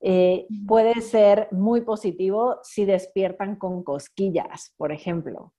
Eh, 0.00 0.46
puede 0.66 1.00
ser 1.00 1.48
muy 1.50 1.82
positivo 1.82 2.58
si 2.62 2.84
despiertan 2.84 3.56
con 3.56 3.82
cosquillas, 3.82 4.74
por 4.76 4.92
ejemplo. 4.92 5.52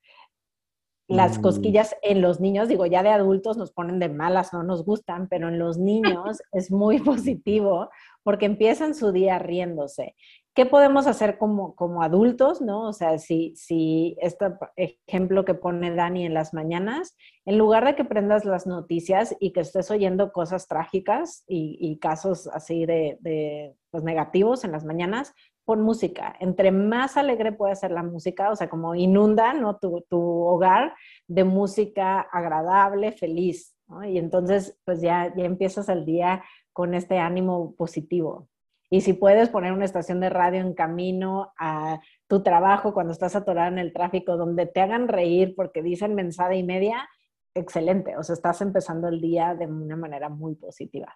Las 1.06 1.38
mm. 1.38 1.42
cosquillas 1.42 1.94
en 2.02 2.22
los 2.22 2.40
niños, 2.40 2.68
digo, 2.68 2.86
ya 2.86 3.02
de 3.02 3.10
adultos 3.10 3.58
nos 3.58 3.72
ponen 3.72 3.98
de 3.98 4.08
malas, 4.08 4.54
no 4.54 4.62
nos 4.62 4.84
gustan, 4.84 5.28
pero 5.28 5.48
en 5.48 5.58
los 5.58 5.78
niños 5.78 6.42
es 6.52 6.70
muy 6.70 7.00
positivo 7.00 7.90
porque 8.22 8.46
empiezan 8.46 8.94
su 8.94 9.12
día 9.12 9.38
riéndose. 9.38 10.14
¿Qué 10.54 10.66
podemos 10.66 11.08
hacer 11.08 11.36
como, 11.36 11.74
como 11.74 12.02
adultos, 12.04 12.60
no? 12.60 12.88
O 12.88 12.92
sea, 12.92 13.18
si, 13.18 13.56
si 13.56 14.16
este 14.20 14.46
ejemplo 14.76 15.44
que 15.44 15.54
pone 15.54 15.92
Dani 15.92 16.26
en 16.26 16.34
las 16.34 16.54
mañanas, 16.54 17.16
en 17.44 17.58
lugar 17.58 17.84
de 17.84 17.96
que 17.96 18.04
prendas 18.04 18.44
las 18.44 18.64
noticias 18.64 19.34
y 19.40 19.52
que 19.52 19.60
estés 19.60 19.90
oyendo 19.90 20.30
cosas 20.30 20.68
trágicas 20.68 21.42
y, 21.48 21.98
casos 21.98 22.46
así 22.48 22.86
de, 22.86 23.18
de 23.20 23.74
pues, 23.90 24.04
negativos 24.04 24.62
en 24.62 24.70
las 24.70 24.84
mañanas, 24.84 25.34
pon 25.64 25.82
música. 25.82 26.36
Entre 26.38 26.70
más 26.70 27.16
alegre 27.16 27.50
puede 27.50 27.74
ser 27.74 27.90
la 27.90 28.04
música, 28.04 28.50
o 28.50 28.56
sea, 28.56 28.70
como 28.70 28.94
inunda 28.94 29.54
¿no? 29.54 29.78
tu, 29.78 30.04
tu 30.08 30.20
hogar 30.20 30.94
de 31.26 31.44
música 31.44 32.20
agradable, 32.20 33.12
feliz. 33.12 33.74
¿no? 33.88 34.04
Y 34.04 34.18
entonces, 34.18 34.78
pues 34.84 35.00
ya, 35.00 35.34
ya 35.36 35.44
empiezas 35.44 35.88
el 35.88 36.04
día 36.04 36.44
con 36.72 36.94
este 36.94 37.18
ánimo 37.18 37.74
positivo. 37.76 38.48
Y 38.94 39.00
si 39.00 39.12
puedes 39.12 39.48
poner 39.48 39.72
una 39.72 39.86
estación 39.86 40.20
de 40.20 40.30
radio 40.30 40.60
en 40.60 40.72
camino 40.72 41.52
a 41.58 41.98
tu 42.28 42.44
trabajo 42.44 42.94
cuando 42.94 43.12
estás 43.12 43.34
atorado 43.34 43.66
en 43.72 43.80
el 43.80 43.92
tráfico, 43.92 44.36
donde 44.36 44.66
te 44.66 44.80
hagan 44.80 45.08
reír 45.08 45.54
porque 45.56 45.82
dicen 45.82 46.14
mensaje 46.14 46.58
y 46.58 46.62
media, 46.62 47.08
excelente. 47.54 48.16
O 48.16 48.22
sea, 48.22 48.34
estás 48.34 48.60
empezando 48.60 49.08
el 49.08 49.20
día 49.20 49.56
de 49.56 49.66
una 49.66 49.96
manera 49.96 50.28
muy 50.28 50.54
positiva. 50.54 51.12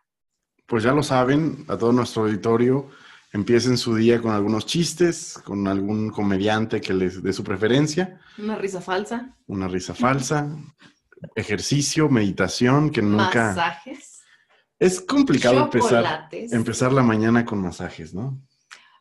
Pues 0.66 0.82
ya 0.82 0.92
lo 0.92 1.04
saben, 1.04 1.66
a 1.68 1.78
todo 1.78 1.92
nuestro 1.92 2.24
auditorio, 2.24 2.88
empiecen 3.32 3.76
su 3.76 3.94
día 3.94 4.20
con 4.20 4.32
algunos 4.32 4.66
chistes, 4.66 5.40
con 5.44 5.68
algún 5.68 6.10
comediante 6.10 6.80
que 6.80 6.92
les 6.92 7.22
dé 7.22 7.32
su 7.32 7.44
preferencia. 7.44 8.20
Una 8.38 8.56
risa 8.56 8.80
falsa. 8.80 9.36
Una 9.46 9.68
risa 9.68 9.94
falsa. 9.94 10.48
ejercicio, 11.36 12.08
meditación, 12.08 12.90
que 12.90 13.02
nunca... 13.02 13.54
Masajes 13.54 14.17
es 14.78 15.00
complicado 15.00 15.64
empezar, 15.64 16.28
empezar 16.30 16.92
la 16.92 17.02
mañana 17.02 17.44
con 17.44 17.60
masajes, 17.60 18.14
¿no? 18.14 18.40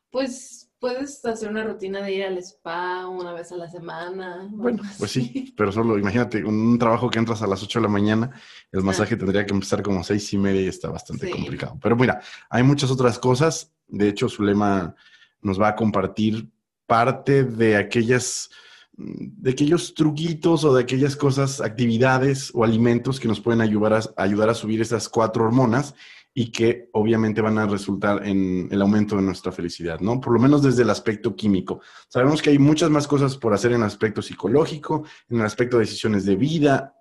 Pues 0.09 0.69
puedes 0.79 1.23
hacer 1.25 1.49
una 1.49 1.63
rutina 1.63 2.01
de 2.01 2.13
ir 2.13 2.23
al 2.25 2.37
spa 2.37 3.07
una 3.07 3.33
vez 3.33 3.51
a 3.51 3.57
la 3.57 3.69
semana. 3.69 4.47
Bueno, 4.51 4.83
pues 4.97 5.11
sí, 5.11 5.53
pero 5.57 5.71
solo 5.71 5.97
imagínate, 5.97 6.43
un 6.43 6.77
trabajo 6.77 7.09
que 7.09 7.19
entras 7.19 7.41
a 7.41 7.47
las 7.47 7.63
8 7.63 7.79
de 7.79 7.83
la 7.83 7.89
mañana, 7.89 8.31
el 8.71 8.83
masaje 8.83 9.15
tendría 9.15 9.45
que 9.45 9.53
empezar 9.53 9.81
como 9.81 10.03
seis 10.03 10.31
y 10.33 10.37
media 10.37 10.61
y 10.61 10.67
está 10.67 10.89
bastante 10.89 11.29
complicado. 11.29 11.77
Pero 11.81 11.95
mira, 11.95 12.21
hay 12.49 12.63
muchas 12.63 12.91
otras 12.91 13.19
cosas. 13.19 13.71
De 13.87 14.07
hecho, 14.09 14.29
Zulema 14.29 14.95
nos 15.41 15.59
va 15.59 15.69
a 15.69 15.75
compartir 15.75 16.49
parte 16.85 17.43
de 17.43 17.77
aquellas 17.77 18.49
de 18.97 19.51
aquellos 19.51 19.93
truquitos 19.93 20.63
o 20.63 20.73
de 20.73 20.81
aquellas 20.81 21.15
cosas, 21.15 21.61
actividades 21.61 22.51
o 22.53 22.63
alimentos 22.63 23.19
que 23.19 23.27
nos 23.27 23.39
pueden 23.39 23.61
ayudar 23.61 23.93
a, 23.93 24.01
ayudar 24.17 24.49
a 24.49 24.55
subir 24.55 24.81
esas 24.81 25.07
cuatro 25.07 25.45
hormonas 25.45 25.93
y 26.33 26.51
que 26.51 26.89
obviamente 26.93 27.41
van 27.41 27.57
a 27.59 27.67
resultar 27.67 28.27
en 28.27 28.67
el 28.71 28.81
aumento 28.81 29.15
de 29.15 29.21
nuestra 29.21 29.51
felicidad, 29.51 29.99
¿no? 29.99 30.19
Por 30.19 30.33
lo 30.33 30.39
menos 30.39 30.61
desde 30.61 30.83
el 30.83 30.89
aspecto 30.89 31.35
químico. 31.35 31.81
Sabemos 32.09 32.41
que 32.41 32.49
hay 32.49 32.59
muchas 32.59 32.89
más 32.89 33.07
cosas 33.07 33.37
por 33.37 33.53
hacer 33.53 33.71
en 33.71 33.81
el 33.81 33.87
aspecto 33.87 34.21
psicológico, 34.21 35.03
en 35.29 35.39
el 35.39 35.45
aspecto 35.45 35.77
de 35.77 35.85
decisiones 35.85 36.25
de 36.25 36.35
vida. 36.35 36.95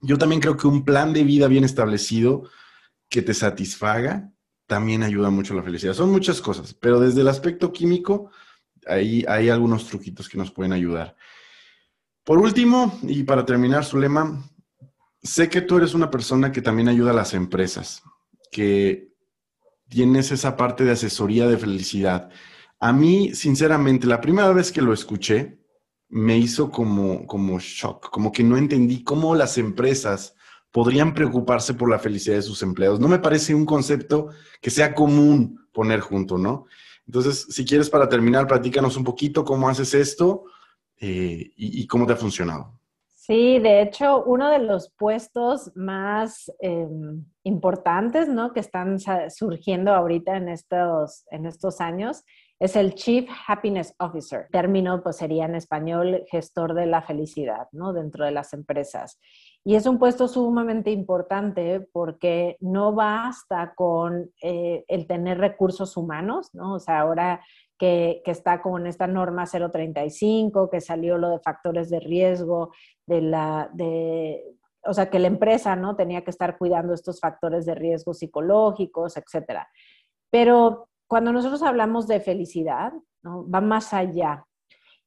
Yo 0.00 0.18
también 0.18 0.40
creo 0.40 0.56
que 0.56 0.66
un 0.66 0.84
plan 0.84 1.12
de 1.12 1.24
vida 1.24 1.48
bien 1.48 1.64
establecido 1.64 2.44
que 3.08 3.22
te 3.22 3.34
satisfaga 3.34 4.32
también 4.66 5.02
ayuda 5.02 5.30
mucho 5.30 5.54
a 5.54 5.56
la 5.56 5.62
felicidad. 5.62 5.94
Son 5.94 6.10
muchas 6.10 6.40
cosas, 6.40 6.74
pero 6.74 7.00
desde 7.00 7.22
el 7.22 7.28
aspecto 7.28 7.72
químico, 7.72 8.30
ahí 8.88 9.24
hay 9.28 9.48
algunos 9.48 9.86
truquitos 9.86 10.28
que 10.28 10.38
nos 10.38 10.50
pueden 10.50 10.72
ayudar. 10.72 11.16
Por 12.24 12.38
último, 12.38 12.98
y 13.02 13.22
para 13.22 13.44
terminar, 13.44 13.84
su 13.84 13.98
lema, 13.98 14.44
sé 15.22 15.48
que 15.48 15.62
tú 15.62 15.78
eres 15.78 15.94
una 15.94 16.10
persona 16.10 16.52
que 16.52 16.62
también 16.62 16.88
ayuda 16.88 17.10
a 17.10 17.14
las 17.14 17.34
empresas, 17.34 18.02
que 18.50 19.12
tienes 19.88 20.30
esa 20.30 20.56
parte 20.56 20.84
de 20.84 20.92
asesoría 20.92 21.46
de 21.46 21.56
felicidad. 21.56 22.30
A 22.80 22.92
mí, 22.92 23.34
sinceramente, 23.34 24.06
la 24.06 24.20
primera 24.20 24.52
vez 24.52 24.70
que 24.70 24.82
lo 24.82 24.92
escuché, 24.92 25.58
me 26.10 26.38
hizo 26.38 26.70
como, 26.70 27.26
como 27.26 27.58
shock, 27.60 28.10
como 28.10 28.32
que 28.32 28.42
no 28.42 28.56
entendí 28.56 29.02
cómo 29.04 29.34
las 29.34 29.58
empresas 29.58 30.34
podrían 30.70 31.14
preocuparse 31.14 31.74
por 31.74 31.90
la 31.90 31.98
felicidad 31.98 32.36
de 32.36 32.42
sus 32.42 32.62
empleados. 32.62 33.00
No 33.00 33.08
me 33.08 33.18
parece 33.18 33.54
un 33.54 33.66
concepto 33.66 34.28
que 34.60 34.70
sea 34.70 34.94
común 34.94 35.66
poner 35.72 36.00
junto, 36.00 36.38
¿no? 36.38 36.66
Entonces, 37.08 37.46
si 37.48 37.64
quieres 37.64 37.88
para 37.88 38.06
terminar, 38.06 38.46
platícanos 38.46 38.98
un 38.98 39.04
poquito 39.04 39.42
cómo 39.42 39.66
haces 39.66 39.94
esto 39.94 40.44
eh, 41.00 41.52
y, 41.56 41.86
cómo 41.86 42.06
te 42.06 42.12
ha 42.12 42.16
funcionado. 42.16 42.78
Sí, 43.06 43.58
de 43.60 43.80
hecho, 43.80 44.24
uno 44.24 44.50
de 44.50 44.58
los 44.58 44.90
puestos 44.90 45.72
más 45.74 46.52
em, 46.60 47.24
importantes, 47.44 48.28
¿no? 48.28 48.52
Que 48.52 48.60
están 48.60 48.98
surgiendo 49.30 49.94
ahorita 49.94 50.36
en 50.36 50.50
estos, 50.50 51.24
en 51.30 51.46
estos 51.46 51.80
años 51.80 52.24
es 52.60 52.76
el 52.76 52.94
Chief 52.94 53.28
Happiness 53.46 53.94
Officer. 53.98 54.48
Término, 54.50 55.02
pues 55.02 55.16
sería 55.16 55.44
en 55.44 55.54
español 55.54 56.24
gestor 56.30 56.74
de 56.74 56.86
la 56.86 57.02
felicidad, 57.02 57.68
¿no? 57.72 57.92
Dentro 57.92 58.24
de 58.24 58.32
las 58.32 58.52
empresas. 58.52 59.18
Y 59.64 59.74
es 59.74 59.86
un 59.86 59.98
puesto 59.98 60.28
sumamente 60.28 60.90
importante 60.90 61.80
porque 61.92 62.56
no 62.60 62.94
basta 62.94 63.74
con 63.74 64.30
eh, 64.42 64.84
el 64.88 65.06
tener 65.06 65.38
recursos 65.38 65.96
humanos, 65.96 66.50
¿no? 66.54 66.74
O 66.74 66.80
sea, 66.80 67.00
ahora 67.00 67.42
que, 67.78 68.22
está 68.26 68.60
con 68.60 68.86
esta 68.86 69.06
norma 69.06 69.46
035, 69.46 70.68
que 70.70 70.80
salió 70.80 71.16
lo 71.16 71.30
de 71.30 71.38
factores 71.40 71.90
de 71.90 72.00
riesgo, 72.00 72.72
de 73.06 73.22
la, 73.22 73.70
de, 73.72 74.42
o 74.84 74.92
sea, 74.92 75.08
que 75.10 75.18
la 75.18 75.28
empresa 75.28 75.76
no 75.76 75.96
tenía 75.96 76.24
que 76.24 76.30
estar 76.30 76.58
cuidando 76.58 76.94
estos 76.94 77.20
factores 77.20 77.64
de 77.66 77.74
riesgo 77.74 78.14
psicológicos, 78.14 79.16
etcétera. 79.16 79.68
Pero 80.30 80.88
cuando 81.06 81.32
nosotros 81.32 81.62
hablamos 81.62 82.06
de 82.06 82.20
felicidad, 82.20 82.92
¿no? 83.22 83.48
va 83.48 83.60
más 83.60 83.94
allá. 83.94 84.44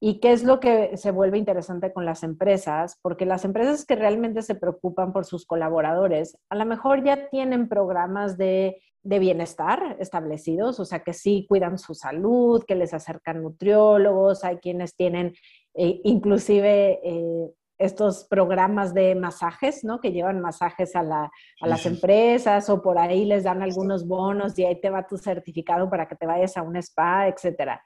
¿Y 0.04 0.20
qué 0.20 0.32
es 0.32 0.44
lo 0.44 0.60
que 0.60 0.98
se 0.98 1.12
vuelve 1.12 1.38
interesante 1.38 1.94
con 1.94 2.06
las 2.06 2.24
empresas? 2.24 2.98
Porque 3.02 3.26
las 3.26 3.46
empresas 3.46 3.86
que 3.86 3.96
realmente 3.96 4.42
se 4.42 4.56
preocupan 4.56 5.14
por 5.14 5.26
sus 5.26 5.46
colaboradores, 5.46 6.38
a 6.50 6.56
lo 6.56 6.66
mejor 6.66 7.04
ya 7.04 7.30
tienen 7.30 7.70
programas 7.70 8.38
de 8.38 8.82
de 9.04 9.20
bienestar 9.20 9.98
establecidos, 10.00 10.80
o 10.80 10.86
sea, 10.86 11.00
que 11.00 11.14
sí 11.14 11.46
cuidan 11.50 11.78
su 11.80 11.96
salud, 11.96 12.64
que 12.68 12.76
les 12.76 12.94
acercan 12.94 13.42
nutriólogos, 13.42 14.44
hay 14.44 14.58
quienes 14.58 14.96
tienen 14.96 15.34
eh, 15.74 16.02
inclusive 16.04 17.00
eh, 17.04 17.52
estos 17.80 18.26
programas 18.26 18.94
de 18.94 19.16
masajes, 19.16 19.84
¿no? 19.84 20.00
Que 20.00 20.12
llevan 20.12 20.40
masajes 20.40 20.96
a, 20.96 21.02
las 21.62 21.86
empresas 21.88 22.70
o 22.70 22.80
por 22.80 23.00
ahí 23.00 23.26
les 23.26 23.44
dan 23.44 23.64
algunos 23.64 24.08
bonos 24.08 24.58
y 24.60 24.66
ahí 24.66 24.80
te 24.80 24.92
va 24.92 25.08
tu 25.08 25.18
certificado 25.18 25.90
para 25.90 26.08
que 26.08 26.16
te 26.16 26.28
vayas 26.28 26.56
a 26.58 26.62
un 26.62 26.76
spa, 26.76 27.28
etcétera. 27.28 27.84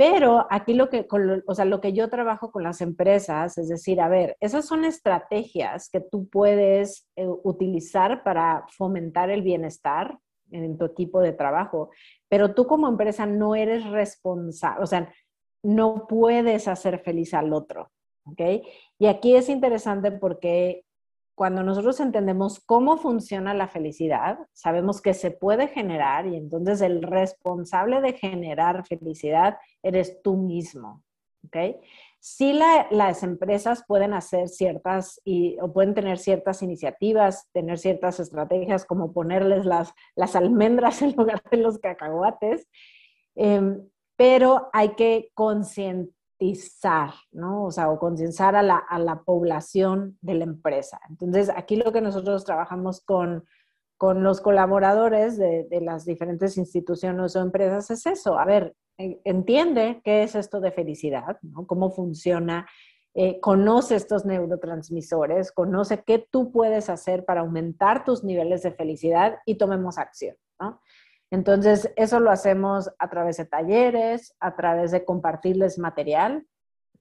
Pero 0.00 0.46
aquí 0.48 0.72
lo 0.72 0.88
que, 0.88 1.06
o 1.46 1.54
sea, 1.54 1.66
lo 1.66 1.82
que 1.82 1.92
yo 1.92 2.08
trabajo 2.08 2.50
con 2.50 2.62
las 2.62 2.80
empresas 2.80 3.58
es 3.58 3.68
decir, 3.68 4.00
a 4.00 4.08
ver, 4.08 4.34
esas 4.40 4.66
son 4.66 4.86
estrategias 4.86 5.90
que 5.90 6.00
tú 6.00 6.26
puedes 6.26 7.06
eh, 7.16 7.26
utilizar 7.44 8.22
para 8.22 8.64
fomentar 8.70 9.28
el 9.28 9.42
bienestar 9.42 10.18
en 10.52 10.78
tu 10.78 10.86
equipo 10.86 11.20
de 11.20 11.34
trabajo, 11.34 11.90
pero 12.30 12.54
tú 12.54 12.66
como 12.66 12.88
empresa 12.88 13.26
no 13.26 13.54
eres 13.54 13.84
responsable, 13.90 14.82
o 14.82 14.86
sea, 14.86 15.12
no 15.62 16.06
puedes 16.08 16.66
hacer 16.66 17.00
feliz 17.00 17.34
al 17.34 17.52
otro, 17.52 17.90
¿ok? 18.24 18.40
Y 18.98 19.06
aquí 19.06 19.36
es 19.36 19.50
interesante 19.50 20.12
porque 20.12 20.82
cuando 21.40 21.62
nosotros 21.62 21.98
entendemos 22.00 22.60
cómo 22.60 22.98
funciona 22.98 23.54
la 23.54 23.66
felicidad, 23.66 24.40
sabemos 24.52 25.00
que 25.00 25.14
se 25.14 25.30
puede 25.30 25.68
generar 25.68 26.26
y 26.26 26.36
entonces 26.36 26.82
el 26.82 27.00
responsable 27.00 28.02
de 28.02 28.12
generar 28.12 28.84
felicidad 28.86 29.56
eres 29.82 30.20
tú 30.22 30.36
mismo, 30.36 31.02
¿ok? 31.46 31.80
sí 32.18 32.52
las 32.52 33.22
empresas 33.22 33.84
pueden 33.88 34.12
hacer 34.12 34.50
ciertas 34.50 35.18
y, 35.24 35.56
o 35.62 35.72
pueden 35.72 35.94
tener 35.94 36.18
ciertas 36.18 36.62
iniciativas, 36.62 37.48
tener 37.52 37.78
ciertas 37.78 38.20
estrategias 38.20 38.84
como 38.84 39.14
ponerles 39.14 39.64
las, 39.64 39.94
las 40.16 40.36
almendras 40.36 41.00
en 41.00 41.12
lugar 41.16 41.42
de 41.50 41.56
los 41.56 41.78
cacahuates, 41.78 42.68
em, 43.34 43.88
pero 44.14 44.68
hay 44.74 44.90
que 44.90 45.30
concientizar, 45.32 46.19
¿no? 47.32 47.64
O 47.64 47.70
sea, 47.70 47.90
o 47.90 47.98
concienciar 47.98 48.56
a 48.56 48.62
la, 48.62 48.76
a 48.76 48.98
la 48.98 49.22
población 49.22 50.18
de 50.22 50.34
la 50.34 50.44
empresa. 50.44 51.00
Entonces, 51.08 51.50
aquí 51.54 51.76
lo 51.76 51.92
que 51.92 52.00
nosotros 52.00 52.44
trabajamos 52.44 53.00
con, 53.00 53.44
con 53.98 54.22
los 54.22 54.40
colaboradores 54.40 55.36
de, 55.36 55.64
de, 55.64 55.80
las 55.80 56.04
diferentes 56.04 56.56
instituciones 56.56 57.36
o 57.36 57.40
empresas 57.40 57.90
es 57.90 58.06
eso. 58.06 58.38
A 58.38 58.44
ver, 58.44 58.74
entiende 59.24 60.00
qué 60.04 60.22
es 60.22 60.34
esto 60.34 60.60
de 60.60 60.72
felicidad, 60.72 61.38
¿no? 61.42 61.66
cómo 61.66 61.90
funciona, 61.90 62.66
eh, 63.14 63.40
conoce 63.40 63.96
estos 63.96 64.24
neurotransmisores, 64.24 65.52
conoce 65.52 66.04
qué 66.04 66.26
tú 66.30 66.52
puedes 66.52 66.88
hacer 66.88 67.24
para 67.24 67.40
aumentar 67.40 68.04
tus 68.04 68.22
niveles 68.22 68.62
de 68.62 68.72
felicidad 68.72 69.38
y 69.46 69.56
tomemos 69.56 69.98
acción. 69.98 70.36
¿no? 70.60 70.80
Entonces, 71.30 71.92
eso 71.96 72.18
lo 72.18 72.30
hacemos 72.30 72.90
a 72.98 73.08
través 73.08 73.36
de 73.36 73.44
talleres, 73.44 74.34
a 74.40 74.56
través 74.56 74.90
de 74.90 75.04
compartirles 75.04 75.78
material, 75.78 76.44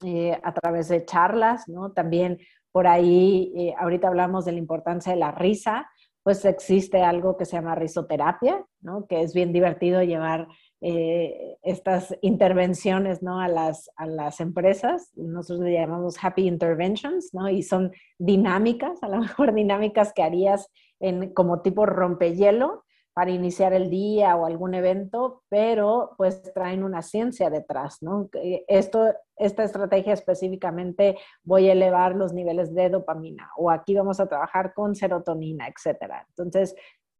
eh, 0.05 0.39
a 0.43 0.53
través 0.53 0.87
de 0.87 1.03
charlas, 1.03 1.67
¿no? 1.67 1.91
También 1.91 2.39
por 2.71 2.87
ahí, 2.87 3.51
eh, 3.55 3.75
ahorita 3.77 4.07
hablamos 4.07 4.45
de 4.45 4.51
la 4.51 4.59
importancia 4.59 5.11
de 5.11 5.19
la 5.19 5.31
risa, 5.31 5.89
pues 6.23 6.45
existe 6.45 7.01
algo 7.01 7.37
que 7.37 7.45
se 7.45 7.55
llama 7.55 7.75
risoterapia, 7.75 8.63
¿no? 8.81 9.07
Que 9.07 9.21
es 9.21 9.33
bien 9.33 9.51
divertido 9.51 10.03
llevar 10.03 10.47
eh, 10.81 11.57
estas 11.63 12.15
intervenciones 12.21 13.21
¿no? 13.21 13.41
a, 13.41 13.47
las, 13.47 13.89
a 13.97 14.05
las 14.05 14.39
empresas. 14.39 15.11
Nosotros 15.15 15.65
le 15.65 15.73
llamamos 15.73 16.23
happy 16.23 16.47
interventions, 16.47 17.33
¿no? 17.33 17.49
Y 17.49 17.63
son 17.63 17.91
dinámicas, 18.17 19.01
a 19.01 19.09
lo 19.09 19.19
mejor 19.19 19.53
dinámicas 19.53 20.13
que 20.13 20.23
harías 20.23 20.69
en, 20.99 21.33
como 21.33 21.61
tipo 21.61 21.85
rompehielo 21.85 22.85
para 23.19 23.31
iniciar 23.31 23.73
el 23.73 23.89
día 23.89 24.37
o 24.37 24.45
algún 24.45 24.75
evento, 24.75 25.43
pero 25.49 26.11
pues 26.15 26.41
traen 26.53 26.85
una 26.85 27.01
ciencia 27.01 27.49
detrás, 27.49 28.01
¿no? 28.01 28.29
Esto, 28.65 29.13
esta 29.35 29.65
estrategia 29.65 30.13
específicamente 30.13 31.17
voy 31.43 31.67
a 31.67 31.73
elevar 31.73 32.15
los 32.15 32.31
niveles 32.31 32.73
de 32.73 32.87
dopamina 32.87 33.51
o 33.57 33.71
aquí 33.71 33.93
vamos 33.93 34.21
a 34.21 34.29
trabajar 34.29 34.73
con 34.73 34.95
serotonina, 34.95 35.67
etcétera. 35.67 36.25
Entonces, 36.29 36.73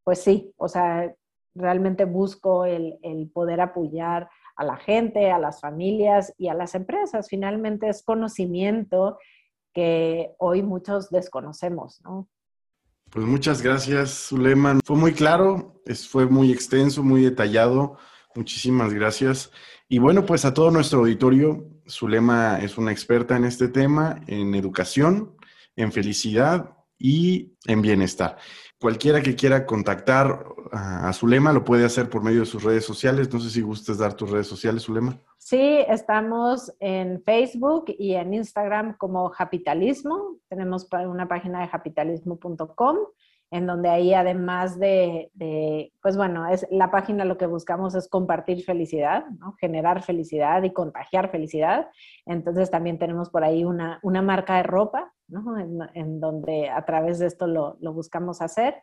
pues 0.06 0.22
sí, 0.22 0.54
o 0.56 0.70
sea, 0.70 1.14
realmente 1.54 2.06
busco 2.06 2.64
el, 2.64 2.97
poder 3.34 3.60
apoyar 3.60 4.30
a 4.56 4.64
la 4.64 4.78
gente, 4.78 5.32
a 5.32 5.38
las 5.38 5.60
familias 5.60 6.34
y 6.38 6.47
a 6.47 6.54
las 6.54 6.76
empresas. 6.76 7.28
Finalmente 7.28 7.89
es 7.89 8.04
conocimiento 8.04 9.18
que 9.74 10.34
hoy 10.38 10.64
muchos 10.64 11.10
desconocemos, 11.10 12.00
¿no? 12.06 12.30
Pues 13.12 13.26
muchas 13.26 13.64
gracias, 13.64 14.12
Suleiman. 14.12 14.82
Fue 14.86 14.95
muy 14.95 15.14
claro, 15.14 15.82
fue 16.10 16.28
muy 16.28 16.51
extenso, 16.51 17.01
muy 17.01 17.24
detallado. 17.24 17.97
Muchísimas 18.36 18.93
gracias. 18.93 19.51
Y 19.88 19.97
bueno, 19.97 20.26
pues 20.28 20.45
a 20.45 20.53
todo 20.53 20.70
nuestro 20.70 20.99
auditorio, 20.99 21.66
Zulema 21.89 22.60
es 22.60 22.78
una 22.78 22.91
experta 22.91 23.36
en 23.36 23.45
este 23.45 23.68
tema, 23.68 24.22
en 24.28 24.53
educación, 24.53 25.36
en 25.76 25.91
felicidad 25.91 26.78
y 26.99 27.53
en 27.66 27.82
bienestar. 27.82 28.38
Cualquiera 28.82 29.21
que 29.21 29.36
quiera 29.36 29.65
contactar 29.65 30.45
a, 30.71 31.11
Zulema 31.11 31.51
lo 31.51 31.65
puede 31.65 31.86
hacer 31.86 32.09
por 32.09 32.23
medio 32.23 32.41
de 32.41 32.45
sus 32.45 32.63
redes 32.63 32.86
sociales. 32.86 33.32
No 33.34 33.39
sé 33.39 33.49
si 33.49 33.61
gustes 33.61 33.97
dar 33.97 34.13
tus 34.13 34.32
redes 34.32 34.47
sociales, 34.47 34.84
Zulema. 34.84 35.19
Sí, 35.38 35.84
estamos 35.88 36.73
en 36.80 37.21
Facebook 37.23 37.86
y 37.97 38.13
en 38.13 38.34
Instagram 38.34 38.95
como 38.97 39.32
Capitalismo. 39.32 40.38
Tenemos 40.47 40.88
una 40.91 41.27
página 41.27 41.61
de 41.61 41.69
capitalismo.com 41.69 42.97
en 43.51 43.65
donde 43.65 43.89
ahí 43.89 44.13
además 44.13 44.80
de, 44.80 45.32
pues 46.01 46.15
bueno, 46.15 46.47
es 46.47 46.67
la 46.69 46.91
página 46.91 47.25
lo 47.25 47.38
que 47.38 47.47
buscamos 47.47 47.95
es 47.95 48.07
compartir 48.07 48.63
felicidad, 48.63 49.25
¿no? 49.39 49.53
generar 49.59 50.03
felicidad 50.03 50.61
y 50.63 50.71
contagiar 50.71 51.32
felicidad. 51.32 51.89
Entonces 52.25 52.69
también 52.69 52.99
tenemos 52.99 53.30
por 53.30 53.43
ahí 53.43 53.63
una, 53.63 53.99
una 54.03 54.21
marca 54.21 54.57
de 54.57 54.63
ropa, 54.63 55.11
¿no? 55.30 55.57
en, 55.93 56.19
donde 56.19 56.69
a 56.69 56.84
través 56.86 57.19
de 57.19 57.27
esto 57.27 57.47
lo, 57.47 57.77
buscamos 57.93 58.41
hacer. 58.41 58.75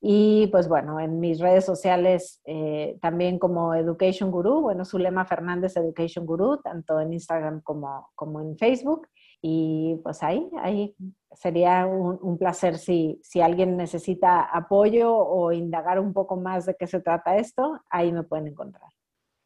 Y 0.00 0.48
pues 0.48 0.68
bueno, 0.68 1.00
en 1.00 1.18
mis 1.18 1.38
redes 1.40 1.64
sociales 1.64 2.42
eh, 2.44 2.98
también 3.00 3.38
como 3.38 3.74
Education 3.74 4.30
Guru, 4.30 4.60
bueno, 4.60 4.84
Zulema 4.84 5.24
Fernández 5.24 5.76
Education 5.76 6.26
Guru, 6.26 6.58
tanto 6.58 7.00
en 7.00 7.14
Instagram 7.14 7.62
como, 7.62 8.10
como 8.14 8.40
en 8.40 8.58
Facebook. 8.58 9.08
y 9.40 9.98
pues 10.02 10.22
ahí, 10.22 10.50
ahí 10.62 10.94
sería 11.32 11.86
un, 11.86 12.38
placer 12.38 12.78
si, 12.78 13.20
si, 13.22 13.40
alguien 13.40 13.76
necesita 13.76 14.42
apoyo 14.42 15.14
o 15.14 15.52
indagar 15.52 15.98
un 16.00 16.12
poco 16.12 16.36
más 16.36 16.66
de 16.66 16.76
qué 16.78 16.86
se 16.86 17.00
trata 17.00 17.36
esto, 17.36 17.80
ahí 17.90 18.12
me 18.12 18.22
pueden 18.22 18.48
encontrar. 18.48 18.90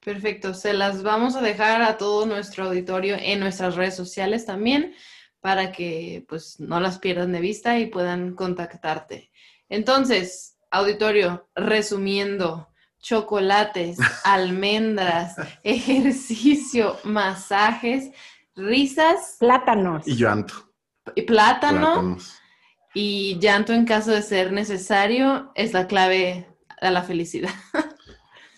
Perfecto, 0.05 0.55
se 0.55 0.73
las 0.73 1.03
vamos 1.03 1.37
a 1.37 1.41
dejar 1.41 1.83
a 1.83 1.99
todo 1.99 2.25
nuestro 2.25 2.67
auditorio 2.67 3.17
en 3.21 3.41
nuestras 3.41 3.75
redes 3.77 3.97
sociales 3.97 4.47
también 4.47 4.95
para 5.41 5.73
que 5.73 6.25
pues 6.29 6.59
no 6.61 6.81
las 6.81 6.99
pierdan 6.99 7.33
de 7.33 7.41
vista 7.41 7.79
y 7.79 7.87
puedan 7.87 8.35
contactarte. 8.35 9.31
Entonces, 9.69 10.59
auditorio, 10.71 11.49
resumiendo, 11.55 12.69
chocolates, 13.01 13.99
almendras, 14.25 15.37
ejercicio, 15.63 16.97
masajes, 17.05 18.11
risas. 18.55 19.37
Plátanos. 19.39 20.07
Y 20.07 20.17
llanto. 20.17 20.55
Y 21.15 21.23
plátano. 21.23 22.19
Y 22.95 23.39
llanto 23.39 23.73
en 23.73 23.85
caso 23.85 24.11
de 24.11 24.23
ser 24.23 24.53
necesario 24.53 25.53
es 25.55 25.73
la 25.73 25.87
clave 25.87 26.49
a 26.81 26.91
la 26.91 27.03
felicidad. 27.03 27.51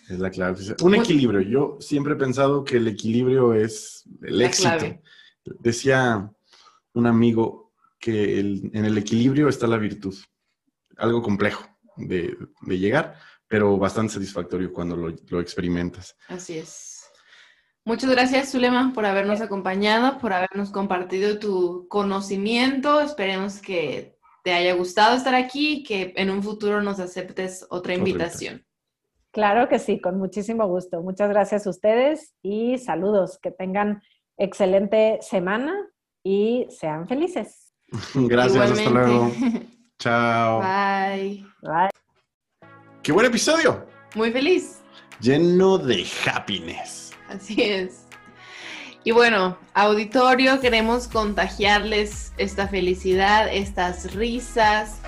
Es 0.09 0.19
la 0.19 0.29
clave. 0.29 0.57
Un 0.81 0.95
equilibrio. 0.95 1.41
Yo 1.41 1.77
siempre 1.79 2.13
he 2.13 2.17
pensado 2.17 2.63
que 2.63 2.77
el 2.77 2.87
equilibrio 2.87 3.53
es 3.53 4.03
el 4.21 4.41
éxito. 4.41 4.99
Decía 5.59 6.29
un 6.93 7.07
amigo 7.07 7.73
que 7.99 8.39
en 8.39 8.85
el 8.85 8.97
equilibrio 8.97 9.47
está 9.47 9.67
la 9.67 9.77
virtud. 9.77 10.15
Algo 10.97 11.21
complejo 11.21 11.65
de, 11.95 12.35
llegar, 12.67 13.15
pero 13.47 13.77
bastante 13.77 14.13
satisfactorio 14.13 14.73
cuando 14.73 14.95
lo, 14.95 15.39
experimentas. 15.39 16.15
Así 16.27 16.57
es. 16.57 17.05
Muchas 17.85 18.11
gracias, 18.11 18.51
Zulema, 18.51 18.91
por 18.93 19.05
habernos 19.05 19.41
acompañado, 19.41 20.19
por 20.19 20.33
habernos 20.33 20.71
compartido 20.71 21.39
tu 21.39 21.87
conocimiento. 21.87 23.01
Esperemos 23.01 23.59
que 23.59 24.17
te 24.43 24.53
haya 24.53 24.73
gustado 24.73 25.15
estar 25.15 25.35
aquí 25.35 25.73
y 25.73 25.83
que 25.83 26.13
en 26.15 26.29
un 26.29 26.43
futuro 26.43 26.81
nos 26.81 26.99
aceptes 26.99 27.65
otra 27.69 27.95
invitación. 27.95 28.65
Claro 29.31 29.69
que 29.69 29.79
sí, 29.79 29.99
con 29.99 30.17
muchísimo 30.17 30.67
gusto. 30.67 31.01
Muchas 31.01 31.29
gracias 31.29 31.65
a 31.65 31.69
ustedes 31.69 32.35
y 32.43 32.77
saludos. 32.77 33.39
Que 33.41 33.49
tengan 33.49 34.03
excelente 34.37 35.19
semana 35.21 35.87
y 36.23 36.67
sean 36.69 37.07
felices. 37.07 37.73
Gracias, 38.13 38.71
hasta 38.71 38.89
luego. 38.89 39.31
Chao. 39.99 40.59
Bye. 40.61 41.45
Bye. 41.61 41.89
¡Qué 43.03 43.11
buen 43.11 43.25
episodio! 43.25 43.85
Muy 44.15 44.31
feliz. 44.31 44.81
Lleno 45.19 45.77
de 45.77 46.05
happiness. 46.25 47.11
Así 47.29 47.61
es. 47.61 48.05
Y 49.03 49.11
bueno, 49.11 49.57
auditorio, 49.73 50.59
queremos 50.59 51.07
contagiarles 51.07 52.33
esta 52.37 52.67
felicidad, 52.67 53.51
estas 53.51 54.13
risas, 54.13 55.00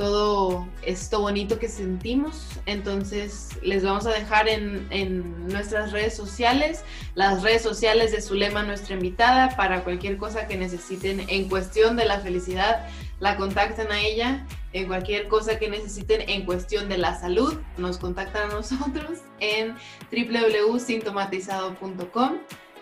todo 0.00 0.66
esto 0.80 1.20
bonito 1.20 1.58
que 1.58 1.68
sentimos. 1.68 2.46
Entonces 2.64 3.50
les 3.62 3.84
vamos 3.84 4.06
a 4.06 4.12
dejar 4.12 4.48
en, 4.48 5.46
nuestras 5.46 5.92
redes 5.92 6.16
sociales, 6.16 6.82
las 7.14 7.42
redes 7.42 7.60
sociales 7.60 8.10
de 8.10 8.22
Zulema, 8.22 8.62
nuestra 8.62 8.94
invitada, 8.94 9.54
para 9.56 9.84
cualquier 9.84 10.16
cosa 10.16 10.46
que 10.46 10.56
necesiten 10.56 11.26
en 11.28 11.50
cuestión 11.50 11.96
de 11.96 12.06
la 12.06 12.18
felicidad, 12.20 12.88
la 13.18 13.36
contacten 13.36 13.92
a 13.92 14.00
ella. 14.00 14.46
En 14.72 14.86
cualquier 14.86 15.28
cosa 15.28 15.58
que 15.58 15.68
necesiten 15.68 16.26
en 16.30 16.46
cuestión 16.46 16.88
de 16.88 16.96
la 16.96 17.20
salud, 17.20 17.58
nos 17.76 17.98
contactan 17.98 18.50
a 18.50 18.54
nosotros 18.54 19.18
en 19.40 19.76
www.sintomatizado.com. 20.10 22.38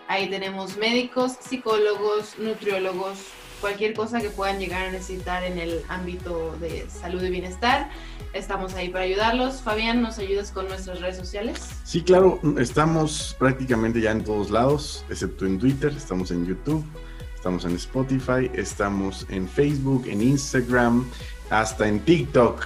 Ahí 0.07 0.29
tenemos 0.29 0.77
médicos, 0.77 1.33
psicólogos, 1.41 2.39
nutriólogos, 2.39 3.17
cualquier 3.59 3.93
cosa 3.93 4.21
que 4.21 4.29
puedan 4.29 4.59
llegar 4.59 4.87
a 4.87 4.91
necesitar 4.91 5.43
en 5.43 5.57
el 5.57 5.81
ámbito 5.87 6.55
de 6.59 6.87
salud 6.89 7.23
y 7.23 7.29
bienestar. 7.29 7.89
Estamos 8.33 8.73
ahí 8.75 8.89
para 8.89 9.05
ayudarlos. 9.05 9.61
Fabián, 9.61 10.01
¿nos 10.01 10.19
ayudas 10.19 10.51
con 10.51 10.67
nuestras 10.67 11.01
redes 11.01 11.17
sociales? 11.17 11.67
Sí, 11.83 12.01
claro, 12.01 12.39
estamos 12.59 13.35
prácticamente 13.39 14.01
ya 14.01 14.11
en 14.11 14.23
todos 14.23 14.51
lados, 14.51 15.03
excepto 15.09 15.45
en 15.45 15.57
Twitter, 15.57 15.91
estamos 15.95 16.29
en 16.31 16.45
YouTube, 16.45 16.83
estamos 17.35 17.65
en 17.65 17.75
Spotify, 17.75 18.51
estamos 18.53 19.25
en 19.29 19.47
Facebook, 19.47 20.05
en 20.07 20.21
Instagram, 20.21 21.09
hasta 21.49 21.87
en 21.87 21.99
TikTok. 22.01 22.65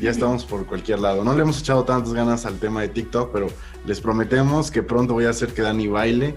Ya 0.00 0.10
estamos 0.10 0.44
por 0.44 0.66
cualquier 0.66 0.98
lado. 0.98 1.24
No 1.24 1.34
le 1.34 1.42
hemos 1.42 1.60
echado 1.60 1.84
tantas 1.84 2.12
ganas 2.12 2.44
al 2.44 2.58
tema 2.58 2.82
de 2.82 2.88
TikTok, 2.88 3.32
pero 3.32 3.48
les 3.88 4.02
prometemos 4.02 4.70
que 4.70 4.82
pronto 4.82 5.14
voy 5.14 5.24
a 5.24 5.30
hacer 5.30 5.54
que 5.54 5.62
Dani 5.62 5.88
baile 5.88 6.36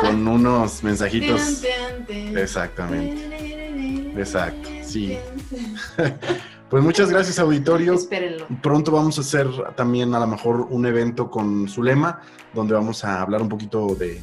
con 0.00 0.26
unos 0.28 0.84
mensajitos. 0.84 1.64
Exactamente. 2.08 4.14
Exacto, 4.16 4.70
sí. 4.82 5.18
Pues 6.70 6.84
muchas 6.84 7.08
gracias, 7.08 7.38
auditorio. 7.38 7.94
Espérenlo. 7.94 8.46
Pronto 8.60 8.92
vamos 8.92 9.16
a 9.16 9.22
hacer 9.22 9.48
también 9.74 10.14
a 10.14 10.20
lo 10.20 10.26
mejor 10.26 10.66
un 10.68 10.84
evento 10.84 11.30
con 11.30 11.66
Zulema, 11.66 12.20
donde 12.52 12.74
vamos 12.74 13.04
a 13.04 13.22
hablar 13.22 13.40
un 13.40 13.48
poquito 13.48 13.94
de, 13.94 14.20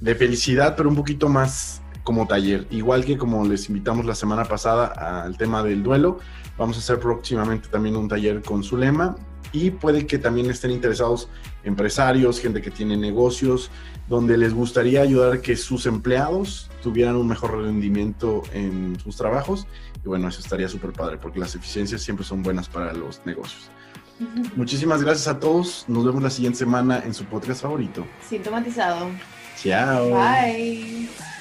de 0.00 0.14
felicidad, 0.14 0.76
pero 0.76 0.88
un 0.88 0.94
poquito 0.94 1.28
más 1.28 1.82
como 2.04 2.28
taller. 2.28 2.68
Igual 2.70 3.04
que 3.04 3.18
como 3.18 3.44
les 3.44 3.68
invitamos 3.68 4.06
la 4.06 4.14
semana 4.14 4.44
pasada 4.44 5.24
al 5.24 5.36
tema 5.36 5.64
del 5.64 5.82
duelo, 5.82 6.20
vamos 6.56 6.76
a 6.76 6.78
hacer 6.78 7.00
próximamente 7.00 7.68
también 7.68 7.96
un 7.96 8.06
taller 8.06 8.40
con 8.40 8.62
Zulema 8.62 9.16
y 9.52 9.70
puede 9.70 10.06
que 10.06 10.18
también 10.18 10.50
estén 10.50 10.70
interesados 10.70 11.28
empresarios, 11.64 12.40
gente 12.40 12.60
que 12.60 12.70
tiene 12.70 12.96
negocios, 12.96 13.70
donde 14.08 14.36
les 14.36 14.52
gustaría 14.52 15.00
ayudar 15.00 15.34
a 15.34 15.40
que 15.40 15.56
sus 15.56 15.86
empleados 15.86 16.70
tuvieran 16.82 17.16
un 17.16 17.28
mejor 17.28 17.62
rendimiento 17.62 18.42
en 18.52 18.98
sus 19.00 19.16
trabajos. 19.16 19.66
Y 20.04 20.08
bueno, 20.08 20.28
eso 20.28 20.40
estaría 20.40 20.68
súper 20.68 20.92
padre, 20.92 21.18
porque 21.18 21.38
las 21.38 21.54
eficiencias 21.54 22.02
siempre 22.02 22.24
son 22.24 22.42
buenas 22.42 22.68
para 22.68 22.92
los 22.92 23.24
negocios. 23.24 23.70
Muchísimas 24.54 25.02
gracias 25.02 25.28
a 25.28 25.40
todos. 25.40 25.84
Nos 25.88 26.04
vemos 26.04 26.22
la 26.22 26.30
siguiente 26.30 26.58
semana 26.58 27.02
en 27.04 27.14
su 27.14 27.24
podcast 27.24 27.62
favorito. 27.62 28.06
Sintomatizado. 28.28 29.10
Chao. 29.60 30.10
Bye. 30.10 31.33